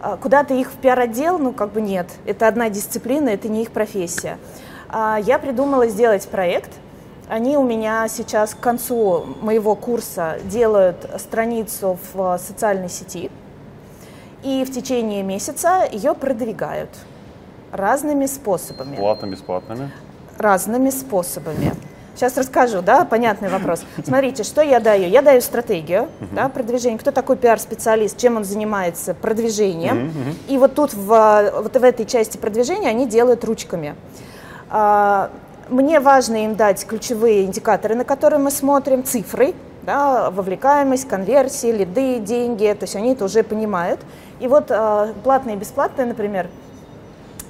А, 0.00 0.16
куда-то 0.16 0.54
их 0.54 0.72
в 0.72 0.76
пиар-отдел, 0.78 1.38
ну 1.38 1.52
как 1.52 1.72
бы 1.72 1.82
нет. 1.82 2.06
Это 2.24 2.48
одна 2.48 2.70
дисциплина, 2.70 3.28
это 3.28 3.46
не 3.48 3.64
их 3.64 3.72
профессия. 3.72 4.38
А, 4.88 5.18
я 5.22 5.38
придумала 5.38 5.86
сделать 5.88 6.26
проект. 6.26 6.70
Они 7.28 7.58
у 7.58 7.62
меня 7.62 8.08
сейчас 8.08 8.54
к 8.54 8.60
концу 8.60 9.26
моего 9.42 9.74
курса 9.74 10.38
делают 10.44 11.10
страницу 11.18 11.98
в 12.14 12.38
социальной 12.38 12.88
сети. 12.88 13.30
И 14.42 14.64
в 14.64 14.72
течение 14.72 15.22
месяца 15.22 15.86
ее 15.92 16.14
продвигают 16.14 16.88
разными 17.70 18.24
способами. 18.24 18.96
Платно, 18.96 19.26
бесплатными? 19.26 19.90
Разными 20.38 20.88
способами. 20.88 21.74
Сейчас 22.14 22.36
расскажу, 22.36 22.80
да, 22.80 23.04
понятный 23.04 23.48
вопрос. 23.48 23.82
Смотрите, 24.04 24.44
что 24.44 24.62
я 24.62 24.78
даю? 24.78 25.08
Я 25.08 25.20
даю 25.20 25.40
стратегию, 25.40 26.02
uh-huh. 26.20 26.34
да, 26.34 26.48
продвижения. 26.48 26.96
Кто 26.96 27.10
такой 27.10 27.36
пиар-специалист, 27.36 28.16
чем 28.16 28.36
он 28.36 28.44
занимается 28.44 29.14
продвижением. 29.14 29.96
Uh-huh. 29.96 30.34
И 30.54 30.58
вот 30.58 30.74
тут, 30.74 30.94
в, 30.94 31.52
вот 31.54 31.76
в 31.76 31.82
этой 31.82 32.06
части 32.06 32.36
продвижения 32.36 32.88
они 32.88 33.06
делают 33.06 33.44
ручками. 33.44 33.96
А, 34.70 35.30
мне 35.68 35.98
важно 35.98 36.44
им 36.44 36.54
дать 36.54 36.86
ключевые 36.86 37.44
индикаторы, 37.44 37.94
на 37.94 38.04
которые 38.04 38.38
мы 38.38 38.50
смотрим, 38.50 39.02
цифры, 39.02 39.54
да, 39.82 40.30
вовлекаемость, 40.30 41.08
конверсии, 41.08 41.72
лиды, 41.72 42.18
деньги, 42.18 42.74
то 42.78 42.84
есть 42.84 42.96
они 42.96 43.12
это 43.12 43.24
уже 43.24 43.42
понимают. 43.42 44.00
И 44.40 44.46
вот 44.46 44.70
а, 44.70 45.12
платные 45.22 45.56
и 45.56 45.58
бесплатные, 45.58 46.06
например, 46.06 46.48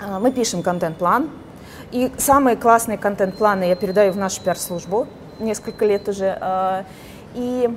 а, 0.01 0.21
мы 0.21 0.33
пишем 0.33 0.63
контент-план, 0.63 1.29
и 1.95 2.11
самые 2.19 2.57
классные 2.57 2.99
контент-планы 2.99 3.69
я 3.69 3.77
передаю 3.77 4.11
в 4.11 4.17
нашу 4.17 4.43
пиар-службу 4.43 5.07
несколько 5.39 5.85
лет 5.87 6.09
уже. 6.09 6.37
А, 6.41 6.85
и 7.35 7.71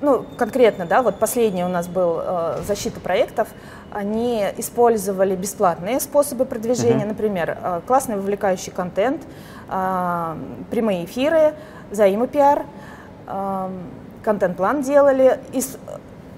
ну, 0.00 0.24
конкретно, 0.38 0.86
да, 0.86 1.02
вот 1.02 1.18
последний 1.18 1.64
у 1.64 1.68
нас 1.68 1.88
был 1.88 2.20
э, 2.22 2.62
защита 2.64 3.00
проектов, 3.00 3.48
они 3.90 4.46
использовали 4.56 5.34
бесплатные 5.34 5.98
способы 5.98 6.44
продвижения, 6.44 7.04
uh-huh. 7.04 7.08
например, 7.08 7.58
э, 7.60 7.80
классный 7.86 8.16
вовлекающий 8.16 8.72
контент, 8.72 9.22
э, 9.68 10.36
прямые 10.70 11.04
эфиры, 11.04 11.54
взаимопиар, 11.90 12.66
э, 13.26 13.68
контент-план 14.22 14.82
делали. 14.82 15.40
И 15.52 15.60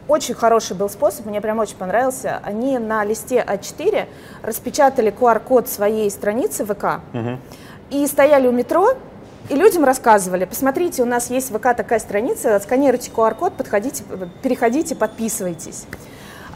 очень 0.09 0.35
хороший 0.35 0.77
был 0.77 0.91
способ, 0.91 1.27
мне 1.27 1.41
прям 1.41 1.59
очень 1.59 1.77
понравился. 1.77 2.41
Они 2.43 2.79
на 2.79 3.05
листе 3.05 3.45
А4 3.47 4.07
распечатали 4.43 5.13
QR-код 5.13 5.69
своей 5.69 6.11
страницы 6.11 6.65
ВК 6.65 7.01
угу. 7.15 7.39
и 7.91 8.07
стояли 8.07 8.49
у 8.49 8.53
метро, 8.53 8.95
и 9.49 9.55
людям 9.55 9.85
рассказывали, 9.85 10.45
посмотрите, 10.45 11.03
у 11.03 11.07
нас 11.07 11.31
есть 11.31 11.51
в 11.51 11.59
ВК 11.59 11.77
такая 11.77 11.99
страница, 11.99 12.59
сканируйте 12.61 13.11
QR-код, 13.11 13.55
подходите, 13.55 14.05
переходите, 14.43 14.95
подписывайтесь. 14.95 15.87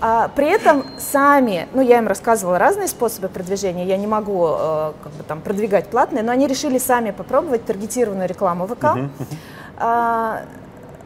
А, 0.01 0.29
при 0.29 0.49
этом 0.49 0.85
сами, 0.99 1.69
ну 1.73 1.81
я 1.81 1.99
им 1.99 2.07
рассказывала 2.07 2.59
разные 2.59 2.87
способы 2.87 3.29
продвижения, 3.29 3.87
я 3.87 3.97
не 3.97 4.07
могу 4.07 4.47
э, 4.47 4.93
как 5.03 5.13
бы 5.13 5.25
там 5.25 5.41
продвигать 5.41 5.89
платные, 5.89 6.23
но 6.23 6.33
они 6.33 6.47
решили 6.47 6.79
сами 6.79 7.13
попробовать 7.13 7.65
таргетированную 7.65 8.29
рекламу 8.29 8.67
ВК. 8.67 8.85
Uh-huh. 8.85 9.09
А, 9.79 10.43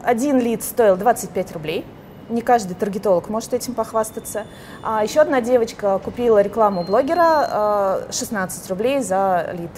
один 0.03 0.39
лид 0.39 0.63
стоил 0.63 0.97
25 0.97 1.51
рублей 1.53 1.85
не 2.31 2.41
каждый 2.41 2.73
таргетолог 2.73 3.29
может 3.29 3.53
этим 3.53 3.73
похвастаться. 3.73 4.45
А 4.81 5.03
еще 5.03 5.21
одна 5.21 5.41
девочка 5.41 5.99
купила 5.99 6.41
рекламу 6.41 6.83
блогера 6.83 8.05
16 8.11 8.65
э, 8.65 8.69
рублей 8.69 9.01
за 9.01 9.49
лид. 9.53 9.71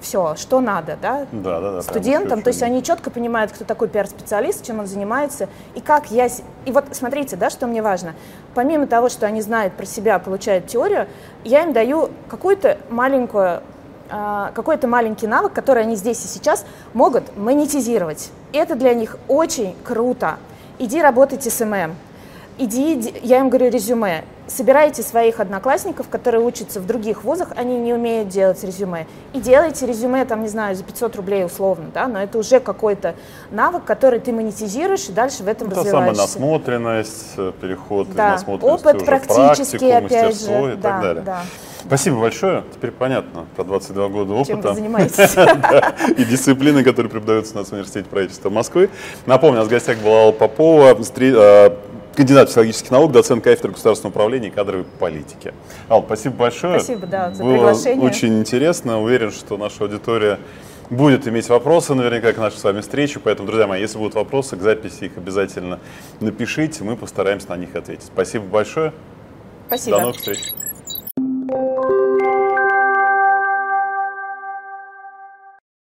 Все, 0.00 0.36
что 0.36 0.60
надо, 0.60 0.96
да? 1.00 1.26
Да, 1.32 1.60
да, 1.60 1.72
да. 1.72 1.82
Студентам, 1.82 2.42
то 2.42 2.48
есть 2.48 2.62
они 2.62 2.82
четко 2.82 3.10
понимают, 3.10 3.50
кто 3.50 3.64
такой 3.64 3.88
пиар-специалист, 3.88 4.64
чем 4.64 4.78
он 4.78 4.86
занимается, 4.86 5.48
и 5.74 5.80
как 5.80 6.10
я... 6.10 6.28
И 6.64 6.70
вот 6.70 6.84
смотрите, 6.92 7.34
да, 7.34 7.50
что 7.50 7.66
мне 7.66 7.82
важно. 7.82 8.14
Помимо 8.54 8.86
того, 8.86 9.08
что 9.08 9.26
они 9.26 9.40
знают 9.40 9.74
про 9.74 9.84
себя, 9.84 10.18
получают 10.18 10.68
теорию, 10.68 11.08
я 11.44 11.62
им 11.62 11.72
даю 11.72 12.10
какую-то 12.28 12.78
маленькую 12.88 13.62
э, 14.10 14.50
какой-то 14.54 14.86
маленький 14.86 15.26
навык, 15.26 15.52
который 15.52 15.82
они 15.82 15.96
здесь 15.96 16.24
и 16.24 16.28
сейчас 16.28 16.64
могут 16.92 17.36
монетизировать. 17.36 18.30
Это 18.52 18.76
для 18.76 18.94
них 18.94 19.16
очень 19.26 19.74
круто 19.82 20.36
иди 20.78 21.00
работайте 21.00 21.50
с 21.50 21.64
ММ, 21.64 21.94
иди, 22.58 23.14
я 23.22 23.40
им 23.40 23.48
говорю 23.48 23.70
резюме, 23.70 24.24
собирайте 24.46 25.02
своих 25.02 25.40
одноклассников, 25.40 26.08
которые 26.08 26.42
учатся 26.44 26.80
в 26.80 26.86
других 26.86 27.24
вузах, 27.24 27.48
они 27.56 27.78
не 27.78 27.92
умеют 27.92 28.28
делать 28.28 28.62
резюме, 28.62 29.06
и 29.32 29.40
делайте 29.40 29.86
резюме, 29.86 30.24
там, 30.24 30.42
не 30.42 30.48
знаю, 30.48 30.76
за 30.76 30.84
500 30.84 31.16
рублей 31.16 31.44
условно, 31.44 31.86
да, 31.92 32.06
но 32.08 32.22
это 32.22 32.38
уже 32.38 32.60
какой-то 32.60 33.14
навык, 33.50 33.84
который 33.84 34.20
ты 34.20 34.32
монетизируешь 34.32 35.08
и 35.08 35.12
дальше 35.12 35.42
в 35.42 35.48
этом 35.48 35.68
это 35.68 35.80
развиваешься. 35.80 36.14
самая 36.14 36.26
насмотренность, 36.26 37.32
э, 37.36 37.52
переход 37.60 38.12
да. 38.14 38.32
насмотренности 38.32 38.86
Опыт 38.86 39.04
практический, 39.04 39.90
практику, 39.90 40.06
опять 40.06 40.40
же. 40.40 40.72
и 40.72 40.76
да, 40.76 40.90
так 40.90 41.00
далее. 41.02 41.22
Да. 41.24 41.42
Спасибо 41.86 42.20
большое. 42.20 42.64
Теперь 42.74 42.90
понятно 42.90 43.46
про 43.54 43.64
22 43.64 44.08
года 44.08 44.34
опыта. 44.34 44.52
Чем 44.52 44.60
вы 44.60 44.74
занимаетесь. 44.74 46.16
И 46.18 46.24
дисциплины, 46.24 46.82
которые 46.82 47.10
преподаются 47.10 47.54
у 47.54 47.58
нас 47.58 47.68
в 47.68 47.72
Университете 47.72 48.08
правительства 48.08 48.50
Москвы. 48.50 48.90
Напомню, 49.24 49.58
у 49.58 49.60
нас 49.60 49.68
в 49.68 49.70
гостях 49.70 49.98
была 49.98 50.22
Алла 50.22 50.32
Попова, 50.32 50.96
э, 50.98 51.70
кандидат 52.16 52.48
психологических 52.48 52.90
наук, 52.90 53.12
доцент 53.12 53.44
кафедры 53.44 53.72
государственного 53.72 54.10
управления 54.10 54.48
и 54.48 54.50
кадровой 54.50 54.84
политики. 54.98 55.54
Ал, 55.88 56.02
спасибо 56.04 56.34
большое. 56.34 56.80
Спасибо, 56.80 57.06
да, 57.06 57.32
за 57.32 57.44
Было 57.44 57.52
приглашение. 57.52 58.04
очень 58.04 58.38
интересно. 58.40 59.00
Уверен, 59.00 59.30
что 59.30 59.56
наша 59.56 59.84
аудитория 59.84 60.40
будет 60.90 61.28
иметь 61.28 61.48
вопросы 61.48 61.94
наверняка 61.94 62.32
к 62.32 62.38
нашей 62.38 62.58
с 62.58 62.64
вами 62.64 62.80
встрече. 62.80 63.20
Поэтому, 63.20 63.46
друзья 63.46 63.68
мои, 63.68 63.80
если 63.80 63.98
будут 63.98 64.14
вопросы 64.14 64.56
к 64.56 64.62
записи, 64.62 65.04
их 65.04 65.16
обязательно 65.16 65.78
напишите. 66.18 66.82
Мы 66.82 66.96
постараемся 66.96 67.50
на 67.50 67.56
них 67.56 67.76
ответить. 67.76 68.04
Спасибо 68.04 68.44
большое. 68.44 68.92
Спасибо. 69.68 69.96
До 69.96 70.02
новых 70.02 70.16
встреч. 70.16 70.38